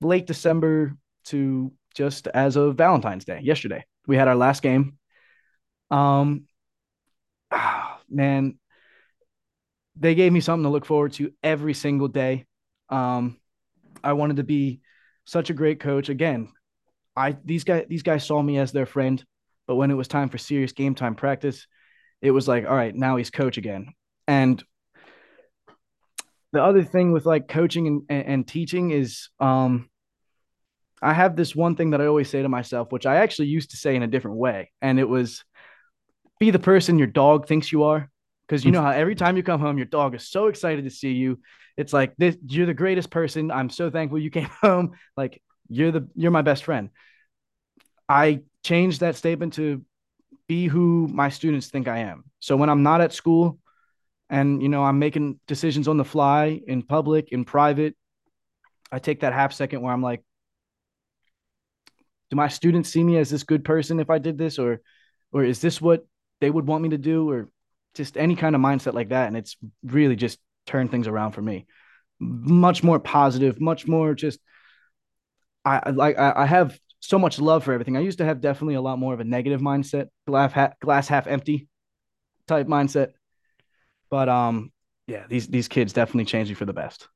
late 0.00 0.26
December 0.26 0.94
to 1.24 1.70
just 1.94 2.26
as 2.26 2.56
of 2.56 2.76
Valentine's 2.76 3.26
Day, 3.26 3.40
yesterday. 3.42 3.84
We 4.06 4.16
had 4.16 4.28
our 4.28 4.34
last 4.34 4.62
game. 4.62 4.96
Um, 5.90 6.44
man, 8.08 8.58
they 9.94 10.14
gave 10.14 10.32
me 10.32 10.40
something 10.40 10.64
to 10.64 10.70
look 10.70 10.86
forward 10.86 11.12
to 11.14 11.34
every 11.42 11.74
single 11.74 12.08
day. 12.08 12.46
Um, 12.88 13.38
I 14.04 14.12
wanted 14.12 14.36
to 14.36 14.44
be 14.44 14.80
such 15.24 15.50
a 15.50 15.54
great 15.54 15.80
coach. 15.80 16.08
Again, 16.08 16.48
I 17.16 17.36
these 17.44 17.64
guys 17.64 17.86
these 17.88 18.02
guys 18.02 18.24
saw 18.24 18.40
me 18.42 18.58
as 18.58 18.72
their 18.72 18.86
friend, 18.86 19.24
but 19.66 19.76
when 19.76 19.90
it 19.90 19.94
was 19.94 20.08
time 20.08 20.28
for 20.28 20.38
serious 20.38 20.72
game 20.72 20.94
time 20.94 21.14
practice, 21.14 21.66
it 22.20 22.30
was 22.30 22.46
like, 22.46 22.66
all 22.66 22.76
right, 22.76 22.94
now 22.94 23.16
he's 23.16 23.30
coach 23.30 23.56
again. 23.56 23.88
And 24.28 24.62
the 26.52 26.62
other 26.62 26.84
thing 26.84 27.12
with 27.12 27.26
like 27.26 27.48
coaching 27.48 28.04
and, 28.08 28.24
and, 28.24 28.46
teaching 28.46 28.92
is 28.92 29.28
um 29.40 29.90
I 31.02 31.12
have 31.12 31.36
this 31.36 31.54
one 31.54 31.76
thing 31.76 31.90
that 31.90 32.00
I 32.00 32.06
always 32.06 32.30
say 32.30 32.40
to 32.42 32.48
myself, 32.48 32.92
which 32.92 33.06
I 33.06 33.16
actually 33.16 33.48
used 33.48 33.72
to 33.72 33.76
say 33.76 33.96
in 33.96 34.02
a 34.02 34.06
different 34.06 34.38
way. 34.38 34.70
And 34.80 34.98
it 34.98 35.08
was 35.08 35.44
be 36.40 36.50
the 36.50 36.58
person 36.58 36.98
your 36.98 37.08
dog 37.08 37.46
thinks 37.46 37.72
you 37.72 37.82
are. 37.84 38.10
Because 38.46 38.64
you 38.64 38.70
mm. 38.70 38.74
know 38.74 38.82
how 38.82 38.90
every 38.90 39.14
time 39.14 39.36
you 39.36 39.42
come 39.42 39.60
home, 39.60 39.78
your 39.78 39.86
dog 39.86 40.14
is 40.14 40.28
so 40.28 40.48
excited 40.48 40.84
to 40.84 40.90
see 40.90 41.12
you. 41.12 41.40
It's 41.76 41.92
like 41.92 42.14
this, 42.16 42.36
you're 42.46 42.66
the 42.66 42.74
greatest 42.74 43.10
person. 43.10 43.50
I'm 43.50 43.70
so 43.70 43.90
thankful 43.90 44.18
you 44.18 44.30
came 44.38 44.50
home. 44.60 44.92
Like 45.16 45.42
you're 45.68 45.92
the 45.92 46.08
you're 46.14 46.30
my 46.30 46.42
best 46.42 46.64
friend. 46.64 46.90
I 48.08 48.42
changed 48.62 49.00
that 49.00 49.16
statement 49.16 49.54
to 49.54 49.84
be 50.46 50.66
who 50.66 51.08
my 51.08 51.30
students 51.30 51.68
think 51.68 51.88
I 51.88 51.98
am. 51.98 52.24
So 52.40 52.56
when 52.56 52.68
I'm 52.68 52.82
not 52.82 53.00
at 53.00 53.12
school 53.12 53.58
and 54.28 54.62
you 54.62 54.68
know 54.68 54.84
I'm 54.84 54.98
making 54.98 55.40
decisions 55.46 55.88
on 55.88 55.96
the 55.96 56.04
fly 56.04 56.60
in 56.66 56.82
public, 56.82 57.32
in 57.32 57.44
private, 57.44 57.96
I 58.92 58.98
take 58.98 59.20
that 59.20 59.32
half 59.32 59.52
second 59.52 59.80
where 59.80 59.92
I'm 59.92 60.02
like, 60.02 60.22
do 62.30 62.36
my 62.36 62.48
students 62.48 62.90
see 62.90 63.02
me 63.02 63.16
as 63.16 63.30
this 63.30 63.42
good 63.42 63.64
person 63.64 64.00
if 64.00 64.10
I 64.10 64.18
did 64.18 64.38
this, 64.38 64.58
or 64.58 64.80
or 65.32 65.44
is 65.44 65.60
this 65.60 65.80
what 65.80 66.06
they 66.40 66.50
would 66.50 66.66
want 66.66 66.82
me 66.82 66.90
to 66.90 66.98
do, 66.98 67.30
or 67.30 67.48
just 67.94 68.16
any 68.16 68.36
kind 68.36 68.54
of 68.54 68.60
mindset 68.60 68.94
like 68.94 69.10
that? 69.10 69.28
And 69.28 69.36
it's 69.36 69.56
really 69.82 70.16
just 70.16 70.38
turned 70.66 70.90
things 70.90 71.06
around 71.06 71.32
for 71.32 71.42
me. 71.42 71.66
Much 72.18 72.82
more 72.82 72.98
positive, 72.98 73.60
much 73.60 73.86
more 73.86 74.14
just. 74.14 74.40
I 75.64 75.90
like 75.90 76.18
I 76.18 76.44
have 76.44 76.78
so 77.00 77.18
much 77.18 77.38
love 77.38 77.64
for 77.64 77.72
everything. 77.72 77.96
I 77.96 78.00
used 78.00 78.18
to 78.18 78.24
have 78.24 78.40
definitely 78.40 78.74
a 78.74 78.82
lot 78.82 78.98
more 78.98 79.14
of 79.14 79.20
a 79.20 79.24
negative 79.24 79.60
mindset, 79.60 80.08
glass 80.26 80.52
half, 80.52 80.78
glass 80.80 81.08
half 81.08 81.26
empty 81.26 81.68
type 82.46 82.66
mindset. 82.66 83.12
But 84.10 84.28
um, 84.28 84.72
yeah, 85.06 85.24
these 85.28 85.46
these 85.48 85.68
kids 85.68 85.92
definitely 85.92 86.26
changed 86.26 86.50
me 86.50 86.54
for 86.54 86.64
the 86.64 86.72
best. 86.72 87.08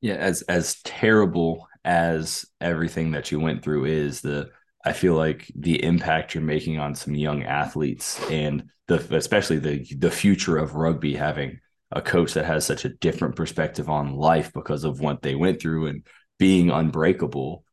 Yeah, 0.00 0.14
as 0.14 0.42
as 0.42 0.80
terrible 0.82 1.68
as 1.84 2.44
everything 2.60 3.12
that 3.12 3.30
you 3.30 3.40
went 3.40 3.62
through 3.62 3.86
is 3.86 4.20
the 4.20 4.50
I 4.84 4.92
feel 4.92 5.14
like 5.14 5.50
the 5.54 5.82
impact 5.82 6.34
you're 6.34 6.42
making 6.42 6.78
on 6.78 6.94
some 6.94 7.14
young 7.14 7.42
athletes 7.42 8.20
and 8.30 8.68
the 8.86 8.96
especially 9.16 9.58
the 9.58 9.86
the 9.96 10.10
future 10.10 10.58
of 10.58 10.74
rugby 10.74 11.14
having 11.14 11.60
a 11.90 12.02
coach 12.02 12.34
that 12.34 12.44
has 12.44 12.66
such 12.66 12.84
a 12.84 12.90
different 12.90 13.36
perspective 13.36 13.88
on 13.88 14.16
life 14.16 14.52
because 14.52 14.84
of 14.84 15.00
what 15.00 15.22
they 15.22 15.34
went 15.34 15.60
through 15.60 15.86
and 15.86 16.06
being 16.38 16.70
unbreakable 16.70 17.64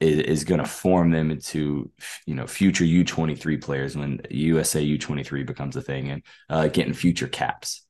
is, 0.00 0.20
is 0.20 0.44
going 0.44 0.60
to 0.60 0.66
form 0.66 1.10
them 1.10 1.30
into 1.30 1.90
you 2.26 2.34
know 2.34 2.46
future 2.46 2.84
U23 2.84 3.62
players 3.62 3.96
when 3.96 4.20
USA 4.30 4.84
U23 4.84 5.46
becomes 5.46 5.76
a 5.76 5.82
thing 5.82 6.10
and 6.10 6.22
uh, 6.48 6.68
getting 6.68 6.94
future 6.94 7.28
caps. 7.28 7.84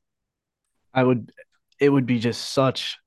I 0.93 1.03
would 1.03 1.31
it 1.79 1.89
would 1.89 2.05
be 2.05 2.19
just 2.19 2.51
such 2.53 2.97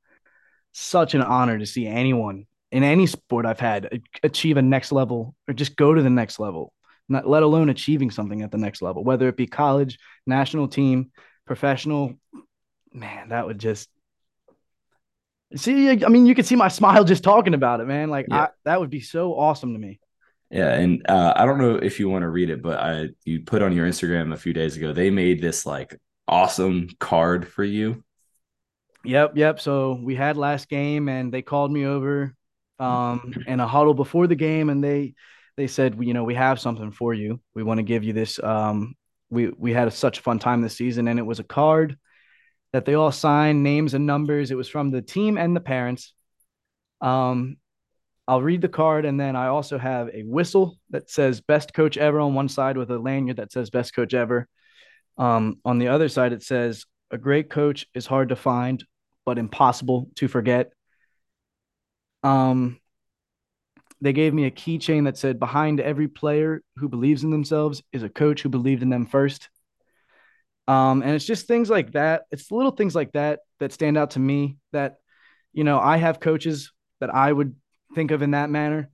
such 0.72 1.14
an 1.14 1.22
honor 1.22 1.59
to 1.59 1.66
see 1.66 1.87
anyone 1.87 2.46
in 2.72 2.82
any 2.82 3.06
sport 3.06 3.44
I've 3.44 3.61
had 3.61 4.02
achieve 4.22 4.56
a 4.56 4.62
next 4.62 4.90
level 4.92 5.35
or 5.46 5.54
just 5.54 5.76
go 5.76 5.92
to 5.92 6.02
the 6.02 6.11
next 6.11 6.40
level, 6.40 6.72
not 7.08 7.28
let 7.28 7.42
alone 7.42 7.68
achieving 7.68 8.11
something 8.11 8.40
at 8.40 8.50
the 8.50 8.58
next 8.58 8.80
level, 8.80 9.04
whether 9.04 9.28
it 9.28 9.37
be 9.37 9.46
college, 9.46 9.98
national 10.26 10.68
team, 10.68 11.12
professional. 11.46 12.14
Man, 12.92 13.28
that 13.28 13.46
would 13.46 13.58
just 13.58 13.90
see. 15.54 15.90
I 15.90 16.08
mean, 16.08 16.24
you 16.26 16.35
could 16.35 16.46
see 16.46 16.56
my 16.56 16.68
smile 16.80 17.04
just 17.04 17.22
talking 17.22 17.54
about 17.54 17.80
it, 17.80 17.87
man. 17.87 18.08
Like 18.08 18.26
yeah. 18.28 18.44
I, 18.44 18.48
that 18.64 18.80
would 18.80 18.90
be 18.90 19.00
so 19.00 19.38
awesome 19.38 19.74
to 19.74 19.78
me. 19.78 20.00
Yeah, 20.50 20.72
and 20.74 21.02
uh, 21.08 21.32
I 21.37 21.46
don't 21.46 21.58
know 21.58 21.76
if 21.76 22.00
you 22.00 22.08
want 22.08 22.22
to 22.22 22.28
read 22.28 22.50
it, 22.50 22.62
but 22.62 22.78
I 22.78 23.08
you 23.24 23.40
put 23.40 23.62
on 23.62 23.72
your 23.72 23.87
Instagram 23.87 24.32
a 24.32 24.38
few 24.38 24.54
days 24.54 24.76
ago. 24.76 24.92
They 24.92 25.11
made 25.11 25.42
this 25.42 25.66
like 25.66 25.98
awesome 26.26 26.88
card 26.98 27.48
for 27.48 27.64
you. 27.64 28.02
Yep, 29.04 29.37
yep. 29.37 29.61
So 29.61 29.98
we 30.00 30.14
had 30.14 30.37
last 30.37 30.68
game, 30.68 31.08
and 31.08 31.32
they 31.32 31.42
called 31.42 31.72
me 31.72 31.87
over 31.87 32.35
um, 32.78 33.32
in 33.46 33.61
a 33.61 33.66
huddle 33.66 33.94
before 33.94 34.26
the 34.26 34.35
game, 34.35 34.70
and 34.70 34.82
they 34.82 35.14
they 35.56 35.66
said, 35.66 35.96
you 36.00 36.14
know, 36.14 36.24
we 36.24 36.35
have 36.35 36.61
something 36.61 36.90
for 36.90 37.12
you. 37.12 37.40
We 37.54 37.62
want 37.62 37.78
to 37.78 37.82
give 37.82 38.04
you 38.04 38.12
this. 38.12 38.42
Um, 38.42 38.94
we 39.30 39.48
we 39.48 39.72
had 39.72 39.88
a, 39.88 39.90
such 39.90 40.18
a 40.18 40.22
fun 40.22 40.38
time 40.38 40.61
this 40.62 40.76
season, 40.76 41.08
and 41.08 41.18
it 41.18 41.26
was 41.26 41.40
a 41.40 41.44
card 41.44 41.98
that 42.72 42.85
they 42.85 42.94
all 42.94 43.12
signed, 43.12 43.62
names 43.62 43.94
and 43.94 44.06
numbers. 44.06 44.50
It 44.50 44.56
was 44.56 44.68
from 44.68 44.90
the 44.90 45.02
team 45.02 45.37
and 45.37 45.54
the 45.54 45.61
parents. 45.61 46.14
Um, 47.00 47.56
I'll 48.26 48.42
read 48.42 48.62
the 48.62 48.68
card, 48.68 49.04
and 49.04 49.20
then 49.20 49.37
I 49.37 49.48
also 49.48 49.78
have 49.78 50.08
a 50.12 50.22
whistle 50.22 50.78
that 50.90 51.11
says 51.11 51.40
"Best 51.40 51.74
Coach 51.74 51.96
Ever" 51.96 52.20
on 52.20 52.35
one 52.35 52.48
side 52.48 52.76
with 52.76 52.90
a 52.90 52.98
lanyard 52.98 53.38
that 53.38 53.52
says 53.52 53.70
"Best 53.70 53.94
Coach 53.94 54.14
Ever." 54.14 54.48
Um, 55.18 55.58
on 55.64 55.78
the 55.78 55.88
other 55.88 56.08
side, 56.08 56.32
it 56.32 56.42
says, 56.42 56.87
"A 57.11 57.18
great 57.18 57.50
coach 57.50 57.87
is 57.94 58.06
hard 58.06 58.30
to 58.30 58.37
find, 58.37 58.85
but 59.26 59.38
impossible 59.38 60.08
to 60.16 60.28
forget." 60.28 60.72
Um, 62.22 62.78
they 64.02 64.12
gave 64.12 64.35
me 64.35 64.44
a 64.44 64.50
keychain 64.50 65.04
that 65.04 65.16
said, 65.16 65.38
"Behind 65.38 65.80
every 65.80 66.06
player 66.08 66.62
who 66.76 66.88
believes 66.90 67.24
in 67.24 67.30
themselves 67.30 67.82
is 67.92 68.02
a 68.02 68.08
coach 68.11 68.42
who 68.42 68.48
believed 68.50 68.82
in 68.82 68.90
them 68.90 69.06
first. 69.06 69.48
Um, 70.68 71.02
and 71.02 71.12
it's 71.12 71.24
just 71.24 71.46
things 71.46 71.68
like 71.68 71.92
that. 71.92 72.22
It's 72.30 72.50
little 72.50 72.70
things 72.70 72.94
like 72.94 73.12
that 73.12 73.40
that 73.58 73.72
stand 73.72 73.98
out 73.98 74.12
to 74.12 74.20
me. 74.20 74.58
That 74.72 74.98
you 75.52 75.64
know, 75.64 75.78
I 75.80 75.96
have 75.98 76.20
coaches 76.20 76.72
that 77.00 77.14
I 77.14 77.32
would 77.32 77.56
think 77.94 78.11
of 78.11 78.22
in 78.22 78.32
that 78.32 78.50
manner, 78.50 78.90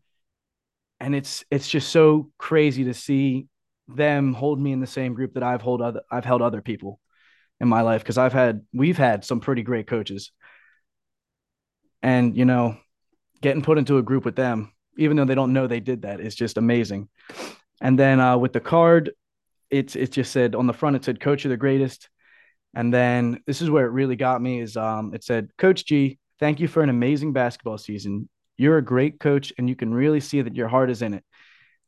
and 1.00 1.14
it's 1.14 1.44
it's 1.50 1.68
just 1.68 1.90
so 1.90 2.30
crazy 2.38 2.84
to 2.84 2.94
see 2.94 3.46
them 3.88 4.34
hold 4.34 4.60
me 4.60 4.72
in 4.72 4.80
the 4.80 4.86
same 4.86 5.14
group 5.14 5.34
that 5.34 5.42
I've 5.42 5.62
hold 5.62 5.80
other 5.80 6.02
I've 6.10 6.24
held 6.24 6.42
other 6.42 6.60
people 6.60 7.00
in 7.60 7.68
my 7.68 7.82
life 7.82 8.02
because 8.02 8.18
I've 8.18 8.32
had 8.32 8.62
we've 8.74 8.98
had 8.98 9.24
some 9.24 9.40
pretty 9.40 9.62
great 9.62 9.86
coaches. 9.86 10.32
And 12.02 12.36
you 12.36 12.44
know, 12.44 12.78
getting 13.40 13.62
put 13.62 13.78
into 13.78 13.98
a 13.98 14.02
group 14.02 14.24
with 14.24 14.36
them, 14.36 14.72
even 14.96 15.16
though 15.16 15.24
they 15.24 15.34
don't 15.34 15.52
know 15.52 15.66
they 15.66 15.80
did 15.80 16.02
that, 16.02 16.20
is 16.20 16.34
just 16.34 16.56
amazing. 16.56 17.08
And 17.80 17.98
then 17.98 18.20
uh, 18.20 18.36
with 18.36 18.52
the 18.52 18.60
card, 18.60 19.12
it's 19.70 19.96
it 19.96 20.12
just 20.12 20.32
said 20.32 20.54
on 20.54 20.66
the 20.66 20.72
front 20.72 20.96
it 20.96 21.04
said 21.04 21.20
coach 21.20 21.44
of 21.44 21.50
the 21.50 21.56
greatest. 21.56 22.08
And 22.74 22.92
then 22.92 23.42
this 23.46 23.62
is 23.62 23.70
where 23.70 23.86
it 23.86 23.90
really 23.90 24.16
got 24.16 24.40
me 24.40 24.60
is 24.60 24.76
um 24.76 25.14
it 25.14 25.24
said 25.24 25.50
Coach 25.58 25.84
G, 25.84 26.18
thank 26.38 26.60
you 26.60 26.68
for 26.68 26.82
an 26.82 26.90
amazing 26.90 27.32
basketball 27.32 27.78
season. 27.78 28.28
You're 28.56 28.78
a 28.78 28.84
great 28.84 29.20
coach 29.20 29.52
and 29.58 29.68
you 29.68 29.76
can 29.76 29.92
really 29.92 30.20
see 30.20 30.42
that 30.42 30.56
your 30.56 30.68
heart 30.68 30.90
is 30.90 31.02
in 31.02 31.14
it. 31.14 31.24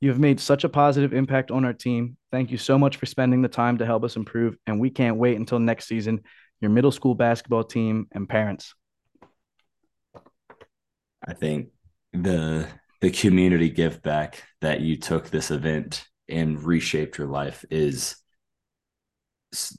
You 0.00 0.08
have 0.10 0.18
made 0.18 0.40
such 0.40 0.64
a 0.64 0.68
positive 0.68 1.12
impact 1.12 1.50
on 1.50 1.64
our 1.64 1.74
team. 1.74 2.16
Thank 2.30 2.50
you 2.50 2.58
so 2.58 2.78
much 2.78 2.96
for 2.96 3.06
spending 3.06 3.42
the 3.42 3.48
time 3.48 3.78
to 3.78 3.86
help 3.86 4.04
us 4.04 4.16
improve. 4.16 4.56
And 4.66 4.80
we 4.80 4.88
can't 4.88 5.16
wait 5.16 5.36
until 5.36 5.58
next 5.58 5.86
season, 5.86 6.22
your 6.60 6.70
middle 6.70 6.92
school 6.92 7.14
basketball 7.14 7.64
team 7.64 8.06
and 8.12 8.28
parents. 8.28 8.74
I 11.26 11.34
think 11.34 11.68
the 12.12 12.66
the 13.00 13.10
community 13.10 13.70
give 13.70 14.02
back 14.02 14.42
that 14.60 14.80
you 14.80 14.96
took 14.96 15.30
this 15.30 15.50
event 15.50 16.04
and 16.28 16.62
reshaped 16.62 17.18
your 17.18 17.28
life 17.28 17.64
is 17.70 18.16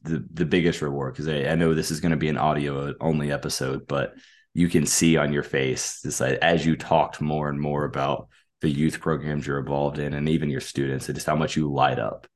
the 0.04 0.26
the 0.34 0.46
biggest 0.46 0.82
reward. 0.82 1.14
Because 1.14 1.28
I, 1.28 1.52
I 1.52 1.56
know 1.56 1.74
this 1.74 1.92
is 1.92 2.00
going 2.00 2.12
to 2.12 2.18
be 2.18 2.30
an 2.30 2.38
audio 2.38 2.94
only 3.00 3.32
episode, 3.32 3.88
but 3.88 4.14
you 4.54 4.68
can 4.68 4.86
see 4.86 5.18
on 5.18 5.32
your 5.32 5.44
face 5.44 6.02
this 6.02 6.20
as 6.22 6.66
you 6.66 6.76
talked 6.76 7.22
more 7.22 7.50
and 7.50 7.60
more 7.60 7.86
about 7.86 8.28
the 8.62 8.70
youth 8.70 9.00
programs 9.00 9.48
you're 9.48 9.60
involved 9.60 9.98
in 9.98 10.14
and 10.14 10.30
even 10.30 10.50
your 10.50 10.62
students 10.62 11.08
and 11.08 11.16
just 11.16 11.28
how 11.28 11.36
much 11.36 11.56
you 11.56 11.72
light 11.72 12.00
up. 12.00 12.28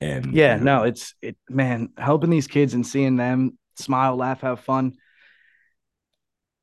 And 0.00 0.34
yeah 0.34 0.56
you 0.56 0.64
know, 0.64 0.78
no 0.78 0.84
it's 0.84 1.14
it 1.20 1.36
man 1.48 1.90
helping 1.96 2.30
these 2.30 2.46
kids 2.46 2.74
and 2.74 2.86
seeing 2.86 3.16
them 3.16 3.58
smile 3.76 4.16
laugh 4.16 4.40
have 4.40 4.60
fun 4.60 4.94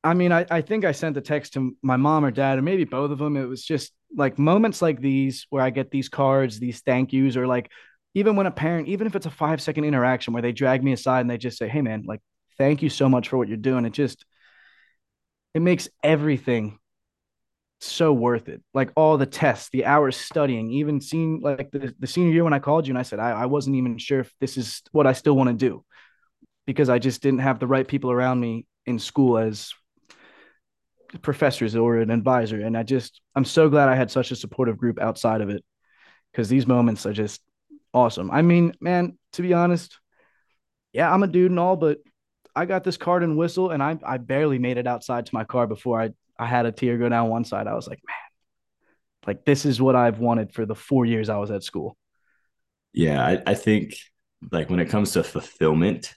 i 0.04 0.14
mean 0.14 0.32
I, 0.32 0.46
I 0.50 0.60
think 0.60 0.84
i 0.84 0.92
sent 0.92 1.14
the 1.14 1.20
text 1.20 1.54
to 1.54 1.76
my 1.82 1.96
mom 1.96 2.24
or 2.24 2.30
dad 2.30 2.58
or 2.58 2.62
maybe 2.62 2.84
both 2.84 3.10
of 3.10 3.18
them 3.18 3.36
it 3.36 3.46
was 3.46 3.64
just 3.64 3.92
like 4.16 4.38
moments 4.38 4.80
like 4.80 5.00
these 5.00 5.46
where 5.50 5.62
i 5.62 5.70
get 5.70 5.90
these 5.90 6.08
cards 6.08 6.58
these 6.58 6.80
thank 6.80 7.12
yous 7.12 7.36
or 7.36 7.46
like 7.46 7.70
even 8.14 8.36
when 8.36 8.46
a 8.46 8.50
parent 8.50 8.88
even 8.88 9.06
if 9.06 9.14
it's 9.14 9.26
a 9.26 9.30
five 9.30 9.60
second 9.60 9.84
interaction 9.84 10.32
where 10.32 10.42
they 10.42 10.52
drag 10.52 10.82
me 10.82 10.92
aside 10.92 11.20
and 11.20 11.30
they 11.30 11.38
just 11.38 11.58
say 11.58 11.68
hey 11.68 11.82
man 11.82 12.04
like 12.06 12.20
thank 12.58 12.82
you 12.82 12.90
so 12.90 13.08
much 13.08 13.28
for 13.28 13.38
what 13.38 13.48
you're 13.48 13.56
doing. 13.56 13.84
It 13.84 13.92
just 13.92 14.24
it 15.54 15.62
makes 15.62 15.88
everything 16.02 16.78
so 17.80 18.12
worth 18.12 18.48
it. 18.48 18.60
Like 18.74 18.90
all 18.96 19.16
the 19.16 19.26
tests, 19.26 19.70
the 19.70 19.86
hours 19.86 20.16
studying, 20.16 20.72
even 20.72 21.00
seeing 21.00 21.40
like 21.40 21.70
the, 21.70 21.94
the 21.98 22.06
senior 22.06 22.32
year 22.32 22.44
when 22.44 22.52
I 22.52 22.58
called 22.58 22.86
you 22.86 22.92
and 22.92 22.98
I 22.98 23.02
said, 23.02 23.20
I, 23.20 23.30
I 23.30 23.46
wasn't 23.46 23.76
even 23.76 23.98
sure 23.98 24.20
if 24.20 24.32
this 24.40 24.56
is 24.56 24.82
what 24.92 25.06
I 25.06 25.12
still 25.12 25.36
want 25.36 25.48
to 25.48 25.54
do. 25.54 25.84
Because 26.66 26.90
I 26.90 26.98
just 26.98 27.22
didn't 27.22 27.40
have 27.40 27.60
the 27.60 27.66
right 27.66 27.86
people 27.86 28.10
around 28.10 28.40
me 28.40 28.66
in 28.84 28.98
school 28.98 29.38
as 29.38 29.72
professors 31.22 31.74
or 31.74 31.98
an 31.98 32.10
advisor. 32.10 32.60
And 32.60 32.76
I 32.76 32.82
just, 32.82 33.20
I'm 33.34 33.44
so 33.44 33.68
glad 33.68 33.88
I 33.88 33.96
had 33.96 34.10
such 34.10 34.30
a 34.30 34.36
supportive 34.36 34.78
group 34.78 35.00
outside 35.00 35.40
of 35.40 35.50
it 35.50 35.64
because 36.32 36.48
these 36.48 36.66
moments 36.66 37.06
are 37.06 37.12
just 37.12 37.40
awesome. 37.94 38.30
I 38.30 38.42
mean, 38.42 38.74
man, 38.80 39.18
to 39.32 39.42
be 39.42 39.54
honest, 39.54 39.98
yeah, 40.92 41.12
I'm 41.12 41.22
a 41.22 41.26
dude 41.26 41.50
and 41.50 41.60
all, 41.60 41.76
but 41.76 41.98
I 42.54 42.66
got 42.66 42.84
this 42.84 42.96
card 42.96 43.22
and 43.22 43.36
whistle 43.36 43.70
and 43.70 43.82
I, 43.82 43.98
I 44.04 44.18
barely 44.18 44.58
made 44.58 44.78
it 44.78 44.86
outside 44.86 45.26
to 45.26 45.34
my 45.34 45.44
car 45.44 45.66
before 45.66 46.00
I 46.00 46.10
I 46.38 46.46
had 46.46 46.66
a 46.66 46.72
tear 46.72 46.96
go 46.98 47.08
down 47.08 47.28
one 47.28 47.44
side. 47.44 47.66
I 47.66 47.74
was 47.74 47.88
like, 47.88 48.00
man, 48.06 48.16
like 49.26 49.44
this 49.44 49.64
is 49.64 49.82
what 49.82 49.96
I've 49.96 50.20
wanted 50.20 50.52
for 50.52 50.64
the 50.64 50.74
four 50.74 51.04
years 51.04 51.28
I 51.28 51.38
was 51.38 51.50
at 51.50 51.64
school. 51.64 51.96
Yeah, 52.92 53.24
I, 53.24 53.42
I 53.44 53.54
think 53.54 53.94
like 54.52 54.70
when 54.70 54.80
it 54.80 54.88
comes 54.88 55.12
to 55.12 55.24
fulfillment, 55.24 56.14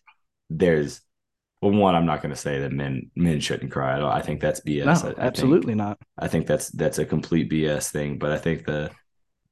there's 0.50 1.02
well, 1.62 1.72
one, 1.72 1.94
I'm 1.96 2.08
not 2.08 2.22
going 2.22 2.34
to 2.34 2.40
say 2.40 2.60
that 2.60 2.72
men 2.72 3.12
men 3.16 3.40
shouldn't 3.40 3.72
cry. 3.72 4.00
I, 4.00 4.18
I 4.18 4.22
think 4.22 4.42
that's 4.42 4.62
BS. 4.62 4.86
No, 4.86 5.10
I, 5.10 5.22
I 5.22 5.28
absolutely 5.28 5.74
think, 5.74 5.78
not. 5.78 6.00
I 6.18 6.28
think 6.28 6.48
that's 6.48 6.70
that's 6.70 6.98
a 6.98 7.06
complete 7.06 7.52
BS 7.52 7.92
thing. 7.92 8.18
But 8.18 8.32
I 8.32 8.38
think 8.38 8.66
the 8.66 8.92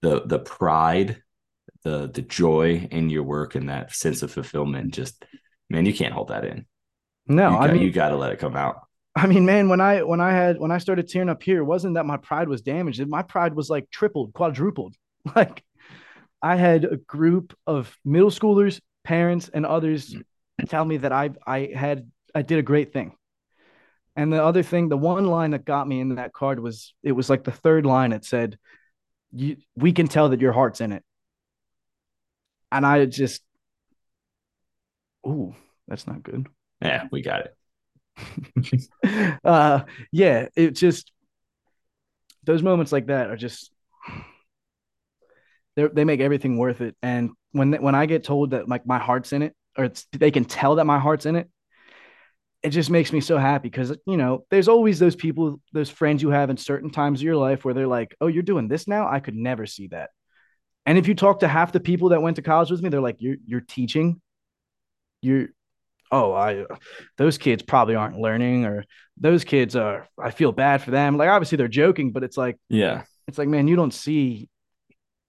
the 0.02 0.22
the 0.26 0.40
pride, 0.40 1.22
the 1.84 2.10
the 2.12 2.24
joy 2.24 2.88
in 2.90 3.10
your 3.10 3.24
work 3.24 3.54
and 3.54 3.70
that 3.70 3.94
sense 3.94 4.24
of 4.24 4.32
fulfillment, 4.32 4.94
just 4.94 5.24
man, 5.70 5.86
you 5.86 5.94
can't 5.94 6.14
hold 6.14 6.30
that 6.30 6.46
in. 6.46 6.66
No, 7.28 7.52
you 7.52 7.58
got, 7.58 7.70
I 7.70 7.74
mean, 7.74 7.82
you 7.84 7.92
got 7.92 8.10
to 8.10 8.18
let 8.18 8.32
it 8.32 8.40
come 8.40 8.56
out. 8.56 8.82
I 9.16 9.28
mean, 9.28 9.46
man, 9.46 9.70
when 9.70 9.80
I 9.80 10.02
when 10.02 10.20
I 10.20 10.32
had 10.32 10.60
when 10.60 10.72
I 10.72 10.80
started 10.80 11.08
tearing 11.08 11.30
up 11.30 11.44
here, 11.44 11.60
it 11.60 11.66
wasn't 11.66 11.94
that 11.94 12.08
my 12.08 12.18
pride 12.18 12.50
was 12.50 12.62
damaged. 12.62 13.06
My 13.08 13.22
pride 13.22 13.54
was 13.54 13.70
like 13.70 13.90
tripled, 13.92 14.34
quadrupled. 14.34 14.96
Like 15.36 15.64
I 16.42 16.56
had 16.56 16.86
a 16.86 16.96
group 16.96 17.54
of 17.68 17.94
middle 18.06 18.30
schoolers, 18.30 18.80
parents, 19.04 19.50
and 19.54 19.66
others 19.66 20.14
mm. 20.16 20.24
Tell 20.68 20.86
me 20.86 20.98
that 20.98 21.12
I 21.12 21.32
I 21.46 21.72
had 21.76 22.10
I 22.34 22.42
did 22.42 22.60
a 22.60 22.64
great 22.64 22.94
thing. 22.94 23.16
And 24.16 24.34
the 24.34 24.44
other 24.44 24.64
thing, 24.64 24.90
the 24.90 24.98
one 24.98 25.28
line 25.28 25.52
that 25.52 25.66
got 25.66 25.88
me 25.88 26.02
in 26.02 26.16
that 26.16 26.34
card 26.34 26.60
was 26.60 26.94
it 27.04 27.14
was 27.14 27.30
like 27.30 27.44
the 27.44 27.52
third 27.52 27.86
line. 27.86 28.12
It 28.12 28.26
said, 28.26 28.58
"You 29.32 29.58
we 29.76 29.94
can 29.94 30.08
tell 30.08 30.30
that 30.30 30.42
your 30.42 30.52
heart's 30.54 30.82
in 30.82 30.92
it." 30.92 31.04
And 32.72 32.86
I 32.86 33.06
just, 33.06 33.42
ooh, 35.26 35.56
that's 35.88 36.06
not 36.06 36.24
good. 36.24 36.48
Yeah, 36.82 37.08
we 37.12 37.22
got 37.22 37.46
it. 37.46 38.90
uh, 39.44 39.84
yeah, 40.12 40.48
it 40.56 40.72
just 40.72 41.12
those 42.44 42.64
moments 42.64 42.92
like 42.92 43.08
that 43.08 43.30
are 43.30 43.38
just 43.38 43.72
they 45.76 45.88
they 45.88 46.04
make 46.06 46.20
everything 46.20 46.58
worth 46.58 46.82
it. 46.82 46.96
And 47.02 47.32
when 47.52 47.74
when 47.74 47.96
I 47.96 48.06
get 48.06 48.24
told 48.24 48.52
that 48.52 48.68
like 48.68 48.86
my 48.86 49.00
heart's 49.00 49.34
in 49.34 49.42
it, 49.42 49.56
or 49.80 49.86
it's 49.86 50.06
they 50.12 50.32
can 50.32 50.46
tell 50.46 50.76
that 50.76 50.86
my 50.86 51.00
heart's 51.00 51.26
in 51.26 51.36
it, 51.36 51.50
it 52.62 52.72
just 52.72 52.90
makes 52.90 53.14
me 53.14 53.22
so 53.22 53.38
happy 53.38 53.70
because 53.70 53.96
you 54.06 54.18
know 54.18 54.46
there's 54.52 54.68
always 54.68 55.00
those 55.00 55.16
people, 55.16 55.62
those 55.74 55.90
friends 55.90 56.22
you 56.22 56.30
have 56.30 56.50
in 56.50 56.58
certain 56.58 56.90
times 56.90 57.20
of 57.20 57.24
your 57.24 57.38
life 57.38 57.64
where 57.64 57.74
they're 57.74 57.88
like, 57.88 58.16
"Oh, 58.20 58.28
you're 58.28 58.44
doing 58.44 58.68
this 58.68 58.88
now? 58.88 59.08
I 59.08 59.20
could 59.20 59.36
never 59.36 59.66
see 59.66 59.88
that." 59.88 60.10
And 60.86 60.98
if 60.98 61.08
you 61.08 61.16
talk 61.16 61.40
to 61.40 61.48
half 61.48 61.72
the 61.72 61.80
people 61.80 62.10
that 62.10 62.22
went 62.22 62.36
to 62.36 62.42
college 62.42 62.72
with 62.72 62.82
me, 62.82 62.90
they're 62.90 63.02
like, 63.02 63.18
"You're 63.20 63.38
you're 63.46 63.62
teaching, 63.62 64.22
you're 65.22 65.50
oh, 66.12 66.34
I 66.34 66.66
those 67.18 67.38
kids 67.38 67.64
probably 67.64 67.96
aren't 67.96 68.20
learning 68.20 68.66
or 68.66 68.86
those 69.18 69.44
kids 69.44 69.76
are 69.76 70.08
I 70.22 70.32
feel 70.32 70.52
bad 70.52 70.82
for 70.82 70.92
them. 70.92 71.18
Like 71.18 71.30
obviously 71.30 71.58
they're 71.58 71.68
joking, 71.68 72.12
but 72.12 72.24
it's 72.24 72.38
like 72.38 72.58
yeah, 72.70 73.04
it's 73.28 73.38
like 73.38 73.48
man, 73.48 73.68
you 73.68 73.76
don't 73.76 73.94
see 73.94 74.50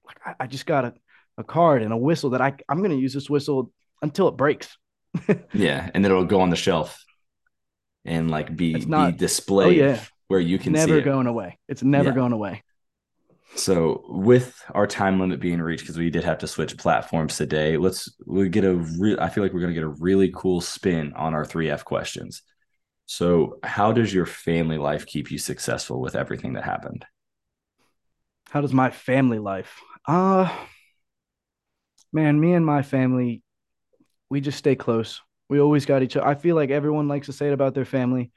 like 0.04 0.18
I, 0.24 0.44
I 0.44 0.46
just 0.46 0.66
got 0.66 0.84
a, 0.84 0.94
a 1.38 1.44
card 1.44 1.82
and 1.82 1.92
a 1.92 1.96
whistle 1.96 2.30
that 2.30 2.40
I 2.40 2.54
I'm 2.68 2.82
gonna 2.82 2.94
use 2.94 3.14
this 3.14 3.30
whistle 3.30 3.72
until 4.02 4.28
it 4.28 4.36
breaks. 4.36 4.76
yeah, 5.52 5.90
and 5.94 6.04
then 6.04 6.10
it'll 6.12 6.24
go 6.24 6.40
on 6.40 6.50
the 6.50 6.56
shelf 6.56 7.02
and 8.04 8.30
like 8.30 8.54
be 8.56 8.74
It's 8.74 8.86
not- 8.86 9.12
be 9.12 9.18
displayed 9.18 9.80
oh, 9.82 9.86
yeah. 9.88 10.00
where 10.28 10.40
you 10.40 10.58
can 10.58 10.74
see 10.74 10.80
never 10.80 10.98
it. 10.98 11.04
going 11.04 11.26
away. 11.26 11.58
It's 11.68 11.82
never 11.82 12.10
Yeah. 12.10 12.14
going 12.14 12.32
away. 12.32 12.62
So 13.56 14.04
with 14.08 14.54
our 14.72 14.86
time 14.86 15.18
limit 15.18 15.40
being 15.40 15.60
reached, 15.60 15.82
because 15.82 15.98
we 15.98 16.08
did 16.08 16.22
have 16.22 16.38
to 16.38 16.46
switch 16.46 16.76
platforms 16.78 17.36
today, 17.36 17.76
let's 17.76 18.14
we 18.24 18.48
get 18.48 18.64
a 18.64 18.74
real. 18.76 19.18
I 19.20 19.28
feel 19.28 19.42
like 19.42 19.52
we're 19.52 19.60
gonna 19.60 19.74
get 19.74 19.82
a 19.82 19.88
really 19.88 20.30
cool 20.32 20.60
spin 20.60 21.12
on 21.14 21.34
our 21.34 21.44
three 21.44 21.68
F 21.68 21.84
questions. 21.84 22.42
So, 23.06 23.58
how 23.64 23.90
does 23.90 24.14
your 24.14 24.24
family 24.26 24.78
life 24.78 25.04
keep 25.04 25.32
you 25.32 25.38
successful 25.38 26.00
with 26.00 26.14
everything 26.14 26.52
that 26.52 26.62
happened? 26.64 27.04
How 28.50 28.60
does 28.60 28.72
my 28.72 28.90
family 28.90 29.40
life? 29.40 29.80
Uh 30.06 30.48
man, 32.12 32.38
me 32.38 32.52
and 32.52 32.64
my 32.64 32.82
family, 32.82 33.42
we 34.30 34.40
just 34.40 34.58
stay 34.58 34.76
close. 34.76 35.20
We 35.48 35.60
always 35.60 35.84
got 35.84 36.02
each 36.02 36.16
other. 36.16 36.26
I 36.26 36.36
feel 36.36 36.54
like 36.56 36.70
everyone 36.70 37.08
likes 37.08 37.26
to 37.26 37.32
say 37.32 37.48
it 37.48 37.52
about 37.52 37.74
their 37.74 37.84
family. 37.84 38.30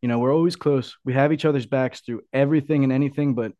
You 0.00 0.08
know, 0.08 0.20
we're 0.20 0.34
always 0.34 0.56
close. 0.56 0.96
We 1.04 1.12
have 1.12 1.32
each 1.32 1.44
other's 1.44 1.66
backs 1.66 2.00
through 2.00 2.22
everything 2.32 2.84
and 2.84 2.92
anything, 2.92 3.34
but 3.34 3.52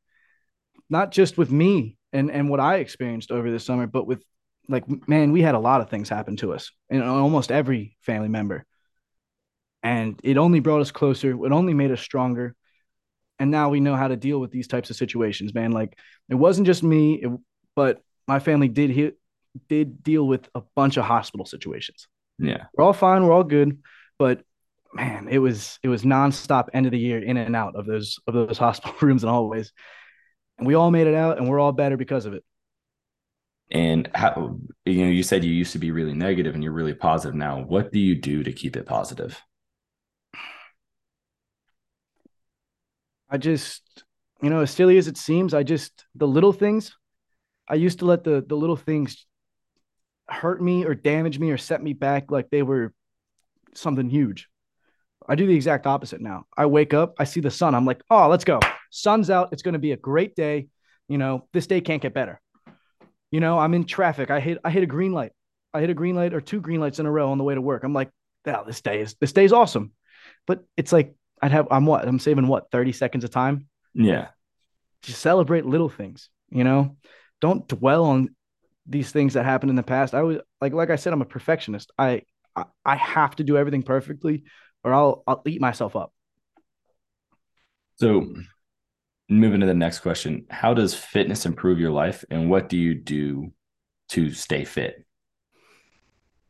not 0.88 1.11
just 1.11 1.37
with 1.37 1.50
me 1.50 1.98
and 2.12 2.31
and 2.31 2.48
what 2.48 2.61
I 2.61 2.76
experienced 2.76 3.31
over 3.31 3.50
this 3.50 3.64
summer, 3.64 3.87
but 3.87 4.07
with 4.07 4.24
like 4.68 4.85
man, 5.09 5.33
we 5.33 5.42
had 5.42 5.57
a 5.57 5.59
lot 5.59 5.81
of 5.81 5.90
things 5.90 6.09
happen 6.09 6.37
to 6.37 6.53
us 6.53 6.70
and 6.88 7.03
almost 7.03 7.50
every 7.50 7.96
family 8.00 8.29
member. 8.29 8.64
And 9.83 10.20
it 10.22 10.37
only 10.37 10.61
brought 10.61 10.81
us 10.81 10.90
closer. 10.90 11.31
It 11.44 11.53
only 11.53 11.74
made 11.74 11.90
us 11.90 12.00
stronger. 12.00 12.55
And 13.38 13.50
now 13.50 13.70
we 13.70 13.81
know 13.81 13.96
how 13.96 14.09
to 14.09 14.16
deal 14.16 14.38
with 14.38 14.50
these 14.50 14.68
types 14.68 14.90
of 14.90 14.96
situations, 14.96 15.55
man. 15.55 15.72
Like 15.72 15.98
it 16.29 16.35
wasn't 16.35 16.66
just 16.66 16.83
me, 16.83 17.14
it, 17.14 17.31
but 17.74 18.03
my 18.29 18.38
family 18.38 18.68
did 18.68 18.90
hit 18.90 19.18
did 19.68 20.02
deal 20.02 20.26
with 20.26 20.48
a 20.54 20.62
bunch 20.76 20.96
of 20.96 21.04
hospital 21.04 21.46
situations. 21.46 22.06
Yeah, 22.38 22.64
We're 22.74 22.84
all 22.84 22.92
fine, 22.92 23.24
we're 23.24 23.32
all 23.32 23.44
good, 23.44 23.78
but 24.18 24.42
man, 24.94 25.28
it 25.28 25.38
was 25.38 25.78
it 25.82 25.88
was 25.88 26.02
nonstop 26.04 26.68
end 26.72 26.86
of 26.86 26.92
the 26.92 26.98
year 26.98 27.22
in 27.22 27.36
and 27.36 27.54
out 27.56 27.76
of 27.76 27.86
those 27.86 28.18
of 28.26 28.34
those 28.34 28.58
hospital 28.66 28.96
rooms 29.00 29.22
and 29.24 29.30
hallways. 29.30 29.72
And 30.58 30.66
we 30.66 30.74
all 30.74 30.90
made 30.90 31.06
it 31.06 31.14
out 31.14 31.38
and 31.38 31.48
we're 31.48 31.60
all 31.60 31.72
better 31.72 31.96
because 31.96 32.26
of 32.26 32.34
it. 32.34 32.44
and 33.70 34.10
how 34.14 34.58
you 34.84 35.04
know 35.04 35.10
you 35.10 35.22
said 35.22 35.44
you 35.44 35.52
used 35.52 35.72
to 35.72 35.78
be 35.78 35.90
really 35.90 36.14
negative 36.14 36.54
and 36.54 36.64
you're 36.64 36.72
really 36.72 36.94
positive 36.94 37.34
now. 37.34 37.60
What 37.62 37.92
do 37.92 37.98
you 37.98 38.14
do 38.16 38.42
to 38.42 38.52
keep 38.52 38.76
it 38.76 38.86
positive? 38.86 39.40
I 43.28 43.38
just, 43.38 44.04
you 44.42 44.50
know, 44.50 44.60
as 44.60 44.70
silly 44.70 44.98
as 44.98 45.06
it 45.08 45.16
seems, 45.16 45.54
I 45.54 45.62
just 45.62 46.04
the 46.14 46.26
little 46.26 46.52
things, 46.52 46.96
I 47.68 47.74
used 47.74 48.00
to 48.00 48.06
let 48.06 48.24
the 48.24 48.44
the 48.46 48.56
little 48.56 48.76
things 48.76 49.26
hurt 50.31 50.62
me 50.62 50.85
or 50.85 50.95
damage 50.95 51.38
me 51.38 51.51
or 51.51 51.59
set 51.59 51.83
me 51.83 51.93
back 51.93 52.31
like 52.31 52.51
they 52.51 52.62
were 52.62 52.93
something 53.75 54.09
huge. 54.09 54.49
I 55.29 55.35
do 55.35 55.47
the 55.47 55.55
exact 55.55 55.87
opposite 55.87 56.21
now. 56.21 56.47
I 56.57 56.66
wake 56.66 56.95
up, 56.95 57.14
I 57.19 57.25
see 57.25 57.40
the 57.40 57.51
sun, 57.51 57.75
I'm 57.75 57.85
like, 57.85 58.03
"Oh, 58.11 58.29
let's 58.29 58.45
go. 58.45 58.59
Sun's 58.90 59.31
out. 59.31 59.51
It's 59.53 59.62
going 59.62 59.75
to 59.75 59.79
be 59.79 59.93
a 59.93 59.97
great 59.97 60.35
day. 60.35 60.69
You 61.09 61.19
know, 61.19 61.47
this 61.53 61.66
day 61.66 61.81
can't 61.81 62.03
get 62.03 62.14
better." 62.14 62.40
You 63.31 63.40
know, 63.40 63.59
I'm 63.59 63.75
in 63.75 63.85
traffic. 63.85 64.31
I 64.31 64.40
hit 64.40 64.59
I 64.64 64.71
hit 64.71 64.83
a 64.83 64.87
green 64.87 65.12
light. 65.12 65.33
I 65.73 65.81
hit 65.81 65.90
a 65.90 65.95
green 65.95 66.16
light 66.16 66.35
or 66.35 66.40
two 66.40 66.61
green 66.61 66.81
lights 66.81 66.99
in 66.99 67.07
a 67.07 67.11
row 67.11 67.31
on 67.31 67.38
the 67.38 67.45
way 67.45 67.55
to 67.55 67.61
work. 67.61 67.85
I'm 67.85 67.93
like, 67.93 68.11
"Yeah, 68.47 68.62
this 68.66 68.81
day 68.81 69.01
is 69.01 69.14
this 69.21 69.33
day's 69.33 69.53
awesome." 69.53 69.93
But 70.47 70.64
it's 70.77 70.93
like 70.93 71.14
I'd 71.40 71.53
have 71.53 71.69
I'm 71.71 71.87
what? 71.87 72.07
I'm 72.07 72.19
saving 72.19 72.49
what? 72.49 72.71
30 72.71 72.93
seconds 72.93 73.25
of 73.25 73.31
time 73.31 73.69
Yeah, 73.95 74.29
just 75.03 75.21
celebrate 75.21 75.64
little 75.66 75.88
things 75.88 76.29
you 76.51 76.64
know 76.64 76.97
don't 77.40 77.69
dwell 77.69 78.05
on 78.05 78.35
these 78.87 79.12
things 79.12 79.35
that 79.35 79.45
happened 79.45 79.71
in 79.71 79.77
the 79.77 79.83
past 79.83 80.14
i 80.14 80.23
was 80.23 80.38
like 80.61 80.73
like 80.73 80.90
i 80.90 80.97
said 80.97 81.12
i'm 81.12 81.23
a 81.23 81.27
perfectionist. 81.27 81.93
I 81.99 82.23
i, 82.57 82.64
I 82.85 82.97
have 82.97 83.37
to 83.37 83.45
do 83.45 83.57
everything 83.57 83.83
perfectly 83.83 84.45
or 84.85 84.93
i'll 84.95 85.23
i'll 85.27 85.43
eat 85.47 85.61
myself 85.61 85.97
up. 85.97 86.12
So, 87.97 88.33
moving 89.29 89.61
to 89.61 89.66
the 89.66 89.75
next 89.75 90.01
question 90.01 90.47
How 90.51 90.75
does 90.75 90.95
fitness 90.95 91.47
improve 91.47 91.79
your 91.79 91.90
life, 91.90 92.25
and 92.31 92.49
what 92.49 92.69
do 92.69 92.77
you 92.77 92.95
do 92.95 93.53
to 94.11 94.33
stay 94.33 94.64
fit? 94.64 95.05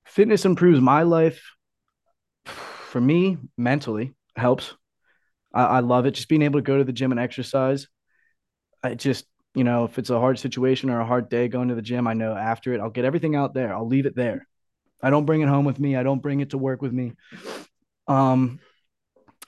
fitness 0.04 0.44
improves 0.44 0.80
my 0.80 1.02
life 1.02 1.40
for 2.44 3.00
me 3.00 3.36
mentally 3.56 4.12
helps. 4.34 4.74
I, 5.54 5.64
I 5.64 5.80
love 5.80 6.04
it. 6.06 6.12
Just 6.12 6.28
being 6.28 6.42
able 6.42 6.58
to 6.58 6.64
go 6.64 6.78
to 6.78 6.84
the 6.84 6.92
gym 6.92 7.12
and 7.12 7.20
exercise 7.20 7.86
i 8.82 8.94
just 8.94 9.26
you 9.54 9.64
know 9.64 9.84
if 9.84 9.98
it's 9.98 10.10
a 10.10 10.18
hard 10.18 10.38
situation 10.38 10.90
or 10.90 11.00
a 11.00 11.06
hard 11.06 11.28
day 11.28 11.48
going 11.48 11.68
to 11.68 11.74
the 11.74 11.82
gym 11.82 12.06
i 12.06 12.14
know 12.14 12.34
after 12.34 12.72
it 12.72 12.80
i'll 12.80 12.90
get 12.90 13.04
everything 13.04 13.34
out 13.34 13.54
there. 13.54 13.74
I'll 13.74 13.86
leave 13.86 14.06
it 14.06 14.14
there. 14.14 14.46
I 15.02 15.10
don't 15.10 15.24
bring 15.24 15.40
it 15.40 15.48
home 15.48 15.64
with 15.64 15.80
me. 15.80 15.96
I 15.96 16.02
don't 16.02 16.20
bring 16.22 16.40
it 16.40 16.50
to 16.50 16.58
work 16.58 16.82
with 16.82 16.92
me. 16.92 17.12
Um 18.06 18.60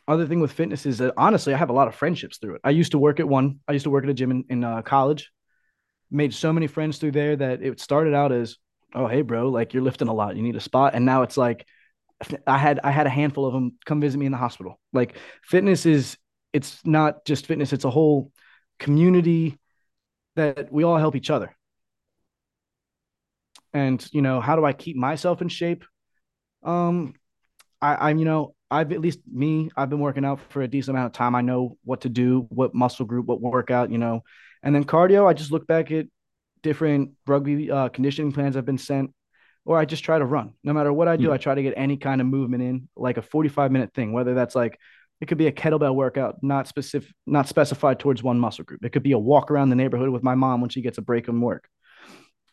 other 0.08 0.26
thing 0.26 0.40
with 0.40 0.52
fitness 0.52 0.84
is 0.84 0.98
that 0.98 1.14
honestly 1.16 1.54
i 1.54 1.56
have 1.56 1.70
a 1.70 1.72
lot 1.72 1.88
of 1.88 1.94
friendships 1.94 2.38
through 2.38 2.56
it. 2.56 2.60
I 2.64 2.70
used 2.70 2.92
to 2.92 2.98
work 2.98 3.20
at 3.20 3.28
one 3.28 3.60
i 3.68 3.72
used 3.72 3.84
to 3.84 3.90
work 3.90 4.04
at 4.04 4.10
a 4.10 4.14
gym 4.14 4.30
in, 4.30 4.44
in 4.48 4.64
uh, 4.64 4.82
college. 4.82 5.30
Made 6.10 6.34
so 6.34 6.52
many 6.52 6.66
friends 6.66 6.98
through 6.98 7.12
there 7.12 7.36
that 7.36 7.62
it 7.62 7.80
started 7.80 8.14
out 8.14 8.32
as 8.32 8.56
oh 8.94 9.06
hey 9.06 9.22
bro 9.22 9.48
like 9.48 9.72
you're 9.72 9.82
lifting 9.82 10.08
a 10.08 10.14
lot. 10.14 10.36
You 10.36 10.42
need 10.42 10.56
a 10.56 10.60
spot. 10.60 10.94
And 10.94 11.04
now 11.06 11.22
it's 11.22 11.36
like 11.36 11.66
i 12.46 12.58
had 12.58 12.80
i 12.84 12.90
had 12.90 13.06
a 13.06 13.10
handful 13.10 13.46
of 13.46 13.52
them 13.52 13.72
come 13.84 14.00
visit 14.00 14.18
me 14.18 14.26
in 14.26 14.32
the 14.32 14.38
hospital. 14.38 14.80
Like 14.92 15.16
fitness 15.44 15.86
is 15.86 16.16
it's 16.52 16.84
not 16.84 17.24
just 17.24 17.46
fitness 17.46 17.72
it's 17.72 17.84
a 17.84 17.90
whole 17.90 18.30
community 18.78 19.58
that 20.36 20.72
we 20.72 20.84
all 20.84 20.96
help 20.98 21.16
each 21.16 21.30
other. 21.30 21.54
And 23.74 24.06
you 24.12 24.22
know 24.22 24.40
how 24.40 24.56
do 24.56 24.64
i 24.64 24.72
keep 24.72 24.96
myself 24.96 25.40
in 25.42 25.48
shape? 25.48 25.84
Um 26.62 27.14
i 27.80 28.10
i'm 28.10 28.18
you 28.18 28.24
know 28.24 28.54
i've 28.70 28.92
at 28.92 29.00
least 29.00 29.20
me 29.30 29.70
i've 29.76 29.90
been 29.90 30.00
working 30.00 30.24
out 30.24 30.40
for 30.50 30.62
a 30.62 30.68
decent 30.68 30.96
amount 30.96 31.06
of 31.06 31.12
time. 31.12 31.34
I 31.34 31.40
know 31.42 31.76
what 31.84 32.02
to 32.02 32.08
do 32.08 32.46
what 32.50 32.74
muscle 32.74 33.06
group 33.06 33.26
what 33.26 33.40
workout 33.40 33.90
you 33.90 33.98
know. 33.98 34.22
And 34.62 34.74
then 34.74 34.84
cardio 34.84 35.26
i 35.26 35.32
just 35.32 35.52
look 35.52 35.66
back 35.66 35.90
at 35.90 36.06
different 36.62 37.12
rugby 37.26 37.70
uh, 37.70 37.88
conditioning 37.88 38.32
plans 38.32 38.56
i've 38.56 38.66
been 38.66 38.78
sent 38.78 39.12
or 39.64 39.78
i 39.78 39.84
just 39.84 40.04
try 40.04 40.18
to 40.18 40.24
run. 40.24 40.52
No 40.62 40.72
matter 40.72 40.92
what 40.92 41.08
i 41.08 41.16
do 41.16 41.28
Hmm. 41.28 41.32
i 41.32 41.38
try 41.38 41.54
to 41.54 41.62
get 41.62 41.74
any 41.76 41.96
kind 41.96 42.20
of 42.20 42.26
movement 42.26 42.62
in 42.62 42.88
like 42.96 43.16
a 43.16 43.22
45 43.22 43.72
minute 43.72 43.92
thing 43.94 44.12
whether 44.12 44.34
that's 44.34 44.54
like 44.54 44.78
it 45.22 45.28
could 45.28 45.38
be 45.38 45.46
a 45.46 45.52
kettlebell 45.52 45.94
workout 45.94 46.42
not 46.42 46.68
specific 46.68 47.14
not 47.26 47.48
specified 47.48 48.00
towards 48.00 48.22
one 48.22 48.38
muscle 48.40 48.64
group 48.64 48.84
it 48.84 48.92
could 48.92 49.04
be 49.04 49.12
a 49.12 49.18
walk 49.18 49.50
around 49.50 49.70
the 49.70 49.76
neighborhood 49.76 50.10
with 50.10 50.22
my 50.24 50.34
mom 50.34 50.60
when 50.60 50.70
she 50.70 50.82
gets 50.82 50.98
a 50.98 51.02
break 51.02 51.26
from 51.26 51.40
work 51.40 51.68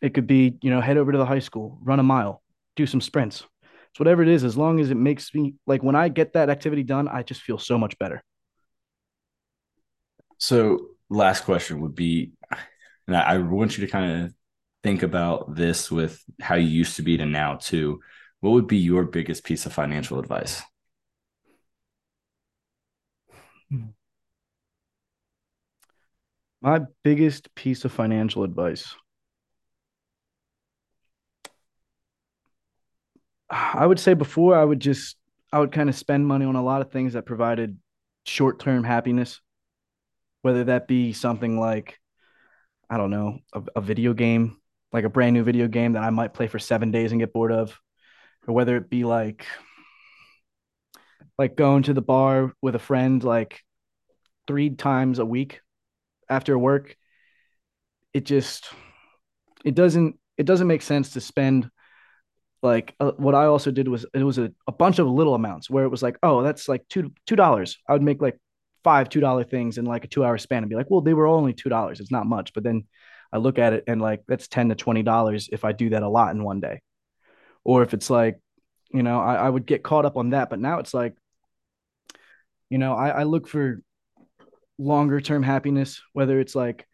it 0.02 0.14
could 0.14 0.28
be 0.28 0.58
you 0.62 0.70
know 0.70 0.80
head 0.82 0.98
over 0.98 1.12
to 1.12 1.18
the 1.18 1.26
high 1.26 1.40
school 1.40 1.80
run 1.82 2.00
a 2.00 2.04
mile 2.04 2.42
do 2.78 2.86
some 2.86 3.02
sprints 3.02 3.44
it's 3.90 4.00
whatever 4.00 4.22
it 4.22 4.30
is 4.30 4.44
as 4.46 4.56
long 4.56 4.80
as 4.80 4.92
it 4.92 4.96
makes 4.96 5.34
me 5.34 5.56
like 5.68 5.84
when 5.84 5.96
i 5.96 6.08
get 6.08 6.34
that 6.34 6.50
activity 6.50 6.84
done 6.84 7.08
i 7.08 7.24
just 7.24 7.42
feel 7.42 7.58
so 7.58 7.78
much 7.78 7.98
better 8.00 8.22
So, 10.38 10.90
last 11.10 11.44
question 11.44 11.82
would 11.82 11.96
be, 11.96 12.32
and 13.08 13.16
I, 13.16 13.22
I 13.22 13.38
want 13.40 13.78
you 13.78 13.86
to 13.86 13.92
kind 13.92 14.26
of 14.26 14.34
think 14.84 15.04
about 15.04 15.56
this 15.56 15.92
with 15.92 16.24
how 16.42 16.56
you 16.56 16.68
used 16.68 16.96
to 16.98 17.02
be 17.02 17.18
to 17.18 17.26
now 17.26 17.56
too. 17.56 18.00
What 18.40 18.52
would 18.52 18.68
be 18.68 18.78
your 18.78 19.04
biggest 19.06 19.44
piece 19.44 19.66
of 19.66 19.74
financial 19.74 20.20
advice? 20.20 20.62
My 26.62 26.82
biggest 27.04 27.54
piece 27.56 27.86
of 27.86 27.92
financial 27.92 28.44
advice. 28.44 28.96
I 33.50 33.86
would 33.86 34.00
say 34.00 34.14
before 34.14 34.56
i 34.56 34.64
would 34.64 34.80
just 34.80 35.16
i 35.52 35.60
would 35.60 35.72
kind 35.72 35.90
of 35.90 35.96
spend 35.96 36.28
money 36.28 36.46
on 36.46 36.56
a 36.56 36.64
lot 36.64 36.82
of 36.82 36.92
things 36.92 37.14
that 37.14 37.26
provided 37.26 37.78
short-term 38.26 38.84
happiness 38.84 39.42
whether 40.44 40.66
that 40.66 40.88
be 40.88 41.14
something 41.14 41.60
like 41.60 42.00
i 42.90 42.98
don't 42.98 43.10
know 43.10 43.40
a, 43.54 43.64
a 43.78 43.82
video 43.82 44.14
game 44.14 44.58
like 44.94 45.04
a 45.04 45.10
brand 45.10 45.34
new 45.34 45.44
video 45.44 45.68
game 45.68 45.94
that 45.94 46.04
i 46.04 46.12
might 46.12 46.34
play 46.34 46.46
for 46.48 46.60
seven 46.60 46.92
days 46.92 47.12
and 47.12 47.20
get 47.20 47.34
bored 47.34 47.52
of 47.52 47.80
or 48.48 48.54
whether 48.54 48.78
it 48.78 48.90
be 48.90 49.04
like 49.04 49.48
like 51.40 51.58
going 51.58 51.84
to 51.86 51.96
the 51.96 52.04
bar 52.04 52.54
with 52.62 52.76
a 52.76 52.80
friend 52.80 53.24
like 53.24 53.62
three 54.48 54.72
times 54.72 55.20
a 55.20 55.26
week 55.26 55.62
after 56.30 56.58
work 56.58 56.98
it 58.14 58.26
just 58.26 58.70
it 59.66 59.76
doesn't 59.76 60.20
it 60.38 60.46
doesn't 60.46 60.68
make 60.68 60.82
sense 60.82 61.12
to 61.12 61.22
spend 61.22 61.70
like 62.62 62.96
uh, 63.00 63.12
what 63.18 63.36
i 63.36 63.46
also 63.46 63.72
did 63.72 63.88
was 63.88 64.06
it 64.14 64.24
was 64.24 64.38
a, 64.38 64.52
a 64.68 64.72
bunch 64.72 65.00
of 65.00 65.08
little 65.08 65.36
amounts 65.36 65.70
where 65.70 65.86
it 65.86 65.90
was 65.90 66.04
like 66.04 66.18
oh 66.24 66.44
that's 66.44 66.68
like 66.68 66.88
two 66.90 67.14
two 67.28 67.36
dollars. 67.36 67.78
I 67.88 67.94
would 67.94 68.04
make 68.04 68.22
like 68.22 68.40
five 68.84 69.10
two 69.10 69.22
dollar 69.22 69.44
things 69.44 69.78
in 69.78 69.86
like 69.86 70.06
a 70.06 70.08
two 70.08 70.26
hour 70.26 70.38
span 70.38 70.64
and 70.64 70.70
be 70.70 70.76
like 70.78 70.90
well 70.92 71.02
they 71.02 71.14
were 71.14 71.28
only 71.28 71.54
two 71.54 71.70
dollars. 71.70 72.02
It's 72.02 72.12
not 72.12 72.28
much. 72.28 72.54
But 72.54 72.64
then 72.64 72.86
i 73.34 73.38
look 73.38 73.60
at 73.60 73.74
it 73.74 73.84
and 73.88 74.02
like 74.02 74.24
that's 74.28 74.48
10 74.48 74.70
to 74.70 74.76
20 74.76 75.04
dollars 75.04 75.50
if 75.52 75.66
i 75.66 75.72
do 75.74 75.92
that 75.92 76.04
a 76.04 76.10
lot 76.10 76.36
in 76.36 76.44
one 76.44 76.62
day. 76.62 76.82
Or 77.64 77.84
if 77.84 77.94
it's 77.94 78.10
like 78.10 78.40
You 78.94 79.04
know, 79.04 79.20
I, 79.22 79.36
I 79.36 79.50
would 79.50 79.68
get 79.68 79.84
caught 79.84 80.06
up 80.06 80.18
on 80.18 80.32
that. 80.32 80.50
But 80.50 80.60
now 80.60 80.80
it's 80.80 80.94
like, 80.94 81.16
you 82.70 82.78
know, 82.78 82.94
I, 82.94 83.10
I 83.10 83.24
look 83.24 83.48
for 83.48 83.82
longer 84.78 85.20
term 85.22 85.44
happiness, 85.44 86.02
whether 86.14 86.40
it's 86.40 86.56
like, 86.56 86.88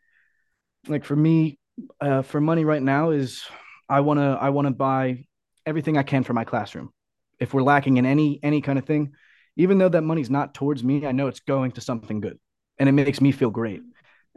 like 0.88 1.06
for 1.06 1.16
me, 1.16 1.60
uh, 2.00 2.22
for 2.22 2.40
money 2.40 2.66
right 2.66 2.82
now 2.82 3.12
is 3.12 3.44
I 3.90 4.00
want 4.00 4.20
to, 4.20 4.38
I 4.40 4.50
want 4.50 4.68
to 4.68 4.74
buy 4.74 5.26
everything 5.66 5.98
I 5.98 6.04
can 6.04 6.24
for 6.24 6.34
my 6.34 6.46
classroom. 6.46 6.92
If 7.40 7.54
we're 7.54 7.64
lacking 7.64 7.98
in 7.98 8.06
any, 8.06 8.40
any 8.42 8.62
kind 8.62 8.80
of 8.80 8.86
thing, 8.86 9.14
even 9.58 9.78
though 9.78 9.90
that 9.90 10.02
money's 10.02 10.30
not 10.30 10.54
towards 10.54 10.84
me, 10.84 11.06
I 11.06 11.12
know 11.12 11.28
it's 11.28 11.42
going 11.42 11.72
to 11.74 11.82
something 11.82 12.22
good 12.22 12.40
and 12.78 12.90
it 12.90 12.94
makes 12.94 13.22
me 13.22 13.32
feel 13.32 13.50
great. 13.50 13.82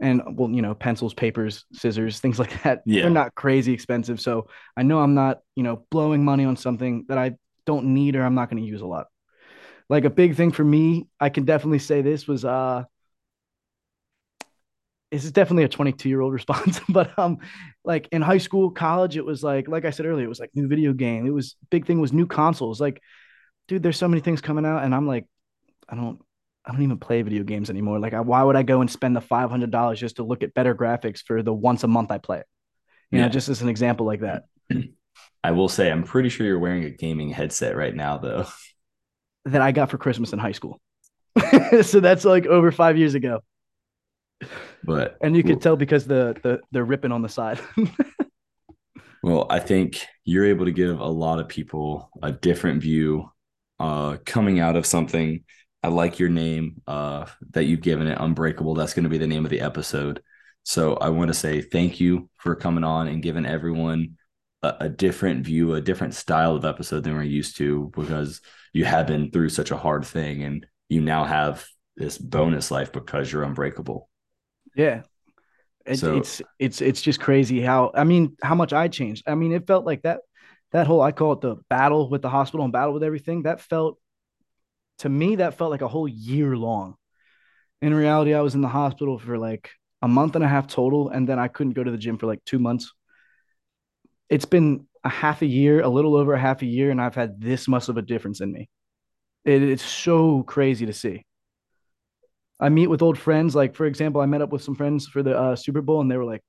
And 0.01 0.21
well, 0.37 0.49
you 0.49 0.61
know, 0.61 0.73
pencils, 0.73 1.13
papers, 1.13 1.65
scissors, 1.73 2.19
things 2.19 2.39
like 2.39 2.63
that. 2.63 2.83
Yeah. 2.85 3.01
They're 3.03 3.11
not 3.11 3.35
crazy 3.35 3.73
expensive. 3.73 4.21
So 4.21 4.47
I 4.77 4.83
know 4.83 4.99
I'm 4.99 5.13
not, 5.13 5.39
you 5.55 5.63
know, 5.63 5.85
blowing 5.91 6.23
money 6.23 6.45
on 6.45 6.55
something 6.55 7.05
that 7.09 7.17
I 7.17 7.33
don't 7.65 7.93
need 7.93 8.15
or 8.15 8.23
I'm 8.23 8.35
not 8.35 8.49
going 8.49 8.63
to 8.63 8.67
use 8.67 8.81
a 8.81 8.85
lot. 8.85 9.07
Like 9.89 10.05
a 10.05 10.09
big 10.09 10.35
thing 10.35 10.51
for 10.51 10.63
me, 10.63 11.07
I 11.19 11.29
can 11.29 11.45
definitely 11.45 11.79
say 11.79 12.01
this 12.01 12.27
was 12.27 12.45
uh 12.45 12.83
this 15.11 15.25
is 15.25 15.31
definitely 15.31 15.63
a 15.63 15.69
22 15.69 16.09
year 16.09 16.21
old 16.21 16.33
response, 16.39 16.79
but 16.89 17.17
um 17.17 17.39
like 17.83 18.07
in 18.11 18.21
high 18.21 18.37
school, 18.37 18.69
college, 18.71 19.17
it 19.17 19.25
was 19.25 19.43
like 19.43 19.67
like 19.67 19.85
I 19.85 19.89
said 19.89 20.05
earlier, 20.05 20.25
it 20.25 20.29
was 20.29 20.39
like 20.39 20.51
new 20.53 20.67
video 20.67 20.93
game. 20.93 21.25
It 21.25 21.31
was 21.33 21.55
big 21.69 21.85
thing 21.87 21.99
was 21.99 22.13
new 22.13 22.27
consoles. 22.27 22.79
Like, 22.79 23.01
dude, 23.67 23.83
there's 23.83 23.97
so 23.97 24.07
many 24.07 24.21
things 24.21 24.41
coming 24.41 24.65
out, 24.65 24.83
and 24.83 24.95
I'm 24.95 25.07
like, 25.07 25.27
I 25.89 25.95
don't 25.95 26.19
I 26.65 26.73
don't 26.73 26.83
even 26.83 26.99
play 26.99 27.21
video 27.23 27.43
games 27.43 27.69
anymore. 27.69 27.99
Like, 27.99 28.13
I, 28.13 28.21
why 28.21 28.43
would 28.43 28.55
I 28.57 28.63
go 28.63 28.81
and 28.81 28.91
spend 28.91 29.15
the 29.15 29.21
five 29.21 29.49
hundred 29.51 29.71
dollars 29.71 29.99
just 29.99 30.17
to 30.17 30.23
look 30.23 30.43
at 30.43 30.53
better 30.55 30.75
graphics 30.75 31.21
for 31.25 31.43
the 31.43 31.53
once 31.53 31.83
a 31.83 31.89
month 31.89 32.11
I 32.11 32.19
play 32.19 32.39
it? 32.39 32.47
You 33.11 33.19
Yeah. 33.19 33.23
know, 33.23 33.29
just 33.29 33.49
as 33.49 33.61
an 33.61 33.69
example 33.69 34.05
like 34.05 34.21
that. 34.21 34.43
I 35.43 35.51
will 35.51 35.69
say, 35.69 35.91
I'm 35.91 36.03
pretty 36.03 36.29
sure 36.29 36.45
you're 36.45 36.59
wearing 36.59 36.83
a 36.85 36.89
gaming 36.89 37.29
headset 37.31 37.75
right 37.75 37.95
now, 37.95 38.17
though. 38.17 38.45
that 39.45 39.61
I 39.61 39.71
got 39.71 39.89
for 39.89 39.97
Christmas 39.97 40.33
in 40.33 40.39
high 40.39 40.51
school. 40.53 40.79
so 41.83 41.99
that's 41.99 42.25
like 42.25 42.45
over 42.45 42.71
five 42.71 42.97
years 42.97 43.13
ago, 43.15 43.41
But 44.83 45.17
and 45.21 45.35
you 45.35 45.43
well, 45.43 45.59
could 45.59 45.61
tell 45.61 45.75
because 45.75 46.05
the 46.05 46.37
the 46.43 46.59
they're 46.71 46.85
ripping 46.85 47.11
on 47.11 47.21
the 47.21 47.29
side. 47.29 47.59
well, 49.21 49.47
I 49.49 49.59
think 49.59 50.05
you're 50.23 50.45
able 50.45 50.65
to 50.65 50.71
give 50.71 50.99
a 50.99 51.07
lot 51.07 51.39
of 51.39 51.47
people 51.47 52.09
a 52.21 52.31
different 52.31 52.81
view 52.81 53.31
uh, 53.79 54.17
coming 54.25 54.59
out 54.59 54.75
of 54.75 54.85
something. 54.85 55.43
I 55.83 55.87
like 55.89 56.19
your 56.19 56.29
name 56.29 56.81
uh, 56.87 57.25
that 57.51 57.65
you've 57.65 57.81
given 57.81 58.07
it, 58.07 58.17
Unbreakable. 58.19 58.75
That's 58.75 58.93
going 58.93 59.03
to 59.03 59.09
be 59.09 59.17
the 59.17 59.27
name 59.27 59.45
of 59.45 59.51
the 59.51 59.61
episode. 59.61 60.21
So 60.63 60.95
I 60.95 61.09
want 61.09 61.29
to 61.29 61.33
say 61.33 61.61
thank 61.61 61.99
you 61.99 62.29
for 62.37 62.55
coming 62.55 62.83
on 62.83 63.07
and 63.07 63.23
giving 63.23 63.45
everyone 63.45 64.17
a, 64.61 64.75
a 64.81 64.89
different 64.89 65.45
view, 65.45 65.73
a 65.73 65.81
different 65.81 66.13
style 66.13 66.55
of 66.55 66.65
episode 66.65 67.03
than 67.03 67.15
we're 67.15 67.23
used 67.23 67.57
to 67.57 67.91
because 67.95 68.41
you 68.73 68.85
have 68.85 69.07
been 69.07 69.31
through 69.31 69.49
such 69.49 69.71
a 69.71 69.77
hard 69.77 70.05
thing 70.05 70.43
and 70.43 70.65
you 70.89 71.01
now 71.01 71.23
have 71.25 71.65
this 71.97 72.17
bonus 72.17 72.71
life 72.71 72.91
because 72.91 73.31
you're 73.31 73.43
unbreakable. 73.43 74.09
yeah, 74.75 75.03
it, 75.85 75.97
So- 75.97 76.17
it's 76.17 76.41
it's 76.59 76.81
it's 76.81 77.01
just 77.01 77.19
crazy 77.19 77.61
how 77.61 77.91
I 77.93 78.03
mean 78.03 78.35
how 78.41 78.55
much 78.55 78.73
I 78.73 78.87
changed. 78.87 79.23
I 79.27 79.35
mean, 79.35 79.51
it 79.51 79.67
felt 79.67 79.85
like 79.85 80.03
that 80.03 80.21
that 80.71 80.87
whole 80.87 81.01
I 81.01 81.11
call 81.11 81.33
it 81.33 81.41
the 81.41 81.57
battle 81.69 82.09
with 82.09 82.21
the 82.21 82.29
hospital 82.29 82.63
and 82.63 82.73
battle 82.73 82.93
with 82.93 83.03
everything. 83.03 83.43
That 83.43 83.61
felt 83.61 83.97
to 84.99 85.09
me 85.09 85.37
that 85.37 85.55
felt 85.57 85.71
like 85.71 85.81
a 85.81 85.87
whole 85.87 86.07
year 86.07 86.55
long. 86.57 86.95
In 87.81 87.93
reality, 87.93 88.33
I 88.33 88.41
was 88.41 88.55
in 88.55 88.61
the 88.61 88.67
hospital 88.67 89.17
for 89.17 89.37
like 89.37 89.71
a 90.01 90.07
month 90.07 90.35
and 90.35 90.43
a 90.43 90.47
half 90.47 90.67
total, 90.67 91.09
and 91.09 91.27
then 91.27 91.39
I 91.39 91.47
couldn't 91.47 91.73
go 91.73 91.83
to 91.83 91.91
the 91.91 91.97
gym 91.97 92.17
for 92.17 92.27
like 92.27 92.43
two 92.45 92.59
months. 92.59 92.93
It's 94.29 94.45
been 94.45 94.87
a 95.03 95.09
half 95.09 95.41
a 95.41 95.45
year, 95.45 95.81
a 95.81 95.89
little 95.89 96.15
over 96.15 96.33
a 96.33 96.39
half 96.39 96.61
a 96.61 96.65
year, 96.65 96.91
and 96.91 97.01
I've 97.01 97.15
had 97.15 97.41
this 97.41 97.67
much 97.67 97.89
of 97.89 97.97
a 97.97 98.01
difference 98.01 98.41
in 98.41 98.51
me. 98.51 98.69
It, 99.45 99.63
it's 99.63 99.83
so 99.85 100.43
crazy 100.43 100.85
to 100.87 100.93
see. 100.93 101.25
I 102.59 102.69
meet 102.69 102.87
with 102.87 103.01
old 103.01 103.17
friends, 103.17 103.55
like 103.55 103.75
for 103.75 103.85
example, 103.85 104.21
I 104.21 104.25
met 104.25 104.41
up 104.41 104.51
with 104.51 104.61
some 104.63 104.75
friends 104.75 105.07
for 105.07 105.23
the 105.23 105.37
uh, 105.37 105.55
Super 105.55 105.81
Bowl, 105.81 106.01
and 106.01 106.11
they 106.11 106.17
were 106.17 106.25
like, 106.25 106.41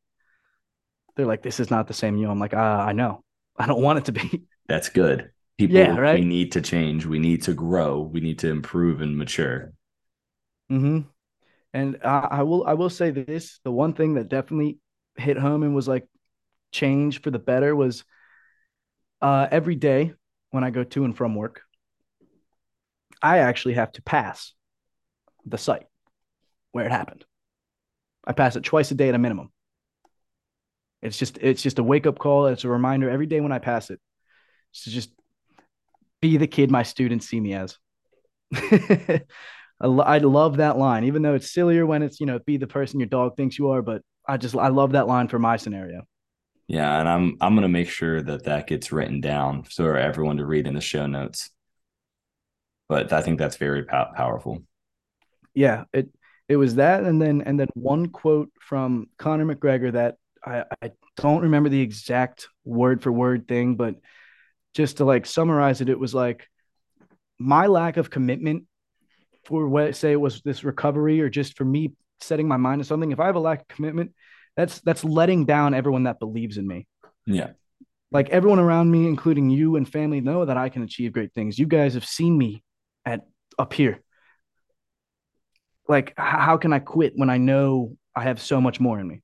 "They're 1.17 1.27
like, 1.27 1.43
this 1.43 1.61
is 1.61 1.71
not 1.71 1.87
the 1.89 1.95
same 1.95 2.17
you." 2.17 2.29
I'm 2.31 2.39
like, 2.39 2.55
uh, 2.55 2.57
I 2.57 2.93
know, 2.93 3.23
I 3.57 3.67
don't 3.67 3.83
want 3.83 3.99
it 4.01 4.05
to 4.07 4.13
be. 4.13 4.45
That's 4.69 4.89
good. 4.89 5.33
People, 5.59 5.87
Yeah, 5.87 5.99
right? 5.99 6.11
we 6.11 6.25
need 6.25 6.53
to 6.53 6.63
change. 6.63 7.05
We 7.07 7.19
need 7.19 7.43
to 7.43 7.53
grow. 7.55 8.01
We 8.01 8.21
need 8.21 8.39
to 8.41 8.49
improve 8.49 9.01
and 9.03 9.17
mature. 9.19 9.73
hmm 10.69 11.01
And 11.75 11.99
I, 12.05 12.29
I 12.41 12.43
will 12.45 12.67
I 12.67 12.75
will 12.75 12.91
say 12.91 13.11
this: 13.11 13.61
the 13.65 13.73
one 13.73 13.95
thing 13.95 14.15
that 14.15 14.29
definitely 14.31 14.79
hit 15.17 15.39
home 15.39 15.63
and 15.65 15.75
was 15.75 15.89
like 15.89 16.09
change 16.73 17.23
for 17.23 17.31
the 17.31 17.39
better 17.39 17.77
was 17.77 18.05
uh, 19.23 19.49
every 19.51 19.77
day 19.77 20.15
when 20.51 20.65
I 20.65 20.71
go 20.71 20.85
to 20.85 21.05
and 21.05 21.17
from 21.17 21.35
work, 21.35 21.63
I 23.23 23.39
actually 23.39 23.75
have 23.75 23.93
to 23.93 24.03
pass 24.03 24.53
the 25.47 25.59
site 25.59 25.87
where 26.73 26.87
it 26.87 26.93
happened. 26.93 27.25
I 28.25 28.33
pass 28.33 28.57
it 28.57 28.65
twice 28.65 28.91
a 28.91 28.95
day 28.95 29.09
at 29.09 29.15
a 29.15 29.19
minimum. 29.19 29.51
It's 31.03 31.19
just 31.19 31.39
it's 31.39 31.63
just 31.63 31.79
a 31.79 31.83
wake 31.83 32.07
up 32.07 32.19
call. 32.19 32.47
It's 32.47 32.65
a 32.65 32.69
reminder 32.69 33.09
every 33.09 33.27
day 33.27 33.41
when 33.41 33.53
I 33.53 33.59
pass 33.59 33.91
it 33.91 34.01
to 34.85 34.91
just 34.91 35.11
be 36.21 36.37
the 36.37 36.47
kid 36.47 36.71
my 36.71 36.83
students 36.83 37.29
see 37.29 37.41
me 37.41 37.55
as. 37.55 37.79
I, 38.55 39.87
lo- 39.87 40.05
I 40.05 40.19
love 40.19 40.59
that 40.59 40.77
line, 40.77 41.05
even 41.05 41.23
though 41.23 41.35
it's 41.35 41.53
sillier 41.53 41.87
when 41.87 42.03
it's 42.03 42.21
you 42.21 42.27
know 42.27 42.39
be 42.39 42.59
the 42.59 42.67
person 42.67 43.01
your 43.01 43.09
dog 43.09 43.37
thinks 43.37 43.59
you 43.59 43.71
are. 43.71 43.83
But 43.83 44.03
I 44.29 44.37
just 44.37 44.55
I 44.57 44.69
love 44.69 44.93
that 44.93 45.07
line 45.07 45.29
for 45.29 45.39
my 45.39 45.57
scenario. 45.57 46.03
Yeah, 46.71 47.01
and 47.01 47.09
I'm 47.09 47.37
I'm 47.41 47.57
gonna 47.57 47.69
make 47.69 47.89
sure 47.89 48.23
that 48.23 48.45
that 48.45 48.69
gets 48.69 48.93
written 48.93 49.21
down 49.21 49.65
for 49.65 49.99
everyone 49.99 50.37
to 50.37 50.47
read 50.47 50.69
in 50.69 50.75
the 50.75 50.81
show 50.81 51.05
notes. 51.09 51.51
But 52.89 53.13
I 53.13 53.23
think 53.23 53.41
that's 53.41 53.57
very 53.57 53.85
pow- 53.85 54.13
powerful. 54.15 54.63
Yeah, 55.53 55.83
it 55.93 56.11
it 56.49 56.55
was 56.55 56.77
that, 56.77 57.03
and 57.03 57.21
then 57.21 57.43
and 57.43 57.59
then 57.59 57.67
one 57.75 58.11
quote 58.11 58.53
from 58.61 59.09
Conor 59.19 59.53
McGregor 59.53 59.95
that 59.95 60.15
I 60.47 60.63
I 60.81 60.93
don't 61.17 61.43
remember 61.43 61.71
the 61.71 61.81
exact 61.81 62.47
word 62.65 63.03
for 63.03 63.11
word 63.11 63.49
thing, 63.49 63.75
but 63.75 63.97
just 64.73 64.99
to 64.99 65.05
like 65.05 65.27
summarize 65.27 65.81
it, 65.81 65.89
it 65.89 65.99
was 65.99 66.15
like 66.15 66.47
my 67.37 67.67
lack 67.67 67.97
of 67.97 68.11
commitment 68.11 68.67
for 69.45 69.67
what 69.67 69.97
say 69.97 70.13
it 70.13 70.21
was 70.21 70.41
this 70.43 70.63
recovery 70.63 71.21
or 71.21 71.29
just 71.29 71.57
for 71.59 71.65
me 71.65 71.95
setting 72.21 72.47
my 72.47 72.59
mind 72.59 72.81
to 72.81 72.85
something. 72.85 73.11
If 73.11 73.19
I 73.19 73.27
have 73.27 73.35
a 73.35 73.41
lack 73.41 73.63
of 73.63 73.67
commitment, 73.67 74.13
that's 74.57 74.81
that's 74.81 75.05
letting 75.05 75.45
down 75.47 75.75
everyone 75.75 76.05
that 76.05 76.19
believes 76.19 76.57
in 76.59 76.67
me. 76.67 76.87
Yeah, 77.27 77.51
like 78.11 78.31
everyone 78.31 78.59
around 78.59 78.91
me, 78.91 79.07
including 79.07 79.51
you 79.51 79.77
and 79.77 79.89
family, 79.89 80.21
know 80.21 80.45
that 80.45 80.57
I 80.57 80.69
can 80.69 80.83
achieve 80.83 81.13
great 81.13 81.33
things. 81.35 81.59
You 81.59 81.67
guys 81.67 81.95
have 81.95 82.05
seen 82.05 82.37
me 82.37 82.63
at 83.05 83.21
up 83.59 83.73
here. 83.73 84.01
Like, 85.89 86.15
how 86.17 86.57
can 86.57 86.73
I 86.73 86.79
quit 86.79 87.15
when 87.17 87.31
I 87.31 87.39
know 87.39 87.97
I 88.15 88.23
have 88.23 88.41
so 88.41 88.61
much 88.61 88.79
more 88.81 89.01
in 89.01 89.09
me? 89.09 89.23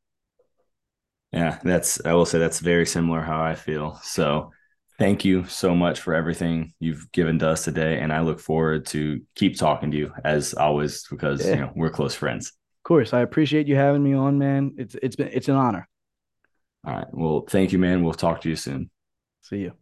yeah. 1.33 1.59
That's 1.63 2.05
I 2.05 2.13
will 2.15 2.27
say 2.27 2.39
that's 2.39 2.61
very 2.61 2.87
similar 2.87 3.21
how 3.21 3.43
I 3.43 3.55
feel. 3.55 3.99
So 4.03 4.53
thank 4.99 5.25
you 5.25 5.45
so 5.47 5.75
much 5.75 6.01
for 6.01 6.15
everything 6.15 6.73
you've 6.81 7.11
given 7.13 7.39
to 7.41 7.49
us 7.49 7.65
today, 7.65 7.99
and 8.01 8.13
I 8.13 8.21
look 8.21 8.41
forward 8.41 8.87
to 8.87 9.21
keep 9.35 9.57
talking 9.59 9.91
to 9.91 9.97
you 9.97 10.13
as 10.25 10.55
always 10.55 11.07
because 11.09 11.45
Yeah. 11.45 11.51
you 11.55 11.61
know 11.61 11.73
we're 11.77 11.91
close 11.91 12.15
friends. 12.15 12.53
Of 12.87 12.89
course, 12.89 13.13
I 13.13 13.23
appreciate 13.23 13.67
you 13.67 13.75
having 13.75 14.05
me 14.05 14.15
on, 14.15 14.39
man. 14.39 14.77
It's 14.79 14.95
it's 15.03 15.17
been 15.17 15.31
it's 15.33 15.49
an 15.49 15.57
honor. 15.57 15.89
All 16.87 16.95
right. 16.95 17.09
Well, 17.11 17.45
thank 17.51 17.73
you, 17.73 17.81
man. 17.81 18.05
We'll 18.05 18.15
talk 18.15 18.43
to 18.43 18.49
you 18.49 18.55
soon. 18.55 18.91
See 19.41 19.57
you. 19.57 19.73